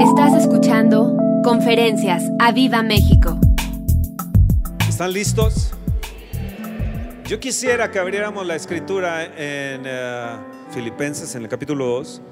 Estás 0.00 0.34
escuchando 0.34 1.16
Conferencias 1.42 2.22
a 2.38 2.52
Viva 2.52 2.82
México. 2.82 3.38
¿Están 4.86 5.12
listos? 5.14 5.72
Yo 7.24 7.40
quisiera 7.40 7.90
que 7.90 7.98
abriéramos 7.98 8.46
la 8.46 8.56
escritura 8.56 9.24
en 9.24 9.82
eh, 9.86 10.36
Filipenses, 10.70 11.34
en 11.34 11.44
el 11.44 11.48
capítulo 11.48 11.86
2. 11.86 12.22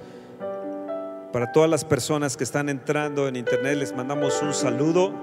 Para 1.32 1.52
todas 1.52 1.70
las 1.70 1.86
personas 1.86 2.36
que 2.36 2.44
están 2.44 2.68
entrando 2.68 3.28
en 3.28 3.36
internet, 3.36 3.78
les 3.78 3.96
mandamos 3.96 4.42
un 4.42 4.52
saludo. 4.52 5.14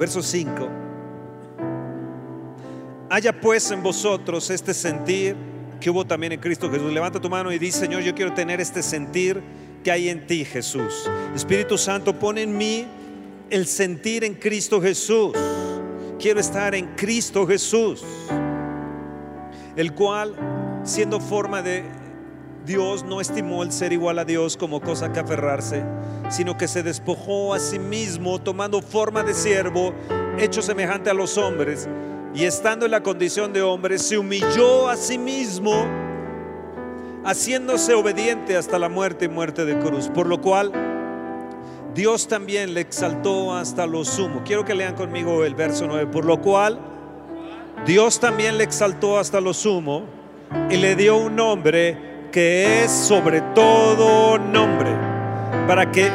Verso 0.00 0.22
5. 0.22 0.68
Haya 3.08 3.40
pues 3.40 3.70
en 3.70 3.84
vosotros 3.84 4.50
este 4.50 4.74
sentir 4.74 5.36
que 5.80 5.90
hubo 5.90 6.04
también 6.04 6.32
en 6.32 6.40
Cristo 6.40 6.68
Jesús. 6.68 6.92
Levanta 6.92 7.20
tu 7.20 7.30
mano 7.30 7.52
y 7.52 7.58
dice, 7.60 7.78
Señor, 7.78 8.02
yo 8.02 8.14
quiero 8.16 8.34
tener 8.34 8.60
este 8.60 8.82
sentir 8.82 9.42
que 9.86 9.92
hay 9.92 10.08
en 10.08 10.26
ti, 10.26 10.44
Jesús. 10.44 11.08
Espíritu 11.32 11.78
Santo, 11.78 12.12
pone 12.12 12.42
en 12.42 12.58
mí 12.58 12.84
el 13.50 13.68
sentir 13.68 14.24
en 14.24 14.34
Cristo 14.34 14.82
Jesús. 14.82 15.32
Quiero 16.18 16.40
estar 16.40 16.74
en 16.74 16.96
Cristo 16.96 17.46
Jesús, 17.46 18.02
el 19.76 19.94
cual, 19.94 20.34
siendo 20.82 21.20
forma 21.20 21.62
de 21.62 21.84
Dios, 22.64 23.04
no 23.04 23.20
estimó 23.20 23.62
el 23.62 23.70
ser 23.70 23.92
igual 23.92 24.18
a 24.18 24.24
Dios 24.24 24.56
como 24.56 24.80
cosa 24.80 25.12
que 25.12 25.20
aferrarse, 25.20 25.84
sino 26.30 26.56
que 26.56 26.66
se 26.66 26.82
despojó 26.82 27.54
a 27.54 27.60
sí 27.60 27.78
mismo, 27.78 28.40
tomando 28.40 28.82
forma 28.82 29.22
de 29.22 29.34
siervo, 29.34 29.94
hecho 30.36 30.62
semejante 30.62 31.10
a 31.10 31.14
los 31.14 31.38
hombres, 31.38 31.88
y 32.34 32.42
estando 32.42 32.86
en 32.86 32.90
la 32.90 33.04
condición 33.04 33.52
de 33.52 33.62
hombre, 33.62 34.00
se 34.00 34.18
humilló 34.18 34.88
a 34.88 34.96
sí 34.96 35.16
mismo 35.16 36.05
haciéndose 37.26 37.92
obediente 37.94 38.56
hasta 38.56 38.78
la 38.78 38.88
muerte 38.88 39.24
y 39.24 39.28
muerte 39.28 39.64
de 39.64 39.76
cruz, 39.78 40.08
por 40.08 40.28
lo 40.28 40.40
cual 40.40 40.72
Dios 41.92 42.28
también 42.28 42.72
le 42.72 42.80
exaltó 42.80 43.52
hasta 43.52 43.84
lo 43.86 44.04
sumo. 44.04 44.42
Quiero 44.44 44.64
que 44.64 44.74
lean 44.74 44.94
conmigo 44.94 45.44
el 45.44 45.56
verso 45.56 45.86
9, 45.88 46.06
por 46.06 46.24
lo 46.24 46.40
cual 46.40 46.78
Dios 47.84 48.20
también 48.20 48.58
le 48.58 48.64
exaltó 48.64 49.18
hasta 49.18 49.40
lo 49.40 49.52
sumo 49.52 50.04
y 50.70 50.76
le 50.76 50.94
dio 50.94 51.16
un 51.16 51.34
nombre 51.34 52.28
que 52.30 52.84
es 52.84 52.92
sobre 52.92 53.40
todo 53.40 54.38
nombre, 54.38 54.90
para 55.66 55.90
que 55.90 56.08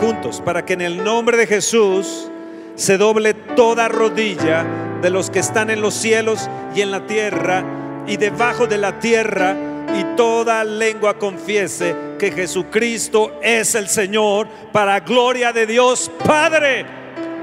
juntos, 0.00 0.40
para 0.40 0.64
que 0.64 0.72
en 0.72 0.80
el 0.80 1.04
nombre 1.04 1.36
de 1.36 1.46
Jesús 1.46 2.30
se 2.74 2.96
doble 2.96 3.34
toda 3.34 3.88
rodilla 3.88 4.64
de 5.02 5.10
los 5.10 5.28
que 5.28 5.40
están 5.40 5.68
en 5.68 5.82
los 5.82 5.92
cielos 5.92 6.48
y 6.74 6.80
en 6.80 6.90
la 6.90 7.06
tierra 7.06 7.62
y 8.06 8.16
debajo 8.16 8.66
de 8.66 8.78
la 8.78 8.98
tierra 8.98 9.73
y 9.94 10.16
toda 10.16 10.64
lengua 10.64 11.14
confiese 11.14 11.94
que 12.18 12.32
Jesucristo 12.32 13.38
es 13.42 13.74
el 13.74 13.88
Señor 13.88 14.48
para 14.72 15.00
gloria 15.00 15.52
de 15.52 15.66
Dios 15.66 16.10
Padre. 16.26 16.84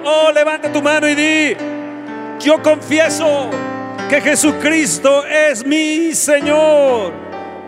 Oh, 0.03 0.31
levanta 0.31 0.71
tu 0.71 0.81
mano 0.81 1.07
y 1.07 1.15
di, 1.15 1.55
yo 2.39 2.61
confieso 2.61 3.49
que 4.09 4.19
Jesucristo 4.19 5.25
es 5.25 5.65
mi 5.65 6.13
Señor. 6.13 7.13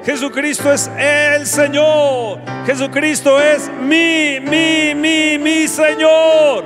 Jesucristo 0.03 0.73
es 0.73 0.91
el 0.97 1.47
Señor. 1.47 2.39
Jesucristo 2.65 3.39
es 3.39 3.69
mi, 3.81 4.39
mi, 4.41 4.93
mi, 4.93 5.37
mi 5.37 5.67
Señor. 5.67 6.65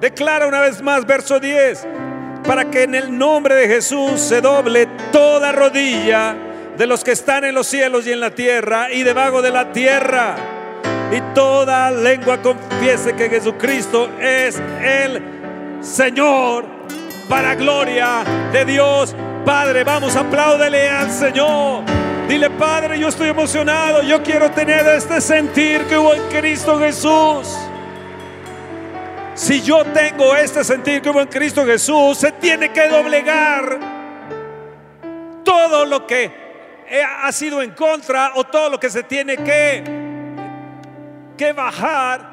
Declara 0.00 0.48
una 0.48 0.62
vez 0.62 0.82
más, 0.82 1.06
verso 1.06 1.38
10, 1.38 1.86
para 2.44 2.68
que 2.68 2.82
en 2.82 2.96
el 2.96 3.16
nombre 3.16 3.54
de 3.54 3.68
Jesús 3.68 4.20
se 4.20 4.40
doble 4.40 4.88
toda 5.12 5.52
rodilla 5.52 6.34
de 6.76 6.86
los 6.86 7.04
que 7.04 7.12
están 7.12 7.44
en 7.44 7.54
los 7.54 7.66
cielos 7.66 8.06
y 8.06 8.12
en 8.12 8.20
la 8.20 8.30
tierra 8.30 8.92
y 8.92 9.02
debajo 9.02 9.42
de 9.42 9.50
la 9.50 9.72
tierra. 9.72 10.36
Y 11.10 11.20
toda 11.34 11.90
lengua 11.90 12.40
confiese 12.40 13.14
que 13.14 13.28
Jesucristo 13.28 14.08
es 14.18 14.60
el 14.82 15.22
Señor 15.82 16.64
para 17.28 17.54
gloria 17.54 18.24
de 18.52 18.64
Dios 18.64 19.14
Padre. 19.44 19.84
Vamos, 19.84 20.16
apláudele 20.16 20.88
al 20.88 21.10
Señor. 21.10 21.84
Dile, 22.28 22.48
Padre, 22.50 22.98
yo 22.98 23.08
estoy 23.08 23.28
emocionado. 23.28 24.02
Yo 24.02 24.22
quiero 24.22 24.50
tener 24.50 24.86
este 24.86 25.20
sentir 25.20 25.82
que 25.82 25.98
hubo 25.98 26.14
en 26.14 26.22
Cristo 26.28 26.78
Jesús. 26.78 27.58
Si 29.34 29.60
yo 29.62 29.84
tengo 29.86 30.36
este 30.36 30.62
sentir 30.62 31.02
que 31.02 31.10
hubo 31.10 31.20
en 31.20 31.28
Cristo 31.28 31.64
Jesús, 31.64 32.18
se 32.18 32.32
tiene 32.32 32.70
que 32.70 32.88
doblegar 32.88 33.78
todo 35.42 35.84
lo 35.84 36.06
que 36.06 36.41
ha 37.00 37.32
sido 37.32 37.62
en 37.62 37.70
contra 37.70 38.32
o 38.34 38.44
todo 38.44 38.70
lo 38.70 38.80
que 38.80 38.90
se 38.90 39.02
tiene 39.02 39.36
que, 39.38 39.82
que 41.36 41.52
bajar, 41.52 42.32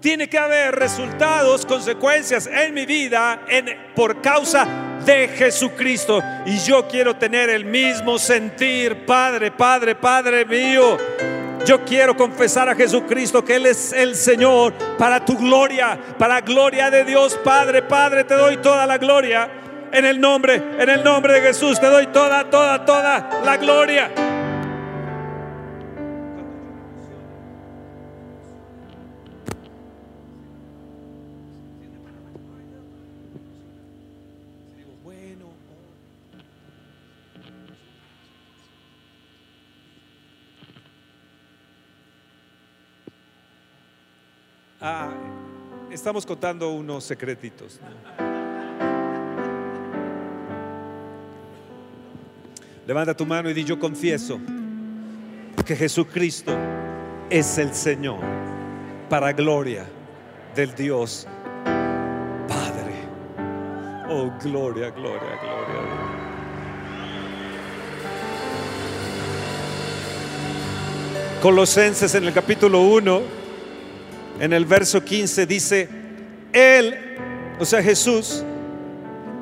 tiene 0.00 0.28
que 0.28 0.38
haber 0.38 0.74
resultados, 0.74 1.64
consecuencias 1.64 2.46
en 2.46 2.74
mi 2.74 2.86
vida 2.86 3.40
en, 3.48 3.66
por 3.94 4.20
causa 4.20 4.66
de 5.04 5.28
Jesucristo. 5.28 6.22
Y 6.46 6.58
yo 6.58 6.86
quiero 6.86 7.16
tener 7.16 7.50
el 7.50 7.64
mismo 7.64 8.18
sentir, 8.18 9.06
Padre, 9.06 9.50
Padre, 9.50 9.94
Padre 9.94 10.44
mío. 10.44 10.96
Yo 11.66 11.84
quiero 11.84 12.16
confesar 12.16 12.68
a 12.68 12.74
Jesucristo 12.74 13.44
que 13.44 13.56
Él 13.56 13.66
es 13.66 13.92
el 13.92 14.14
Señor 14.14 14.72
para 14.96 15.24
tu 15.24 15.36
gloria, 15.36 15.98
para 16.16 16.40
gloria 16.40 16.90
de 16.90 17.04
Dios, 17.04 17.38
Padre, 17.42 17.82
Padre, 17.82 18.24
te 18.24 18.34
doy 18.34 18.58
toda 18.58 18.86
la 18.86 18.98
gloria. 18.98 19.57
En 19.92 20.04
el 20.04 20.20
nombre, 20.20 20.54
en 20.78 20.88
el 20.88 21.02
nombre 21.02 21.34
de 21.34 21.40
Jesús 21.40 21.80
te 21.80 21.86
doy 21.86 22.06
toda, 22.08 22.48
toda, 22.50 22.84
toda 22.84 23.42
la 23.44 23.56
gloria. 23.56 24.10
Ah, 44.80 45.10
estamos 45.90 46.24
contando 46.24 46.70
unos 46.70 47.02
secretitos. 47.02 47.80
Levanta 52.88 53.14
tu 53.14 53.26
mano 53.26 53.50
y 53.50 53.52
di, 53.52 53.64
yo 53.64 53.78
confieso 53.78 54.40
que 55.66 55.76
Jesucristo 55.76 56.56
es 57.28 57.58
el 57.58 57.74
Señor 57.74 58.20
para 59.10 59.30
gloria 59.34 59.84
del 60.56 60.74
Dios 60.74 61.26
Padre. 62.48 62.94
Oh, 64.08 64.32
gloria, 64.42 64.88
gloria, 64.88 65.38
gloria. 65.38 65.76
Colosenses 71.42 72.14
en 72.14 72.24
el 72.24 72.32
capítulo 72.32 72.80
1, 72.80 73.20
en 74.40 74.52
el 74.54 74.64
verso 74.64 75.04
15 75.04 75.44
dice, 75.44 75.88
Él, 76.54 76.96
o 77.58 77.66
sea 77.66 77.82
Jesús, 77.82 78.42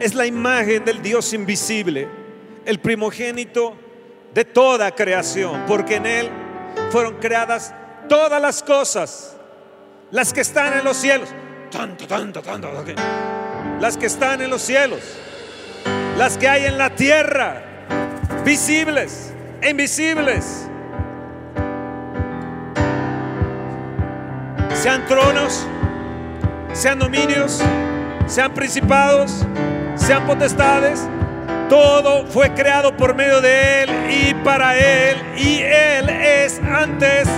es 0.00 0.16
la 0.16 0.26
imagen 0.26 0.84
del 0.84 1.00
Dios 1.00 1.32
invisible 1.32 2.25
el 2.66 2.81
primogénito 2.81 3.75
de 4.34 4.44
toda 4.44 4.91
creación, 4.94 5.65
porque 5.66 5.97
en 5.97 6.06
Él 6.06 6.31
fueron 6.91 7.15
creadas 7.15 7.72
todas 8.09 8.43
las 8.43 8.62
cosas, 8.62 9.37
las 10.10 10.32
que 10.32 10.43
están 10.43 10.76
en 10.76 10.84
los 10.84 10.97
cielos, 10.97 11.31
las 13.81 13.97
que 13.97 14.06
están 14.06 14.43
en 14.43 14.50
los 14.50 14.62
cielos, 14.62 15.00
las 16.19 16.37
que 16.37 16.49
hay 16.49 16.66
en 16.66 16.76
la 16.76 16.91
tierra, 16.91 17.62
visibles 18.44 19.32
invisibles, 19.62 20.69
sean 24.75 25.06
tronos, 25.06 25.67
sean 26.73 26.99
dominios, 26.99 27.62
sean 28.26 28.52
principados, 28.52 29.44
sean 29.96 30.26
potestades, 30.26 31.08
todo 31.68 32.26
fue 32.26 32.52
creado 32.54 32.96
por 32.96 33.14
medio 33.14 33.40
de 33.40 33.82
Él 33.82 33.90
y 34.10 34.34
para 34.44 34.76
Él. 34.76 35.16
Y 35.36 35.60
Él 35.60 36.08
es 36.08 36.60
antes 36.60 37.28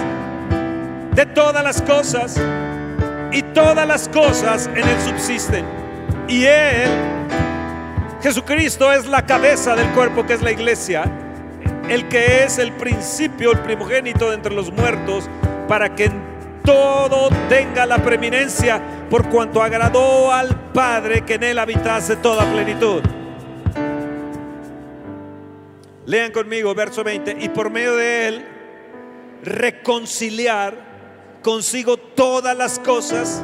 de 1.14 1.26
todas 1.26 1.62
las 1.64 1.82
cosas. 1.82 2.40
Y 3.32 3.42
todas 3.42 3.86
las 3.86 4.08
cosas 4.08 4.68
en 4.74 4.88
Él 4.88 5.00
subsisten. 5.06 5.64
Y 6.28 6.44
Él, 6.44 6.90
Jesucristo, 8.22 8.92
es 8.92 9.06
la 9.06 9.24
cabeza 9.24 9.74
del 9.74 9.88
cuerpo 9.90 10.26
que 10.26 10.34
es 10.34 10.42
la 10.42 10.52
iglesia. 10.52 11.04
El 11.88 12.08
que 12.08 12.44
es 12.44 12.58
el 12.58 12.72
principio, 12.72 13.52
el 13.52 13.60
primogénito 13.60 14.28
de 14.28 14.34
entre 14.34 14.54
los 14.54 14.70
muertos, 14.70 15.28
para 15.66 15.94
que 15.94 16.06
en 16.06 16.28
todo 16.64 17.30
tenga 17.48 17.86
la 17.86 17.96
preeminencia, 17.96 18.80
por 19.08 19.28
cuanto 19.30 19.62
agradó 19.62 20.30
al 20.30 20.54
Padre 20.72 21.22
que 21.22 21.34
en 21.34 21.44
Él 21.44 21.58
habitase 21.58 22.16
toda 22.16 22.44
plenitud. 22.44 23.02
Lean 26.08 26.32
conmigo 26.32 26.74
verso 26.74 27.04
20. 27.04 27.36
Y 27.38 27.50
por 27.50 27.68
medio 27.68 27.94
de 27.94 28.28
Él 28.28 28.48
reconciliar 29.42 31.38
consigo 31.42 31.98
todas 31.98 32.56
las 32.56 32.78
cosas, 32.78 33.42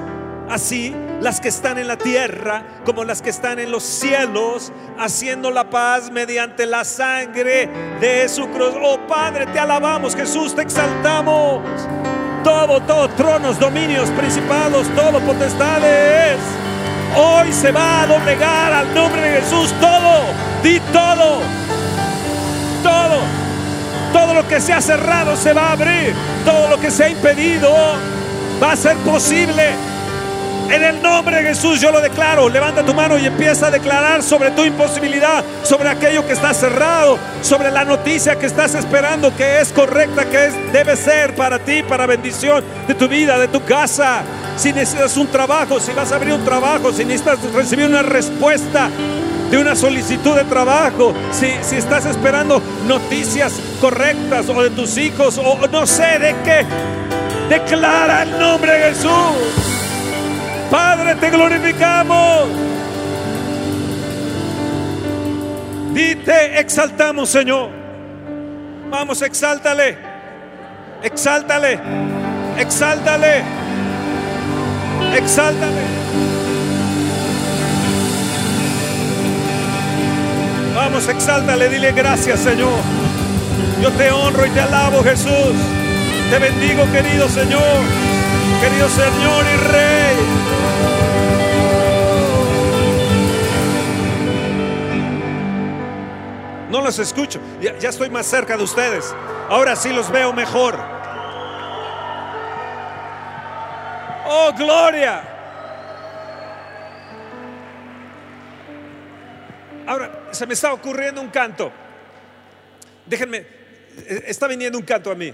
así 0.49 0.96
las 1.20 1.43
que 1.43 1.49
están 1.49 1.76
en 1.76 1.88
la 1.88 1.99
tierra 1.99 2.81
como 2.87 3.05
las 3.05 3.20
que 3.20 3.28
están 3.28 3.58
en 3.58 3.70
los 3.70 3.82
cielos, 3.82 4.72
haciendo 4.99 5.50
la 5.50 5.69
paz 5.69 6.11
mediante 6.11 6.64
la 6.64 6.87
sangre 6.87 7.69
de 8.00 8.26
su 8.31 8.49
cruz. 8.49 8.72
Oh 8.81 8.99
Padre, 9.06 9.44
te 9.44 9.58
alabamos, 9.58 10.17
Jesús, 10.17 10.55
te 10.55 10.62
exaltamos. 10.62 11.62
Todo, 12.43 12.81
todo, 12.81 13.10
tronos, 13.10 13.60
dominios, 13.60 14.08
principados, 14.12 14.88
todo, 14.96 15.20
potestades. 15.20 16.38
Hoy 17.14 17.52
se 17.52 17.70
va 17.72 18.05
a 18.05 18.06
doblegar 18.06 18.72
al 18.72 18.94
nombre 18.94 19.20
de 19.20 19.40
Jesús 19.43 19.70
todo, 19.78 20.25
di 20.62 20.81
todo, 20.94 21.43
todo, 22.84 23.20
todo 24.12 24.34
lo 24.34 24.46
que 24.46 24.60
se 24.60 24.72
ha 24.72 24.81
cerrado 24.81 25.36
se 25.36 25.52
va 25.54 25.69
a 25.69 25.72
abrir, 25.72 26.14
todo 26.44 26.69
lo 26.69 26.78
que 26.78 26.90
se 26.90 27.04
ha 27.04 27.08
impedido 27.08 27.75
va 28.62 28.72
a 28.72 28.76
ser 28.76 28.96
posible. 28.98 29.70
En 30.70 30.82
el 30.82 31.02
nombre 31.02 31.36
de 31.36 31.48
Jesús 31.48 31.81
yo 31.81 31.90
lo 31.90 32.00
declaro. 32.00 32.48
Levanta 32.48 32.82
tu 32.82 32.94
mano 32.94 33.19
y 33.19 33.26
empieza 33.26 33.66
a 33.66 33.70
declarar 33.70 34.22
sobre 34.22 34.50
tu 34.50 34.64
imposibilidad, 34.64 35.44
sobre 35.62 35.88
aquello 35.88 36.26
que 36.26 36.32
está 36.32 36.54
cerrado, 36.54 37.19
sobre 37.42 37.70
la 37.70 37.84
noticia 37.84 38.38
que 38.38 38.46
estás 38.46 38.75
esperando 38.75 39.34
que 39.36 39.60
es 39.60 39.72
correcta, 39.72 40.25
que 40.26 40.46
es, 40.46 40.72
debe 40.72 40.96
ser 40.96 41.34
para 41.34 41.58
ti, 41.58 41.82
para 41.82 42.06
bendición 42.06 42.64
de 42.86 42.94
tu 42.94 43.08
vida, 43.08 43.38
de 43.38 43.48
tu 43.48 43.62
casa. 43.64 44.22
Si 44.56 44.72
necesitas 44.72 45.16
un 45.16 45.26
trabajo, 45.26 45.81
si 45.81 45.92
vas 45.92 46.12
a 46.12 46.16
abrir 46.16 46.32
un 46.32 46.44
trabajo, 46.44 46.92
si 46.92 47.04
necesitas 47.04 47.38
recibir 47.52 47.86
una 47.86 48.02
respuesta 48.02 48.88
de 49.50 49.58
una 49.58 49.76
solicitud 49.76 50.35
de 50.35 50.44
trabajo, 50.44 51.14
si, 51.32 51.49
si 51.62 51.76
estás 51.76 52.06
esperando 52.06 52.61
noticias 52.87 53.52
correctas 53.81 54.49
o 54.49 54.62
de 54.62 54.70
tus 54.70 54.96
hijos 54.99 55.38
o 55.38 55.67
no 55.69 55.87
sé 55.87 56.19
de 56.19 56.35
qué, 56.44 56.64
declara 57.49 58.23
el 58.23 58.38
nombre 58.38 58.73
de 58.73 58.79
Jesús. 58.91 59.64
Padre, 60.70 61.14
te 61.17 61.31
glorificamos. 61.31 62.49
Dite, 65.93 66.58
exaltamos, 66.58 67.29
Señor. 67.29 67.70
Vamos, 68.91 69.23
exáltale. 69.23 69.96
Exáltale. 71.02 71.79
Exáltale. 72.58 73.44
Exáltale. 75.14 76.04
Vamos, 80.84 81.08
exáltale. 81.08 81.70
Dile 81.70 81.92
gracias, 81.92 82.40
Señor. 82.40 82.78
Yo 83.81 83.90
te 83.92 84.10
honro 84.10 84.44
y 84.44 84.50
te 84.50 84.60
alabo, 84.60 85.02
Jesús. 85.02 85.56
Te 86.31 86.38
bendigo, 86.38 86.84
querido 86.92 87.26
Señor. 87.26 87.81
Querido 88.60 88.86
Señor 88.90 89.44
y 89.46 89.56
Rey. 89.72 90.16
No 96.70 96.82
los 96.82 96.98
escucho. 96.98 97.40
Ya, 97.62 97.78
ya, 97.78 97.88
estoy 97.88 98.10
más 98.10 98.26
cerca 98.26 98.58
de 98.58 98.64
ustedes. 98.64 99.14
Ahora 99.48 99.76
sí 99.76 99.90
los 99.90 100.10
veo 100.10 100.34
mejor. 100.34 100.78
Oh, 104.26 104.52
gloria. 104.54 105.22
Ahora 109.86 110.24
se 110.34 110.46
me 110.46 110.54
está 110.54 110.72
ocurriendo 110.72 111.20
un 111.20 111.28
canto. 111.28 111.70
Déjenme, 113.06 113.46
está 114.26 114.48
viniendo 114.48 114.78
un 114.78 114.84
canto 114.84 115.10
a 115.10 115.14
mí. 115.14 115.32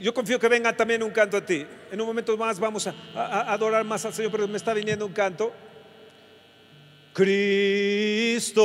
Yo 0.00 0.14
confío 0.14 0.40
que 0.40 0.48
venga 0.48 0.74
también 0.74 1.02
un 1.02 1.10
canto 1.10 1.36
a 1.36 1.44
ti. 1.44 1.66
En 1.90 2.00
un 2.00 2.06
momento 2.06 2.34
más 2.36 2.58
vamos 2.58 2.86
a, 2.86 2.94
adorar 3.52 3.84
más 3.84 4.04
al 4.06 4.14
Señor, 4.14 4.32
pero 4.32 4.48
me 4.48 4.56
está 4.56 4.72
viniendo 4.72 5.04
un 5.04 5.12
canto. 5.12 5.52
Cristo, 7.12 8.58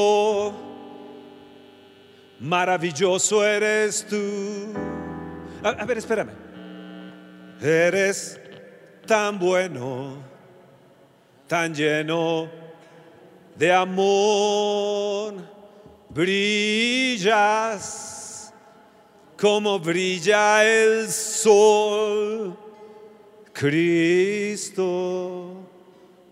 maravilloso 2.40 3.46
eres 3.46 4.08
tú. 4.08 4.74
A, 5.62 5.84
ver, 5.86 5.98
espérame. 5.98 6.32
Eres 7.62 8.40
tan 9.06 9.38
bueno, 9.38 10.24
tan 11.48 11.74
lleno 11.74 12.65
de 13.56 13.72
amor, 13.72 15.36
brillas 16.10 17.24
como 19.40 19.80
brilla 19.80 20.66
el 20.66 21.10
sol. 21.12 22.58
Cristo, 23.54 25.54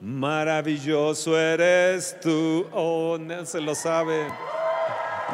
maravilloso 0.01 1.39
eres 1.39 2.19
tú. 2.19 2.65
Oh, 2.73 3.17
no 3.19 3.45
se 3.45 3.61
lo 3.61 3.75
sabe. 3.75 4.27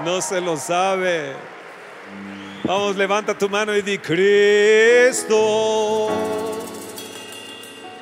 No 0.06 0.21
se 0.21 0.39
lo 0.39 0.56
sabe. 0.56 1.33
Vamos, 2.63 2.95
levanta 2.95 3.36
tu 3.36 3.50
mano 3.50 3.75
y 3.75 3.81
di, 3.81 3.97
Cristo, 3.97 6.09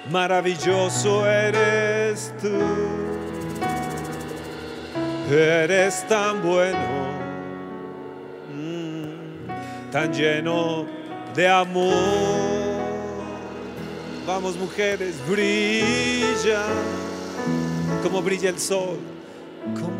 maravilloso 0.09 1.25
eres 1.25 2.33
tú. 2.41 3.06
Eres 5.29 6.07
tan 6.07 6.41
bueno 6.41 7.17
tan 9.91 10.13
lleno 10.13 10.85
de 11.33 11.47
amor. 11.47 11.93
Vamos 14.25 14.57
mujeres, 14.57 15.15
brilla 15.27 16.63
como 18.03 18.21
brilla 18.21 18.49
el 18.49 18.59
sol. 18.59 18.97
Como 19.75 19.97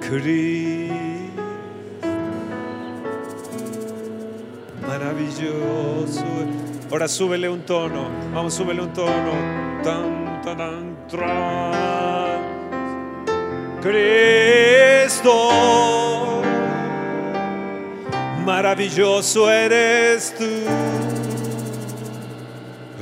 Cristo, 0.00 0.94
maravilloso. 4.86 6.24
Ahora 6.90 7.06
súbele 7.06 7.48
un 7.48 7.60
tono. 7.60 8.08
Vamos, 8.34 8.54
súbele 8.54 8.82
un 8.82 8.92
tono. 8.92 9.32
Tan, 9.84 10.29
Cristo, 13.82 15.50
maravilloso 18.44 19.50
eres 19.50 20.34
tú, 20.36 20.44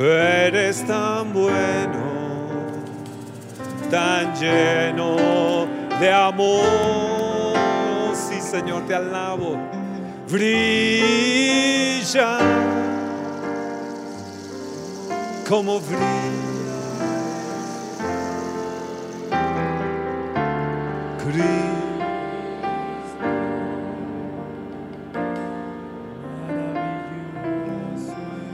eres 0.02 0.87
tan 0.87 1.33
bueno, 1.33 1.99
tan 3.90 4.35
lleno 4.35 5.16
de 6.00 6.12
amor. 6.12 7.57
Sí, 8.14 8.40
Señor, 8.40 8.87
te 8.87 8.95
alabo. 8.95 9.57
Brilla 10.30 10.78
como 15.49 15.80
brilla. 15.80 16.48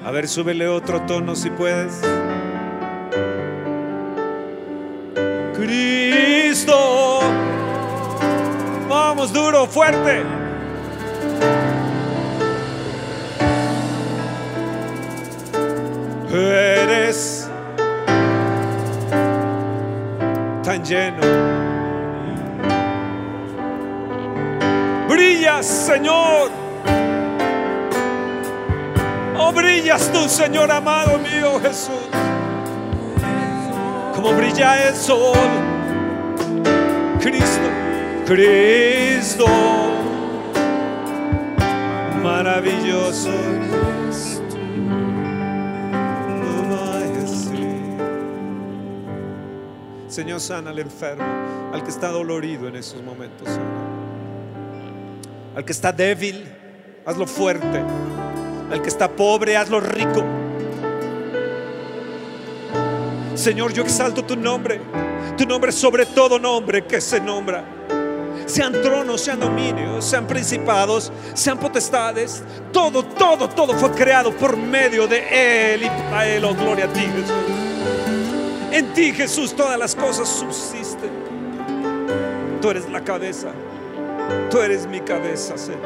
A 0.05 0.11
ver, 0.11 0.27
súbele 0.27 0.67
otro 0.67 1.01
tono 1.03 1.37
si 1.37 1.51
puedes. 1.51 2.01
Cristo. 5.55 7.21
Vamos, 8.89 9.33
duro, 9.33 9.67
fuerte. 9.67 10.25
Eres 16.33 17.49
tan 20.65 20.85
lleno. 20.85 21.64
Brillas, 25.45 25.67
Señor. 25.67 26.51
Oh, 29.37 29.53
brillas 29.53 30.11
tú, 30.11 30.27
Señor 30.29 30.71
amado 30.71 31.19
mío, 31.19 31.61
Jesús. 31.61 32.09
Como 34.15 34.33
brilla 34.33 34.89
el 34.89 34.95
sol. 34.95 35.37
Cristo, 37.21 37.69
Cristo. 38.27 39.47
Maravilloso. 42.23 43.31
Señor, 50.09 50.39
sana 50.39 50.71
al 50.71 50.79
enfermo, 50.79 51.25
al 51.73 51.83
que 51.83 51.91
está 51.91 52.09
dolorido 52.09 52.69
en 52.69 52.77
esos 52.77 53.03
momentos. 53.03 53.49
Señor. 53.49 53.84
Al 55.57 55.65
que 55.65 55.73
está 55.73 55.93
débil, 55.93 56.45
hazlo 57.07 57.27
fuerte. 57.27 57.83
Al 58.71 58.83
que 58.83 58.89
está 58.89 59.09
pobre, 59.09 59.57
hazlo 59.57 59.79
rico. 59.81 60.25
Señor, 63.35 63.73
yo 63.73 63.83
exalto 63.83 64.25
tu 64.25 64.37
nombre. 64.37 64.81
Tu 65.37 65.47
nombre 65.47 65.71
sobre 65.71 66.07
todo 66.07 66.39
nombre 66.39 66.85
que 66.85 67.01
se 67.01 67.21
nombra. 67.21 67.65
Sean 68.47 68.73
tronos, 68.73 69.21
sean 69.21 69.41
dominios, 69.41 70.05
sean 70.05 70.27
principados, 70.27 71.13
sean 71.35 71.59
potestades. 71.59 72.43
Todo, 72.73 73.05
todo, 73.05 73.49
todo 73.49 73.75
fue 73.75 73.91
creado 73.93 74.33
por 74.33 74.57
medio 74.57 75.07
de 75.07 75.75
Él 75.75 75.85
y 75.85 75.89
para 76.11 76.29
Él. 76.29 76.45
Oh, 76.45 76.55
gloria 76.55 76.87
a 76.87 76.93
ti, 76.93 77.01
Jesús. 77.01 77.33
En 78.73 78.93
ti, 78.93 79.13
Jesús, 79.13 79.55
todas 79.55 79.79
las 79.79 79.95
cosas 79.95 80.29
subsisten. 80.29 81.11
Tú 82.61 82.71
eres 82.71 82.89
la 82.91 83.03
cabeza. 83.03 83.53
Tú 84.51 84.61
eres 84.61 84.87
mi 84.87 85.01
cabeza, 85.01 85.57
Señor. 85.59 85.81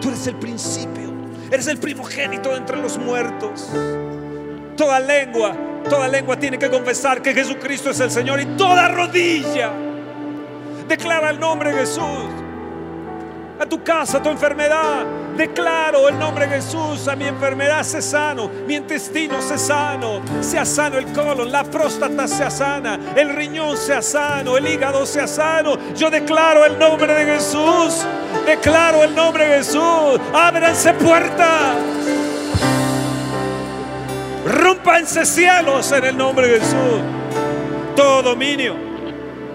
Tú 0.00 0.08
eres 0.08 0.26
el 0.26 0.36
principio. 0.36 1.12
Eres 1.50 1.66
el 1.66 1.78
primogénito 1.78 2.56
entre 2.56 2.76
los 2.76 2.98
muertos. 2.98 3.70
Toda 4.76 5.00
lengua, 5.00 5.54
toda 5.88 6.08
lengua 6.08 6.38
tiene 6.38 6.58
que 6.58 6.70
confesar 6.70 7.20
que 7.20 7.34
Jesucristo 7.34 7.90
es 7.90 8.00
el 8.00 8.10
Señor 8.10 8.40
y 8.40 8.46
toda 8.56 8.88
rodilla 8.88 9.70
declara 10.88 11.30
el 11.30 11.40
nombre 11.40 11.72
de 11.72 11.80
Jesús. 11.80 12.41
A 13.62 13.66
tu 13.66 13.80
casa, 13.84 14.18
a 14.18 14.22
tu 14.22 14.28
enfermedad, 14.28 15.06
declaro 15.36 16.08
el 16.08 16.18
nombre 16.18 16.48
de 16.48 16.56
Jesús. 16.56 17.06
A 17.06 17.14
mi 17.14 17.26
enfermedad 17.26 17.84
se 17.84 18.02
sano, 18.02 18.50
mi 18.66 18.74
intestino 18.74 19.40
se 19.40 19.56
sano, 19.56 20.20
sea 20.40 20.64
sano 20.64 20.98
el 20.98 21.04
colon, 21.12 21.52
la 21.52 21.62
próstata 21.62 22.26
sea 22.26 22.50
sana, 22.50 22.98
el 23.14 23.36
riñón 23.36 23.76
sea 23.76 24.02
sano, 24.02 24.56
el 24.56 24.66
hígado 24.66 25.06
sea 25.06 25.28
sano. 25.28 25.78
Yo 25.94 26.10
declaro 26.10 26.64
el 26.64 26.76
nombre 26.76 27.14
de 27.14 27.34
Jesús. 27.34 28.04
Declaro 28.44 29.04
el 29.04 29.14
nombre 29.14 29.46
de 29.46 29.58
Jesús. 29.58 30.20
Ábranse 30.34 30.92
puertas. 30.94 31.76
Rompanse 34.44 35.24
cielos 35.24 35.92
en 35.92 36.04
el 36.04 36.16
nombre 36.16 36.48
de 36.48 36.58
Jesús. 36.58 37.00
Todo 37.94 38.22
dominio, 38.22 38.74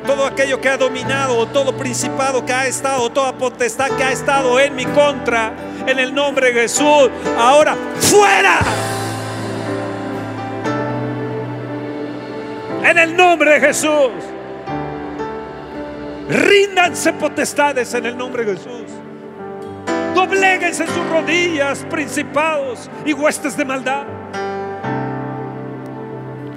todo 0.08 0.26
aquello 0.26 0.60
que 0.60 0.70
ha 0.70 0.78
dominado, 0.78 1.46
todo 1.48 1.76
principado 1.76 2.44
que 2.46 2.54
ha 2.54 2.66
estado, 2.66 3.12
toda 3.12 3.34
potestad 3.34 3.90
que 3.92 4.04
ha 4.04 4.12
estado 4.12 4.60
en 4.60 4.74
mi 4.74 4.86
contra, 4.86 5.54
en 5.86 6.00
el 6.00 6.16
nombre 6.16 6.48
de 6.48 6.62
Jesús, 6.62 7.10
ahora 7.38 7.76
fuera. 8.00 8.60
En 12.84 12.98
el 12.98 13.16
nombre 13.18 13.60
de 13.60 13.60
Jesús. 13.60 14.12
Ríndanse 16.30 17.14
potestades 17.14 17.94
en 17.94 18.06
el 18.06 18.18
nombre 18.18 18.46
de 18.46 18.56
Jesús. 18.56 18.90
Dobléguense 20.16 20.88
sus 20.88 21.10
rodillas, 21.10 21.86
principados 21.90 22.90
y 23.06 23.12
huestes 23.12 23.58
de 23.58 23.66
maldad. 23.66 24.06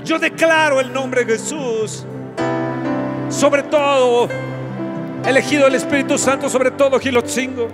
Yo 0.04 0.18
declaro 0.18 0.80
el 0.80 0.92
nombre 0.92 1.24
de 1.24 1.32
Jesús 1.32 2.06
sobre 3.30 3.62
todo, 3.62 4.28
elegido 5.24 5.66
el 5.66 5.74
Espíritu 5.74 6.18
Santo 6.18 6.50
sobre 6.50 6.72
todo 6.72 6.98
Gilotzingo. 6.98 7.68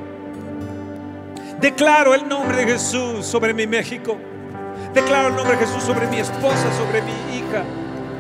Declaro 1.61 2.15
el 2.15 2.29
nombre 2.29 2.59
de 2.59 2.73
Jesús 2.73 3.25
sobre 3.25 3.55
mi 3.55 3.67
México. 3.67 4.17
Declaro 4.93 5.29
el 5.29 5.37
nombre 5.37 5.57
de 5.57 5.67
Jesús 5.67 5.83
sobre 5.83 6.07
mi 6.07 6.19
esposa, 6.19 6.71
sobre 6.77 7.03
mi 7.03 7.13
hija, 7.37 7.65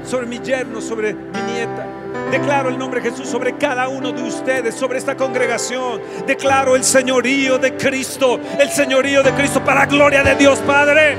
sobre 0.05 0.26
mi 0.26 0.38
yerno, 0.40 0.81
sobre 0.81 1.12
mi 1.14 1.40
nieta. 1.52 1.87
Declaro 2.31 2.71
el 2.71 2.78
nombre 2.78 3.00
de 3.00 3.11
Jesús 3.11 3.28
sobre 3.28 3.57
cada 3.57 3.88
uno 3.88 4.12
de 4.12 4.23
ustedes, 4.23 4.75
sobre 4.75 4.99
esta 4.99 5.16
congregación. 5.16 6.00
Declaro 6.26 6.75
el 6.75 6.85
señorío 6.85 7.59
de 7.59 7.76
Cristo, 7.76 8.40
el 8.59 8.71
señorío 8.71 9.23
de 9.23 9.33
Cristo 9.33 9.62
para 9.62 9.87
gloria 9.87 10.23
de 10.23 10.35
Dios 10.35 10.59
Padre. 10.61 11.16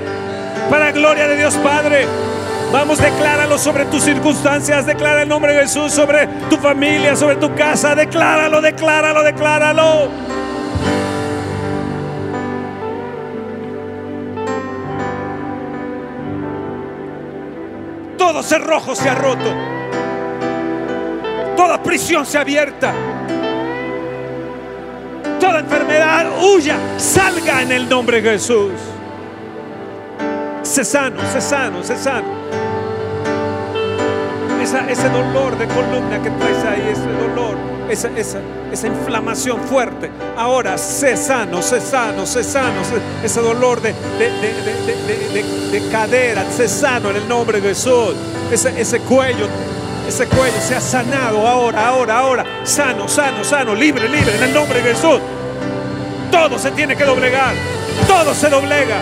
Para 0.69 0.91
gloria 0.91 1.27
de 1.27 1.38
Dios 1.38 1.55
Padre. 1.55 2.05
Vamos, 2.71 3.00
decláralo 3.00 3.57
sobre 3.57 3.86
tus 3.86 4.03
circunstancias. 4.03 4.86
Declara 4.86 5.24
el 5.24 5.29
nombre 5.29 5.53
de 5.53 5.62
Jesús 5.62 5.91
sobre 5.93 6.27
tu 6.50 6.57
familia, 6.57 7.15
sobre 7.15 7.38
tu 7.38 7.53
casa. 7.55 7.95
Decláralo, 7.95 8.62
decláralo, 8.62 9.24
decláralo. 9.24 10.09
Todo 18.17 18.43
cerrojo 18.43 18.95
se 18.95 19.09
ha 19.09 19.15
roto. 19.15 19.55
Toda 21.55 21.81
prisión 21.81 22.25
se 22.25 22.38
ha 22.38 22.41
abierta. 22.41 22.93
Toda 25.39 25.59
enfermedad 25.59 26.25
huya, 26.41 26.77
salga 26.97 27.62
en 27.62 27.71
el 27.71 27.88
nombre 27.88 28.21
de 28.21 28.31
Jesús. 28.31 28.71
Se 30.67 30.83
sano, 30.83 31.21
se 31.33 31.41
sano, 31.41 31.83
se 31.83 31.97
sano. 31.97 32.27
Esa, 34.62 34.89
ese 34.89 35.09
dolor 35.09 35.57
de 35.57 35.65
columna 35.67 36.21
que 36.21 36.29
traes 36.31 36.63
ahí, 36.65 36.89
ese 36.91 37.09
dolor, 37.13 37.57
esa, 37.89 38.09
esa, 38.15 38.39
esa 38.71 38.88
inflamación 38.88 39.62
fuerte. 39.62 40.12
Ahora, 40.38 40.77
se 40.77 41.15
sano, 41.15 41.62
se 41.62 41.79
sano, 41.79 42.25
se 42.25 42.43
sano. 42.43 42.83
se- 42.83 43.25
ese 43.25 43.39
dolor 43.41 43.81
de, 43.81 43.93
de, 44.19 44.29
de, 44.29 44.53
de- 44.53 44.95
de- 45.07 45.41
de- 45.43 45.79
de 45.79 45.89
cadera, 45.89 46.43
se 46.55 46.67
sano 46.67 47.09
en 47.12 47.15
el 47.15 47.27
nombre 47.27 47.62
de 47.62 47.69
Jesús. 47.69 48.13
Ese, 48.51 48.79
ese 48.79 49.00
cuello, 49.00 49.47
ese 50.07 50.27
cuello 50.27 50.57
se 50.59 50.75
ha 50.75 50.81
sanado 50.81 51.47
ahora, 51.47 51.88
ahora, 51.88 52.19
ahora. 52.19 52.45
Sano, 52.65 53.07
sano, 53.07 53.43
sano, 53.43 53.74
libre, 53.74 54.07
libre, 54.09 54.36
en 54.36 54.43
el 54.43 54.53
nombre 54.53 54.81
de 54.81 54.93
Jesús. 54.93 55.19
Todo 56.29 56.59
se 56.59 56.71
tiene 56.71 56.95
que 56.95 57.05
doblegar. 57.05 57.55
Todo 58.05 58.33
se 58.36 58.50
doblega. 58.50 58.97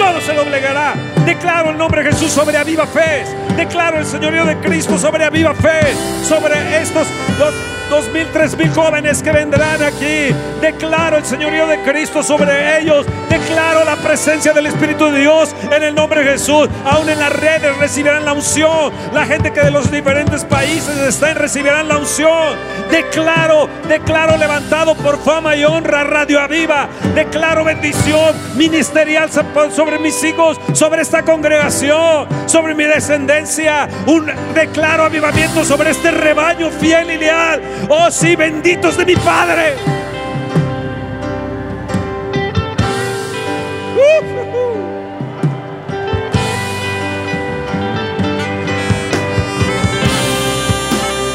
Todo 0.00 0.18
se 0.22 0.32
doblegará. 0.32 0.94
Declaro 1.26 1.70
el 1.70 1.76
nombre 1.76 2.02
de 2.02 2.10
Jesús 2.10 2.32
sobre 2.32 2.56
Aviva 2.56 2.86
Fe. 2.86 3.22
Declaro 3.54 3.98
el 3.98 4.06
señorío 4.06 4.46
de 4.46 4.56
Cristo 4.56 4.96
sobre 4.96 5.24
Aviva 5.24 5.54
Fe. 5.54 5.94
Sobre 6.26 6.80
estos 6.80 7.06
dos, 7.38 7.52
dos 7.90 8.08
mil, 8.12 8.26
tres 8.32 8.56
mil 8.56 8.70
jóvenes 8.72 9.22
que 9.22 9.32
vendrán 9.32 9.82
aquí. 9.82 10.34
Declaro 10.60 11.18
el 11.18 11.24
señorío 11.24 11.66
de 11.66 11.82
Cristo 11.82 12.22
sobre 12.22 12.78
ellos. 12.78 13.04
Declaro 13.28 13.84
la 13.84 13.96
presencia 13.96 14.52
del 14.52 14.66
Espíritu 14.66 15.10
de 15.10 15.20
Dios 15.20 15.54
en 15.70 15.82
el 15.82 15.94
nombre 15.94 16.22
de 16.22 16.32
Jesús. 16.32 16.68
Aún 16.84 17.08
en 17.08 17.18
las 17.18 17.32
redes 17.32 17.76
recibirán 17.78 18.24
la 18.24 18.32
unción. 18.32 18.92
La 19.12 19.26
gente 19.26 19.52
que 19.52 19.60
de 19.60 19.70
los 19.70 19.90
diferentes 19.90 20.44
países 20.44 20.96
están 20.98 21.36
recibirán 21.36 21.88
la 21.88 21.98
unción. 21.98 22.56
Declaro, 22.90 23.68
declaro 23.88 24.36
levantado 24.36 24.94
por 24.94 25.18
fama 25.22 25.56
y 25.56 25.64
honra 25.64 26.04
Radio 26.04 26.40
Aviva. 26.40 26.88
Declaro 27.14 27.64
bendición 27.64 28.36
ministerial 28.56 29.30
sobre 29.74 29.98
mis 29.98 30.22
hijos, 30.22 30.60
sobre 30.72 31.02
esta 31.02 31.24
congregación, 31.24 32.28
sobre 32.46 32.74
mi 32.74 32.84
descendencia. 32.84 33.88
Un 34.06 34.30
declaro 34.54 35.04
avivamiento 35.04 35.64
sobre 35.64 35.90
este 35.90 36.12
rebaño 36.12 36.70
fiel 36.70 37.10
y 37.10 37.18
leal. 37.18 37.60
Oh 37.88 38.10
sí, 38.10 38.36
benditos 38.36 38.96
de 38.96 39.04
mi 39.04 39.16
Padre. 39.16 39.74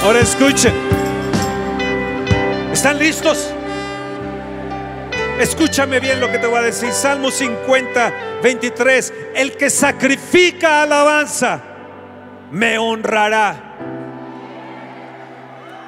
Ahora 0.04 0.20
escuchen. 0.20 0.74
¿Están 2.72 3.00
listos? 3.00 3.52
Escúchame 5.40 6.00
bien 6.00 6.20
lo 6.20 6.32
que 6.32 6.38
te 6.38 6.46
voy 6.46 6.60
a 6.60 6.62
decir. 6.62 6.94
Salmo 6.94 7.32
50, 7.32 8.14
23. 8.44 9.14
El 9.34 9.58
que 9.58 9.72
sacrifica 9.72 10.84
alabanza 10.84 11.60
me 12.52 12.78
honrará. 12.78 13.65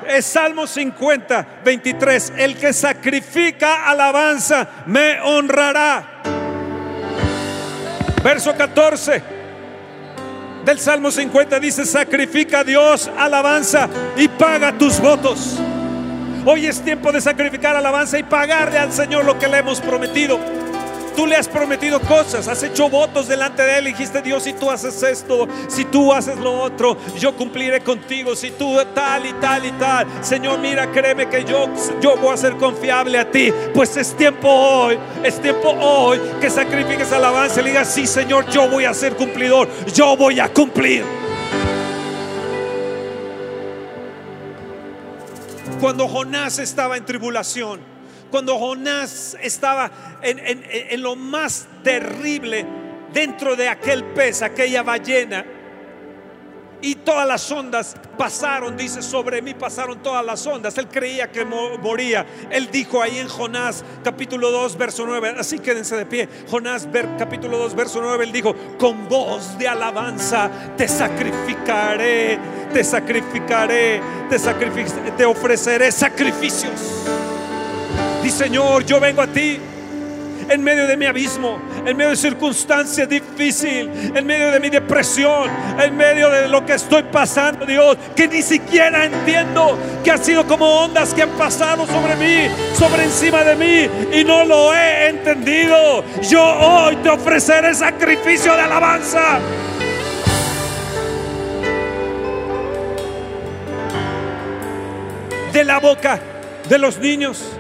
Es 0.08 0.26
Salmo 0.26 0.66
50, 0.66 1.46
23. 1.64 2.34
El 2.38 2.56
que 2.56 2.72
sacrifica 2.72 3.90
alabanza 3.90 4.68
me 4.86 5.20
honrará. 5.22 6.22
Verso 8.24 8.56
14 8.56 9.38
del 10.66 10.80
Salmo 10.80 11.12
50 11.12 11.60
dice, 11.60 11.86
sacrifica 11.86 12.60
a 12.60 12.64
Dios 12.64 13.10
alabanza 13.18 13.88
y 14.18 14.28
paga 14.28 14.78
tus 14.78 15.00
votos. 15.00 15.58
Hoy 16.46 16.66
es 16.66 16.82
tiempo 16.82 17.12
de 17.12 17.22
sacrificar 17.22 17.76
alabanza 17.76 18.18
y 18.20 18.24
pagarle 18.24 18.78
al 18.78 18.92
Señor 18.92 19.26
lo 19.26 19.38
que 19.38 19.48
le 19.48 19.58
hemos 19.60 19.80
prometido. 19.80 20.40
Tú 21.18 21.26
le 21.26 21.36
has 21.36 21.48
prometido 21.48 22.00
cosas, 22.00 22.48
has 22.48 22.62
hecho 22.62 22.92
votos 22.92 23.28
delante 23.28 23.64
de 23.64 23.80
Él. 23.80 23.86
Dijiste, 23.86 24.22
Dios, 24.22 24.44
si 24.44 24.54
tú 24.54 24.70
haces 24.70 25.02
esto, 25.02 25.48
si 25.68 25.84
tú 25.86 26.14
haces 26.14 26.38
lo 26.38 26.62
otro, 26.62 26.96
yo 27.18 27.36
cumpliré 27.36 27.82
contigo. 27.82 28.36
Si 28.36 28.52
tú 28.52 28.78
tal 28.94 29.26
y 29.26 29.34
tal 29.34 29.66
y 29.66 29.72
tal, 29.72 30.06
Señor, 30.22 30.60
mira, 30.60 30.92
créeme 30.92 31.28
que 31.28 31.44
yo, 31.44 31.70
yo 32.00 32.18
voy 32.18 32.36
a 32.36 32.38
ser 32.38 32.56
confiable 32.58 33.18
a 33.18 33.32
ti. 33.32 33.52
Pues 33.74 33.98
es 33.98 34.16
tiempo 34.16 34.48
hoy, 34.48 35.00
es 35.24 35.42
tiempo 35.42 35.70
hoy 35.70 36.22
que 36.40 36.52
sacrifiques 36.52 37.12
alabanza 37.12 37.62
y 37.62 37.64
le 37.64 37.70
digas, 37.72 37.92
sí, 37.92 38.06
Señor, 38.06 38.48
yo 38.52 38.70
voy 38.70 38.86
a 38.86 38.94
ser 38.94 39.16
cumplidor, 39.16 39.68
yo 39.92 40.16
voy 40.16 40.40
a 40.40 40.54
cumplir. 40.54 41.04
Cuando 45.82 46.08
Jonás 46.08 46.60
estaba 46.60 46.96
en 46.96 47.06
tribulación, 47.06 47.97
Cuando 48.32 48.58
Jonás 48.58 49.38
estaba 49.42 49.90
en, 50.22 51.02
lo 51.02 51.16
más 51.16 51.68
terrible 51.84 52.66
dentro 53.14 53.56
de 53.56 53.70
aquel 53.70 54.04
pez, 54.04 54.42
aquella 54.42 54.84
ballena, 54.84 55.46
y 56.80 56.94
todas 56.94 57.28
las 57.28 57.50
ondas 57.52 57.96
pasaron, 58.20 58.78
dice, 58.78 59.02
sobre 59.02 59.42
mí 59.42 59.56
pasaron 59.56 59.98
todas 60.04 60.24
las 60.24 60.46
ondas. 60.46 60.78
Él 60.78 60.88
creía 60.88 61.32
que 61.32 61.44
mo- 61.44 61.76
moría. 61.80 62.24
Él 62.52 62.70
dijo 62.72 63.02
ahí 63.02 63.18
en 63.18 63.28
Jonás 63.28 63.84
capítulo 64.04 64.52
2, 64.52 64.78
verso 64.78 65.04
9, 65.08 65.38
así 65.40 65.58
quédense 65.58 65.96
de 65.96 66.06
pie. 66.06 66.30
Jonás 66.48 66.88
capítulo 67.18 67.58
2, 67.58 67.74
verso 67.74 68.00
9, 68.00 68.26
él 68.26 68.32
dijo, 68.32 68.56
con 68.78 69.10
voz 69.10 69.58
de 69.58 69.68
alabanza 69.68 70.52
te 70.78 70.88
sacrificaré, 70.88 72.38
te 72.72 72.84
sacrificaré, 72.84 74.00
te, 74.30 74.36
sacrific- 74.38 75.16
te 75.18 75.26
ofreceré 75.26 75.92
sacrificios. 75.92 76.74
Señor, 78.30 78.86
yo 78.86 79.00
vengo 79.00 79.22
a 79.22 79.28
ti 79.28 79.60
en 80.50 80.64
medio 80.64 80.88
de 80.88 80.96
mi 80.96 81.06
abismo, 81.06 81.60
en 81.86 81.98
medio 81.98 82.12
de 82.12 82.16
circunstancias 82.16 83.08
difíciles, 83.08 84.12
en 84.16 84.26
medio 84.26 84.52
de 84.52 84.60
mi 84.60 84.70
depresión, 84.70 85.50
en 85.80 85.96
medio 85.96 86.30
de 86.30 86.48
lo 86.48 86.66
que 86.66 86.74
estoy 86.74 87.04
pasando, 87.04 87.66
Dios, 87.66 87.98
que 88.16 88.28
ni 88.28 88.42
siquiera 88.42 89.06
entiendo, 89.06 89.78
que 90.04 90.12
ha 90.12 90.18
sido 90.18 90.46
como 90.48 90.66
ondas 90.66 91.14
que 91.14 91.24
han 91.24 91.32
pasado 91.32 91.86
sobre 91.86 92.16
mí, 92.16 92.50
sobre 92.78 93.04
encima 93.04 93.44
de 93.44 93.56
mí, 93.56 94.18
y 94.18 94.24
no 94.24 94.46
lo 94.46 94.74
he 94.74 95.10
entendido. 95.10 96.04
Yo 96.30 96.44
hoy 96.44 96.96
te 96.98 97.10
ofreceré 97.10 97.74
sacrificio 97.74 98.54
de 98.56 98.62
alabanza. 98.62 99.40
De 105.52 105.64
la 105.64 105.80
boca 105.80 106.20
de 106.70 106.78
los 106.78 107.00
niños 107.00 107.57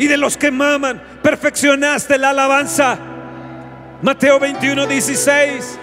y 0.00 0.06
de 0.06 0.16
los 0.16 0.38
que 0.38 0.50
maman, 0.50 1.02
perfeccionaste 1.22 2.16
la 2.16 2.30
alabanza. 2.30 2.98
Mateo 4.00 4.40
21, 4.40 4.86
16. 4.86 5.78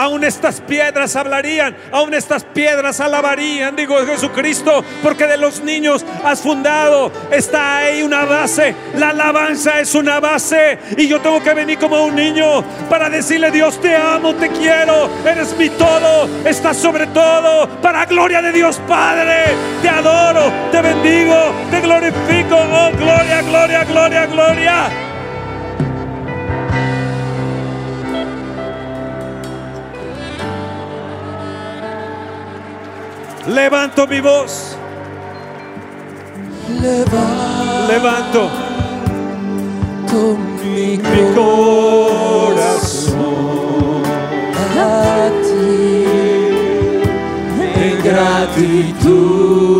Aún 0.00 0.24
estas 0.24 0.62
piedras 0.62 1.14
hablarían, 1.14 1.76
aún 1.92 2.14
estas 2.14 2.42
piedras 2.42 3.00
alabarían, 3.00 3.76
digo 3.76 3.98
Jesucristo, 4.06 4.82
porque 5.02 5.26
de 5.26 5.36
los 5.36 5.60
niños 5.60 6.06
has 6.24 6.40
fundado, 6.40 7.12
está 7.30 7.76
ahí 7.76 8.02
una 8.02 8.24
base, 8.24 8.74
la 8.96 9.10
alabanza 9.10 9.78
es 9.78 9.94
una 9.94 10.18
base, 10.18 10.78
y 10.96 11.06
yo 11.06 11.20
tengo 11.20 11.42
que 11.42 11.52
venir 11.52 11.78
como 11.78 12.02
un 12.02 12.14
niño 12.14 12.64
para 12.88 13.10
decirle, 13.10 13.50
Dios 13.50 13.78
te 13.78 13.94
amo, 13.94 14.34
te 14.36 14.48
quiero, 14.48 15.10
eres 15.22 15.54
mi 15.58 15.68
todo, 15.68 16.30
estás 16.46 16.78
sobre 16.78 17.06
todo, 17.08 17.68
para 17.82 18.06
gloria 18.06 18.40
de 18.40 18.52
Dios 18.52 18.80
Padre, 18.88 19.54
te 19.82 19.88
adoro, 19.90 20.50
te 20.72 20.80
bendigo, 20.80 21.52
te 21.70 21.78
glorifico, 21.82 22.56
oh 22.56 22.90
gloria, 22.96 23.42
gloria, 23.42 23.84
gloria, 23.84 24.24
gloria. 24.24 25.09
Levanto 33.50 34.06
mi 34.06 34.20
voz, 34.20 34.76
levanto 37.88 38.48
mi 40.62 41.00
corazón. 41.34 43.10
A 44.78 45.30
ti 45.42 46.04
en 47.74 47.96
gratitud 48.04 49.79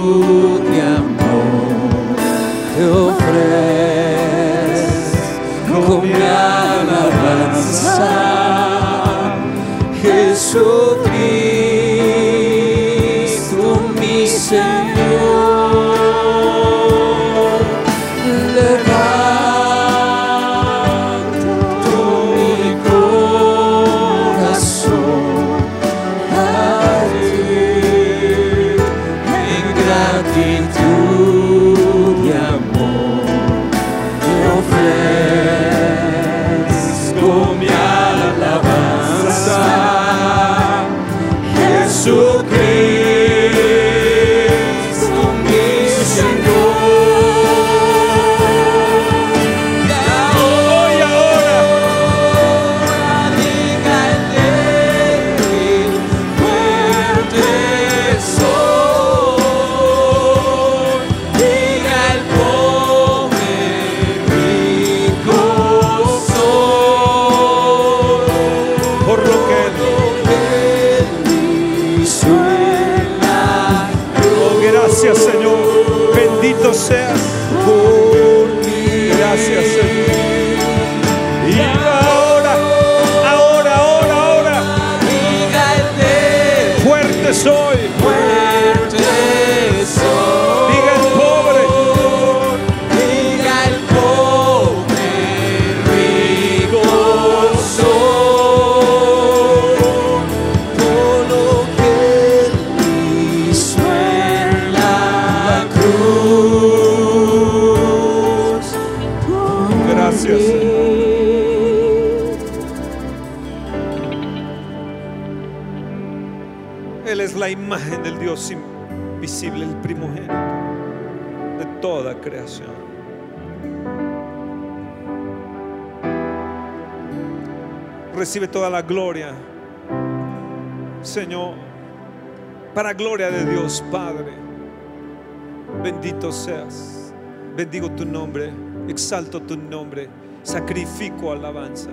Seas. 136.32 137.12
Bendigo 137.56 137.90
tu 137.90 138.04
nombre, 138.04 138.52
exalto 138.88 139.40
tu 139.40 139.56
nombre, 139.56 140.08
sacrifico 140.42 141.32
alabanza. 141.32 141.90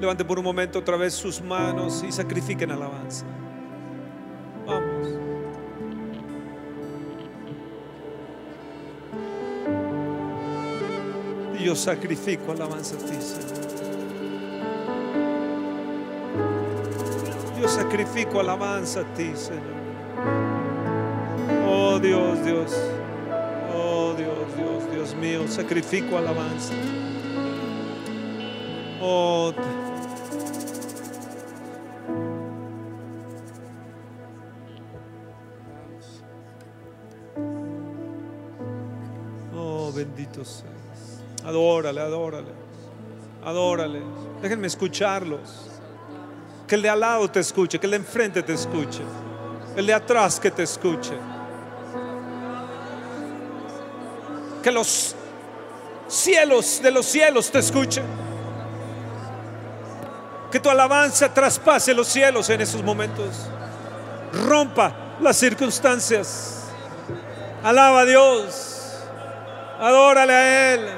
Levante 0.00 0.24
por 0.24 0.38
un 0.38 0.44
momento 0.44 0.78
otra 0.78 0.96
vez 0.96 1.14
sus 1.14 1.42
manos 1.42 2.04
y 2.06 2.12
sacrifiquen 2.12 2.70
alabanza. 2.70 3.26
Vamos. 4.66 5.08
Yo 11.60 11.74
sacrifico 11.74 12.52
alabanza 12.52 12.94
a 12.94 12.98
ti, 12.98 13.20
Señor. 13.20 13.58
Yo 17.60 17.68
sacrifico 17.68 18.38
alabanza 18.38 19.00
a 19.00 19.14
ti, 19.14 19.32
Señor. 19.34 19.78
Oh 21.66 21.98
Dios, 21.98 22.44
Dios. 22.44 22.97
Dios, 25.08 25.14
mío, 25.16 25.48
sacrifico 25.48 26.18
alabanza. 26.18 26.74
Oh, 29.00 29.52
Oh, 39.54 39.92
Bendito 39.92 40.44
seas. 40.44 41.22
Adórale, 41.44 42.00
adórale. 42.00 42.52
Adórale. 43.44 44.02
Déjenme 44.42 44.66
escucharlos. 44.66 45.70
Que 46.66 46.74
el 46.74 46.82
de 46.82 46.90
al 46.90 47.00
lado 47.00 47.30
te 47.30 47.40
escuche, 47.40 47.78
que 47.80 47.86
el 47.86 47.92
de 47.92 47.96
enfrente 47.96 48.42
te 48.42 48.52
escuche. 48.52 49.02
El 49.74 49.86
de 49.86 49.94
atrás 49.94 50.38
que 50.38 50.50
te 50.50 50.64
escuche. 50.64 51.14
Que 54.62 54.72
los 54.72 55.14
cielos 56.08 56.80
de 56.82 56.90
los 56.90 57.06
cielos 57.06 57.50
te 57.50 57.58
escuchen. 57.58 58.04
Que 60.50 60.60
tu 60.60 60.70
alabanza 60.70 61.32
traspase 61.32 61.94
los 61.94 62.08
cielos 62.08 62.48
en 62.50 62.60
esos 62.60 62.82
momentos. 62.82 63.48
Rompa 64.32 64.92
las 65.20 65.36
circunstancias. 65.36 66.64
Alaba 67.62 68.00
a 68.00 68.04
Dios. 68.04 68.98
Adórale 69.78 70.32
a 70.32 70.74
Él. 70.74 70.88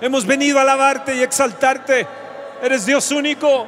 Hemos 0.00 0.26
venido 0.26 0.58
a 0.58 0.62
alabarte 0.62 1.16
y 1.16 1.22
exaltarte. 1.22 2.06
Eres 2.62 2.86
Dios 2.86 3.10
único. 3.10 3.66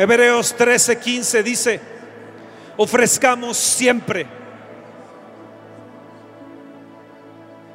Hebreos 0.00 0.54
13:15 0.56 1.42
dice, 1.42 1.80
ofrezcamos 2.76 3.56
siempre, 3.56 4.28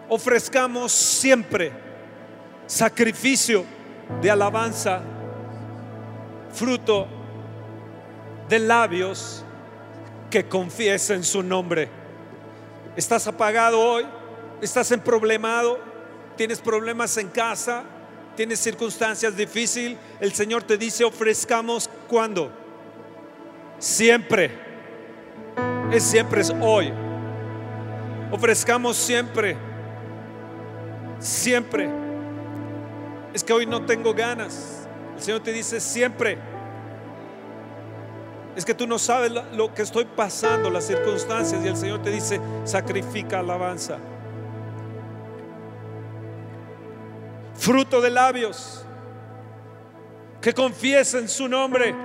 ofrezcamos 0.07 0.93
siempre 0.93 1.73
sacrificio 2.65 3.65
de 4.21 4.31
alabanza, 4.31 5.01
fruto 6.53 7.07
de 8.47 8.59
labios 8.59 9.43
que 10.29 10.47
confiesen 10.47 11.25
su 11.25 11.43
nombre. 11.43 11.89
¿Estás 12.95 13.27
apagado 13.27 13.81
hoy? 13.81 14.05
¿Estás 14.61 14.93
en 14.93 15.01
problemado? 15.01 15.77
¿Tienes 16.37 16.61
problemas 16.61 17.17
en 17.17 17.27
casa? 17.27 17.83
¿Tienes 18.37 18.61
circunstancias 18.61 19.35
difíciles? 19.35 19.97
El 20.19 20.33
Señor 20.33 20.63
te 20.63 20.77
dice, 20.77 21.03
ofrezcamos 21.03 21.89
cuando? 22.13 22.51
Siempre. 23.79 24.51
Es 25.91 26.03
siempre, 26.03 26.41
es 26.41 26.53
hoy. 26.61 26.93
Ofrezcamos 28.31 28.95
siempre. 28.97 29.57
Siempre. 31.17 31.89
Es 33.33 33.43
que 33.43 33.51
hoy 33.51 33.65
no 33.65 33.83
tengo 33.83 34.13
ganas. 34.13 34.87
El 35.15 35.23
Señor 35.23 35.39
te 35.39 35.51
dice 35.51 35.79
siempre. 35.79 36.37
Es 38.55 38.63
que 38.63 38.75
tú 38.75 38.85
no 38.85 38.99
sabes 38.99 39.31
lo 39.31 39.73
que 39.73 39.81
estoy 39.81 40.05
pasando, 40.05 40.69
las 40.69 40.85
circunstancias. 40.85 41.65
Y 41.65 41.67
el 41.67 41.75
Señor 41.75 42.03
te 42.03 42.11
dice, 42.11 42.39
sacrifica 42.63 43.39
alabanza. 43.39 43.97
Fruto 47.55 48.01
de 48.01 48.11
labios 48.11 48.85
que 50.43 50.53
confiesen 50.53 51.29
su 51.29 51.47
nombre. 51.47 51.95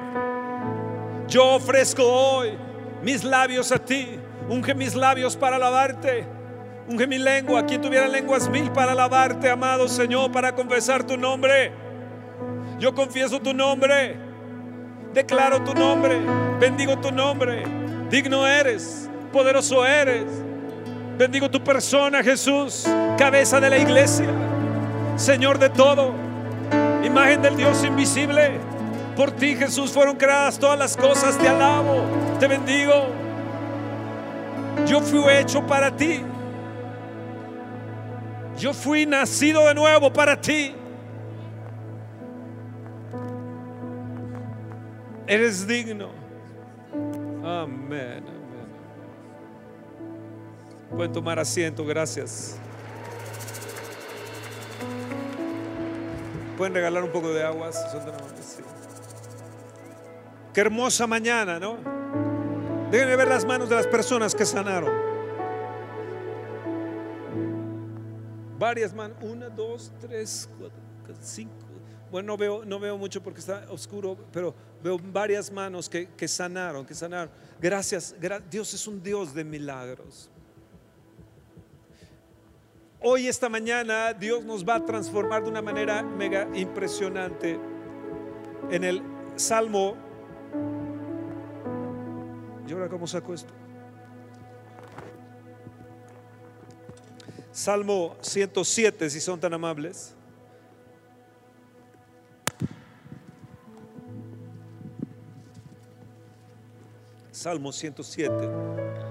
Yo 1.26 1.56
ofrezco 1.56 2.04
hoy 2.04 2.56
mis 3.02 3.24
labios 3.24 3.72
a 3.72 3.78
ti. 3.78 4.08
Unge 4.48 4.74
mis 4.74 4.94
labios 4.94 5.36
para 5.36 5.56
alabarte. 5.56 6.24
Unge 6.88 7.08
mi 7.08 7.18
lengua. 7.18 7.66
Quien 7.66 7.82
tuviera 7.82 8.06
lenguas 8.06 8.48
mil 8.48 8.70
para 8.70 8.92
alabarte, 8.92 9.50
amado 9.50 9.88
Señor, 9.88 10.30
para 10.30 10.54
confesar 10.54 11.04
tu 11.04 11.16
nombre. 11.16 11.72
Yo 12.78 12.94
confieso 12.94 13.40
tu 13.40 13.52
nombre. 13.52 14.16
Declaro 15.12 15.64
tu 15.64 15.74
nombre. 15.74 16.20
Bendigo 16.60 16.96
tu 16.96 17.10
nombre. 17.10 17.64
Digno 18.08 18.46
eres. 18.46 19.10
Poderoso 19.32 19.84
eres. 19.84 20.26
Bendigo 21.18 21.50
tu 21.50 21.60
persona, 21.64 22.22
Jesús. 22.22 22.86
Cabeza 23.18 23.58
de 23.58 23.68
la 23.68 23.78
iglesia. 23.78 24.28
Señor 25.16 25.58
de 25.58 25.70
todo. 25.70 26.27
Imagen 27.08 27.40
del 27.40 27.56
Dios 27.56 27.82
invisible. 27.84 28.60
Por 29.16 29.32
ti, 29.32 29.56
Jesús, 29.56 29.90
fueron 29.90 30.16
creadas 30.16 30.58
todas 30.58 30.78
las 30.78 30.94
cosas. 30.96 31.38
Te 31.38 31.48
alabo. 31.48 32.04
Te 32.38 32.46
bendigo. 32.46 33.08
Yo 34.86 35.00
fui 35.00 35.20
hecho 35.32 35.66
para 35.66 35.90
ti. 35.90 36.22
Yo 38.58 38.74
fui 38.74 39.06
nacido 39.06 39.66
de 39.66 39.74
nuevo 39.74 40.12
para 40.12 40.38
ti. 40.38 40.74
Eres 45.26 45.66
digno. 45.66 46.10
Amén. 47.42 48.22
amén. 48.22 48.68
Pueden 50.90 51.12
tomar 51.12 51.38
asiento, 51.38 51.84
gracias. 51.84 52.60
Pueden 56.58 56.74
regalar 56.74 57.04
un 57.04 57.12
poco 57.12 57.30
de 57.32 57.42
agua. 57.42 57.72
si 57.72 57.78
son? 57.88 58.02
Sí. 58.42 58.62
Qué 60.52 60.60
hermosa 60.60 61.06
mañana, 61.06 61.58
¿no? 61.58 61.78
Déjenme 62.90 63.16
ver 63.16 63.28
las 63.28 63.44
manos 63.44 63.68
de 63.68 63.76
las 63.76 63.86
personas 63.86 64.34
que 64.34 64.44
sanaron. 64.44 64.92
Varias 68.58 68.92
manos. 68.92 69.16
Una, 69.22 69.48
dos, 69.48 69.92
tres, 70.00 70.48
cuatro, 70.58 70.78
cinco. 71.22 71.52
Bueno, 72.10 72.26
no 72.28 72.36
veo, 72.36 72.64
no 72.64 72.80
veo 72.80 72.96
mucho 72.98 73.22
porque 73.22 73.38
está 73.40 73.66
oscuro, 73.70 74.16
pero 74.32 74.54
veo 74.82 74.98
varias 74.98 75.52
manos 75.52 75.88
que, 75.88 76.08
que 76.16 76.26
sanaron, 76.26 76.84
que 76.86 76.94
sanaron. 76.94 77.30
Gracias, 77.60 78.16
gra- 78.20 78.42
Dios 78.50 78.72
es 78.74 78.86
un 78.88 79.02
Dios 79.02 79.34
de 79.34 79.44
milagros. 79.44 80.30
Hoy, 83.10 83.26
esta 83.26 83.48
mañana, 83.48 84.12
Dios 84.12 84.44
nos 84.44 84.68
va 84.68 84.74
a 84.74 84.84
transformar 84.84 85.42
de 85.42 85.48
una 85.48 85.62
manera 85.62 86.02
mega 86.02 86.46
impresionante. 86.52 87.58
En 88.70 88.84
el 88.84 89.02
Salmo, 89.34 89.96
¿y 92.68 92.70
ahora 92.70 92.86
cómo 92.90 93.06
saco 93.06 93.32
esto? 93.32 93.50
Salmo 97.50 98.14
107, 98.20 99.08
si 99.08 99.20
son 99.22 99.40
tan 99.40 99.54
amables. 99.54 100.14
Salmo 107.32 107.72
107. 107.72 109.07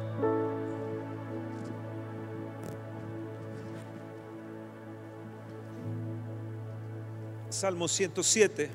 Salmo 7.58 7.88
107. 7.88 8.70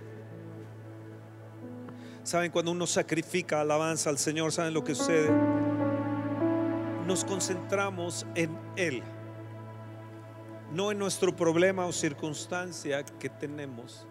¿Saben 2.25 2.51
cuando 2.51 2.73
uno 2.73 2.85
sacrifica 2.85 3.61
alabanza 3.61 4.11
al 4.11 4.19
Señor? 4.19 4.51
¿Saben 4.51 4.75
lo 4.75 4.83
que 4.83 4.97
sucede? 4.97 5.31
Nos 7.07 7.25
concentramos 7.25 8.27
en 8.35 8.59
Él, 8.75 9.05
no 10.73 10.91
en 10.91 10.99
nuestro 10.99 11.35
problema 11.37 11.87
o 11.87 11.93
circunstancia 11.93 13.05
que 13.05 13.29
tenemos. 13.29 14.05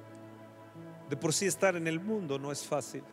De 1.09 1.17
por 1.17 1.33
sí 1.33 1.47
estar 1.47 1.75
en 1.75 1.85
el 1.85 1.99
mundo 1.99 2.39
no 2.39 2.49
es 2.49 2.63
fácil. 2.63 3.03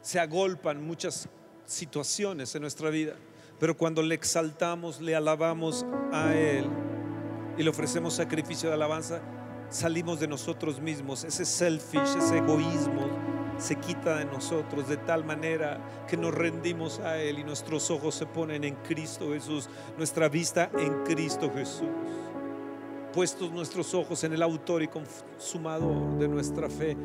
Se 0.00 0.20
agolpan 0.20 0.80
muchas 0.80 1.28
situaciones 1.64 2.54
en 2.54 2.62
nuestra 2.62 2.88
vida, 2.90 3.16
pero 3.58 3.76
cuando 3.76 4.00
le 4.00 4.14
exaltamos, 4.14 5.00
le 5.00 5.16
alabamos 5.16 5.84
a 6.12 6.32
Él 6.34 6.70
y 7.56 7.62
le 7.62 7.70
ofrecemos 7.70 8.14
sacrificio 8.14 8.68
de 8.68 8.74
alabanza, 8.74 9.20
salimos 9.68 10.20
de 10.20 10.28
nosotros 10.28 10.80
mismos. 10.80 11.24
Ese 11.24 11.44
selfish, 11.44 12.16
ese 12.16 12.38
egoísmo 12.38 13.08
se 13.58 13.76
quita 13.76 14.18
de 14.18 14.24
nosotros 14.24 14.88
de 14.88 14.96
tal 14.96 15.24
manera 15.24 15.78
que 16.08 16.16
nos 16.16 16.34
rendimos 16.34 16.98
a 17.00 17.18
Él 17.18 17.38
y 17.38 17.44
nuestros 17.44 17.90
ojos 17.90 18.14
se 18.14 18.26
ponen 18.26 18.64
en 18.64 18.74
Cristo 18.76 19.32
Jesús, 19.32 19.68
nuestra 19.96 20.28
vista 20.28 20.70
en 20.78 21.04
Cristo 21.04 21.50
Jesús. 21.54 21.88
Puestos 23.12 23.50
nuestros 23.50 23.92
ojos 23.94 24.22
en 24.24 24.32
el 24.32 24.42
autor 24.42 24.82
y 24.82 24.88
consumador 24.88 26.18
de 26.18 26.28
nuestra 26.28 26.70
fe, 26.70 26.96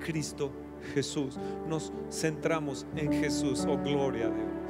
Cristo 0.00 0.50
Jesús. 0.94 1.38
Nos 1.68 1.92
centramos 2.10 2.84
en 2.96 3.12
Jesús, 3.12 3.64
oh 3.68 3.78
gloria 3.78 4.26
a 4.26 4.30
Dios. 4.30 4.61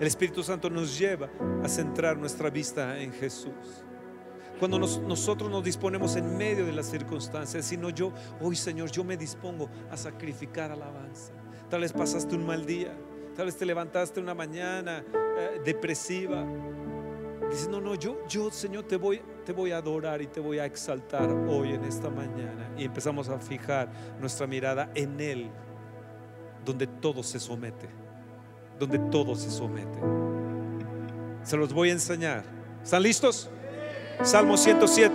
El 0.00 0.06
Espíritu 0.06 0.42
Santo 0.42 0.70
nos 0.70 0.98
lleva 0.98 1.28
a 1.62 1.68
centrar 1.68 2.16
nuestra 2.16 2.48
vista 2.50 2.98
en 2.98 3.12
Jesús. 3.12 3.84
Cuando 4.58 4.78
nos- 4.78 4.98
nosotros 5.00 5.50
nos 5.50 5.62
disponemos 5.62 6.16
en 6.16 6.36
medio 6.36 6.64
de 6.66 6.72
las 6.72 6.86
circunstancias, 6.86 7.64
sino 7.66 7.90
yo, 7.90 8.12
hoy 8.40 8.56
Señor, 8.56 8.90
yo 8.90 9.04
me 9.04 9.16
dispongo 9.16 9.68
a 9.90 9.96
sacrificar 9.96 10.70
alabanza. 10.70 11.32
Tal 11.68 11.82
vez 11.82 11.92
pasaste 11.92 12.34
un 12.34 12.46
mal 12.46 12.64
día, 12.66 12.94
tal 13.36 13.46
vez 13.46 13.56
te 13.56 13.64
levantaste 13.66 14.20
una 14.20 14.34
mañana 14.34 15.04
eh, 15.38 15.60
depresiva. 15.64 16.44
Dices, 17.50 17.68
no, 17.68 17.80
no, 17.80 17.94
yo, 17.94 18.18
yo, 18.28 18.50
Señor, 18.50 18.84
te 18.84 18.96
voy 18.96 19.20
te 19.44 19.52
voy 19.52 19.72
a 19.72 19.78
adorar 19.78 20.20
y 20.22 20.26
te 20.28 20.38
voy 20.38 20.58
a 20.58 20.66
exaltar 20.66 21.28
hoy 21.30 21.72
en 21.72 21.84
esta 21.84 22.08
mañana. 22.10 22.70
Y 22.76 22.84
empezamos 22.84 23.28
a 23.28 23.38
fijar 23.38 23.90
nuestra 24.20 24.46
mirada 24.46 24.90
en 24.94 25.18
Él, 25.20 25.50
donde 26.64 26.86
todo 26.86 27.22
se 27.22 27.40
somete, 27.40 27.88
donde 28.80 28.98
todo 29.10 29.36
se 29.36 29.50
somete. 29.50 30.00
Se 31.44 31.56
los 31.56 31.72
voy 31.72 31.90
a 31.90 31.92
enseñar. 31.92 32.44
¿Están 32.82 33.02
listos? 33.02 33.50
Salmo 34.22 34.56
107. 34.56 35.14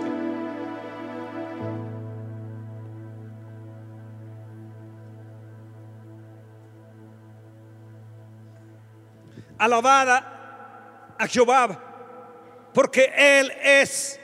Alabada 9.58 11.14
a 11.18 11.26
Jehová, 11.26 12.70
porque 12.72 13.12
Él 13.16 13.50
es 13.62 14.20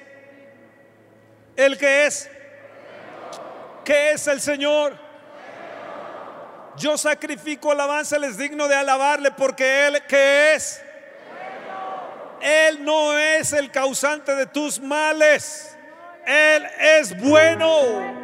el 1.56 1.76
que 1.76 2.06
es. 2.06 2.30
¿Qué 3.84 4.12
es 4.12 4.24
el 4.28 4.40
Señor? 4.40 5.11
Yo 6.76 6.96
sacrifico 6.96 7.70
alabanza, 7.70 8.18
les 8.18 8.36
digno 8.36 8.66
de 8.66 8.74
alabarle 8.74 9.30
porque 9.30 9.86
Él 9.86 10.02
que 10.08 10.54
es. 10.54 10.82
Él 12.40 12.84
no 12.84 13.16
es 13.16 13.52
el 13.52 13.70
causante 13.70 14.34
de 14.34 14.46
tus 14.46 14.80
males. 14.80 15.76
Él 16.26 16.66
es 16.80 17.20
bueno. 17.20 18.22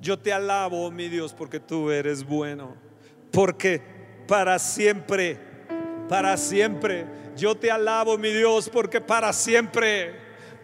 Yo 0.00 0.18
te 0.18 0.32
alabo, 0.32 0.90
mi 0.90 1.08
Dios, 1.08 1.32
porque 1.32 1.60
tú 1.60 1.90
eres 1.90 2.24
bueno. 2.24 2.76
Porque 3.30 3.80
para 4.26 4.58
siempre, 4.58 5.38
para 6.08 6.36
siempre, 6.36 7.06
yo 7.36 7.54
te 7.56 7.70
alabo, 7.70 8.18
mi 8.18 8.30
Dios, 8.30 8.68
porque 8.68 9.00
para 9.00 9.32
siempre, 9.32 10.14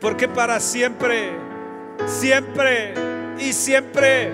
porque 0.00 0.28
para 0.28 0.58
siempre, 0.60 1.30
siempre 2.06 2.94
y 3.38 3.52
siempre 3.52 4.30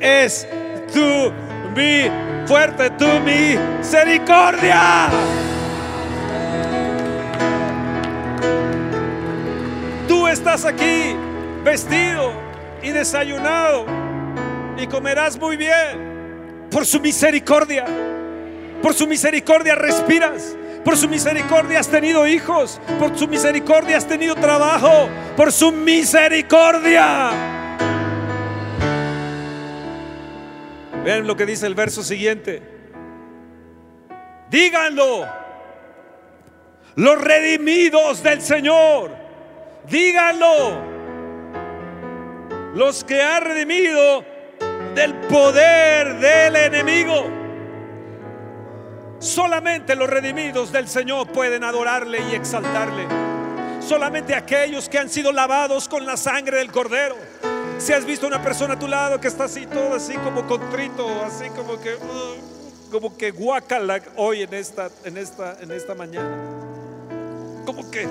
es 0.00 0.46
tu 0.92 1.32
mi 1.74 2.10
fuerte, 2.46 2.90
tu 2.90 3.08
misericordia. 3.20 5.08
Tú 10.06 10.28
estás 10.28 10.64
aquí 10.64 11.16
vestido 11.64 12.32
y 12.82 12.90
desayunado 12.90 13.86
y 14.76 14.86
comerás 14.86 15.38
muy 15.38 15.56
bien 15.56 16.68
por 16.70 16.84
su 16.84 17.00
misericordia. 17.00 17.86
Por 18.82 18.92
su 18.94 19.06
misericordia 19.06 19.74
respiras. 19.74 20.56
Por 20.84 20.98
su 20.98 21.08
misericordia 21.08 21.80
has 21.80 21.88
tenido 21.88 22.26
hijos. 22.26 22.80
Por 22.98 23.16
su 23.18 23.26
misericordia 23.26 23.96
has 23.96 24.06
tenido 24.06 24.34
trabajo. 24.34 25.08
Por 25.36 25.50
su 25.50 25.72
misericordia. 25.72 27.30
Vean 31.02 31.26
lo 31.26 31.36
que 31.36 31.46
dice 31.46 31.66
el 31.66 31.74
verso 31.74 32.02
siguiente. 32.02 32.62
Díganlo. 34.50 35.26
Los 36.96 37.20
redimidos 37.20 38.22
del 38.22 38.42
Señor. 38.42 39.10
Díganlo. 39.88 40.94
Los 42.74 43.04
que 43.04 43.22
ha 43.22 43.40
redimido 43.40 44.24
del 44.94 45.14
poder 45.28 46.18
del 46.18 46.56
enemigo. 46.56 47.43
Solamente 49.24 49.96
los 49.96 50.10
redimidos 50.10 50.70
del 50.70 50.86
Señor 50.86 51.26
pueden 51.28 51.64
adorarle 51.64 52.20
y 52.30 52.34
exaltarle. 52.34 53.06
Solamente 53.80 54.34
aquellos 54.34 54.86
que 54.90 54.98
han 54.98 55.08
sido 55.08 55.32
lavados 55.32 55.88
con 55.88 56.04
la 56.04 56.18
sangre 56.18 56.58
del 56.58 56.70
cordero. 56.70 57.16
Si 57.78 57.94
has 57.94 58.04
visto 58.04 58.26
una 58.26 58.42
persona 58.42 58.74
a 58.74 58.78
tu 58.78 58.86
lado 58.86 59.18
que 59.18 59.28
está 59.28 59.44
así, 59.44 59.64
todo 59.64 59.94
así 59.94 60.12
como 60.18 60.46
contrito, 60.46 61.08
así 61.24 61.48
como 61.56 61.80
que, 61.80 61.94
uh, 61.94 62.90
como 62.90 63.16
que 63.16 63.32
hoy 64.16 64.42
en 64.42 64.52
esta, 64.52 64.90
en 65.04 65.16
esta, 65.16 65.56
en 65.58 65.70
esta 65.70 65.94
mañana. 65.94 66.36
Como 67.64 67.90
que, 67.90 68.06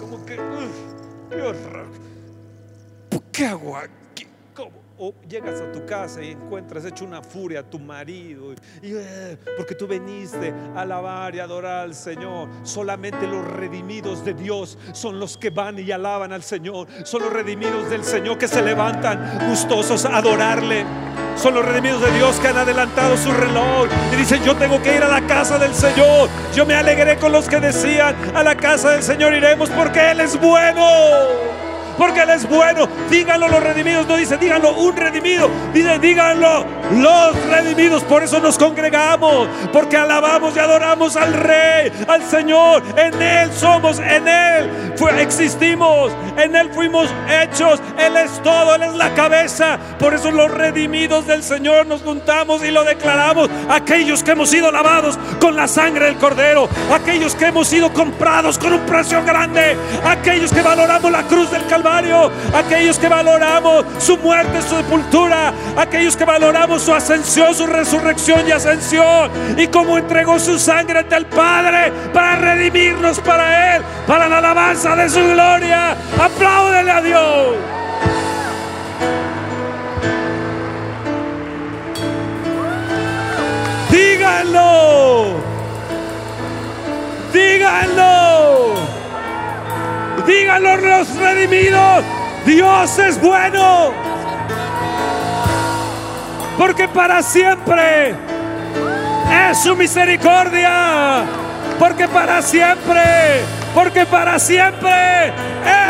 como 0.00 0.26
que, 0.26 0.40
uh, 0.40 1.30
qué 1.30 1.40
horror. 1.40 1.86
¿Por 3.10 3.22
qué 3.30 3.46
hago 3.46 3.76
aquí? 3.76 4.26
¿Cómo? 4.56 4.87
O 4.98 5.14
llegas 5.28 5.60
a 5.60 5.70
tu 5.70 5.86
casa 5.86 6.22
y 6.22 6.32
encuentras 6.32 6.84
hecho 6.84 7.04
una 7.04 7.22
furia 7.22 7.60
a 7.60 7.62
tu 7.62 7.78
marido, 7.78 8.52
eh, 8.82 9.36
porque 9.56 9.76
tú 9.76 9.86
veniste 9.86 10.52
a 10.74 10.80
alabar 10.80 11.34
y 11.34 11.38
adorar 11.38 11.84
al 11.84 11.94
Señor. 11.94 12.48
Solamente 12.64 13.26
los 13.26 13.46
redimidos 13.46 14.24
de 14.24 14.34
Dios 14.34 14.76
son 14.92 15.20
los 15.20 15.38
que 15.38 15.50
van 15.50 15.78
y 15.78 15.92
alaban 15.92 16.32
al 16.32 16.42
Señor. 16.42 16.88
Son 17.04 17.22
los 17.22 17.32
redimidos 17.32 17.88
del 17.90 18.02
Señor 18.02 18.38
que 18.38 18.48
se 18.48 18.60
levantan 18.60 19.48
gustosos 19.48 20.04
a 20.04 20.16
adorarle. 20.16 20.84
Son 21.36 21.54
los 21.54 21.64
redimidos 21.64 22.02
de 22.02 22.10
Dios 22.12 22.40
que 22.40 22.48
han 22.48 22.56
adelantado 22.56 23.16
su 23.16 23.30
reloj 23.30 23.86
y 24.12 24.16
dicen, 24.16 24.42
yo 24.42 24.56
tengo 24.56 24.82
que 24.82 24.96
ir 24.96 25.02
a 25.04 25.08
la 25.08 25.24
casa 25.28 25.58
del 25.58 25.72
Señor. 25.72 26.28
Yo 26.52 26.66
me 26.66 26.74
alegré 26.74 27.16
con 27.18 27.30
los 27.30 27.48
que 27.48 27.60
decían, 27.60 28.16
a 28.34 28.42
la 28.42 28.56
casa 28.56 28.90
del 28.90 29.04
Señor 29.04 29.32
iremos 29.32 29.70
porque 29.70 30.10
Él 30.10 30.20
es 30.20 30.38
bueno 30.40 31.57
porque 31.98 32.22
Él 32.22 32.30
es 32.30 32.48
bueno. 32.48 32.88
Díganlo 33.10 33.48
los 33.48 33.62
redimidos, 33.62 34.06
no 34.06 34.16
dice 34.16 34.38
díganlo 34.38 34.72
un 34.74 34.96
redimido, 34.96 35.50
dice 35.72 35.98
díganlo 35.98 36.64
los 36.92 37.46
redimidos. 37.46 38.02
Por 38.04 38.22
eso 38.22 38.40
nos 38.40 38.58
congregamos, 38.58 39.48
porque 39.72 39.96
alabamos 39.96 40.56
y 40.56 40.58
adoramos 40.58 41.16
al 41.16 41.34
Rey, 41.34 41.92
al 42.06 42.22
Señor. 42.22 42.82
En 42.96 43.20
Él 43.20 43.52
somos, 43.52 43.98
en 43.98 44.28
Él 44.28 44.70
existimos, 45.20 46.12
en 46.36 46.56
Él 46.56 46.70
fuimos 46.72 47.08
hechos. 47.28 47.80
Él 47.98 48.16
es 48.16 48.42
todo, 48.42 48.74
Él 48.74 48.82
es 48.82 48.94
la 48.94 49.14
cabeza. 49.14 49.78
Por 49.98 50.14
eso 50.14 50.30
los 50.30 50.50
redimidos 50.50 51.26
del 51.26 51.42
Señor 51.42 51.86
nos 51.86 52.02
juntamos 52.02 52.64
y 52.64 52.70
lo 52.70 52.84
declaramos. 52.84 53.48
Aquellos 53.68 54.22
que 54.22 54.32
hemos 54.32 54.50
sido 54.50 54.70
lavados 54.70 55.18
con 55.40 55.56
la 55.56 55.68
sangre 55.68 56.06
del 56.06 56.16
Cordero, 56.16 56.68
aquellos 56.92 57.34
que 57.34 57.46
hemos 57.46 57.68
sido 57.68 57.92
comprados 57.92 58.58
con 58.58 58.72
un 58.72 58.80
precio 58.80 59.22
grande, 59.24 59.76
aquellos 60.04 60.52
que 60.52 60.62
valoramos 60.62 61.10
la 61.10 61.22
cruz 61.24 61.50
del 61.50 61.66
Calvario 61.66 62.08
aquellos 62.54 62.98
que 62.98 63.08
valoramos 63.08 63.84
su 63.98 64.16
muerte, 64.18 64.62
su 64.62 64.76
sepultura, 64.76 65.52
aquellos 65.76 66.16
que 66.16 66.24
valoramos 66.24 66.82
su 66.82 66.92
ascensión, 66.92 67.54
su 67.54 67.66
resurrección 67.66 68.46
y 68.46 68.52
ascensión, 68.52 69.30
y 69.56 69.66
cómo 69.68 69.98
entregó 69.98 70.38
su 70.38 70.58
sangre 70.58 71.00
ante 71.00 71.16
el 71.16 71.26
Padre 71.26 71.92
para 72.12 72.36
redimirnos 72.36 73.20
para 73.20 73.76
Él, 73.76 73.82
para 74.06 74.28
la 74.28 74.38
alabanza 74.38 74.96
de 74.96 75.08
su 75.08 75.20
gloria. 75.20 75.96
Apláudele 76.18 76.90
a 76.90 77.02
Dios. 77.02 77.56
Díganlo. 83.90 85.40
Díganlo. 87.32 88.74
Díganlo 90.26 90.76
los 90.76 91.16
redimidos. 91.16 92.04
Dios 92.44 92.98
es 92.98 93.20
bueno. 93.20 94.07
Porque 96.58 96.88
para 96.88 97.22
siempre 97.22 98.14
es 99.50 99.58
su 99.62 99.76
misericordia. 99.76 101.24
Porque 101.78 102.08
para 102.08 102.42
siempre, 102.42 103.00
porque 103.72 104.04
para 104.04 104.40
siempre 104.40 105.32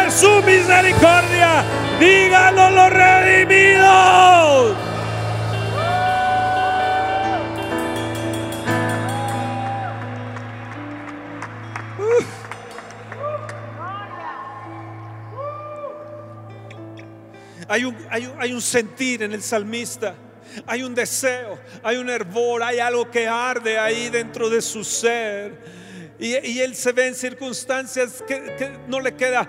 es 0.06 0.12
su 0.12 0.42
misericordia. 0.42 1.64
Díganlo 1.98 2.70
los 2.70 2.92
redimidos. 2.92 4.76
Hay 17.70 17.84
un, 17.84 17.96
hay, 18.10 18.52
un, 18.52 18.62
sentir 18.62 19.22
en 19.22 19.32
el 19.32 19.42
salmista. 19.42 20.14
Hay 20.66 20.82
un 20.82 20.94
deseo, 20.94 21.58
hay 21.82 21.96
un 21.96 22.10
hervor, 22.10 22.62
hay 22.62 22.78
algo 22.78 23.10
que 23.10 23.26
arde 23.26 23.78
ahí 23.78 24.08
dentro 24.08 24.48
de 24.50 24.62
su 24.62 24.84
ser. 24.84 25.58
Y, 26.18 26.58
él 26.58 26.74
se 26.74 26.92
ve 26.92 27.06
en 27.06 27.14
circunstancias 27.14 28.24
que, 28.26 28.78
no 28.88 29.00
le 29.00 29.14
queda 29.14 29.48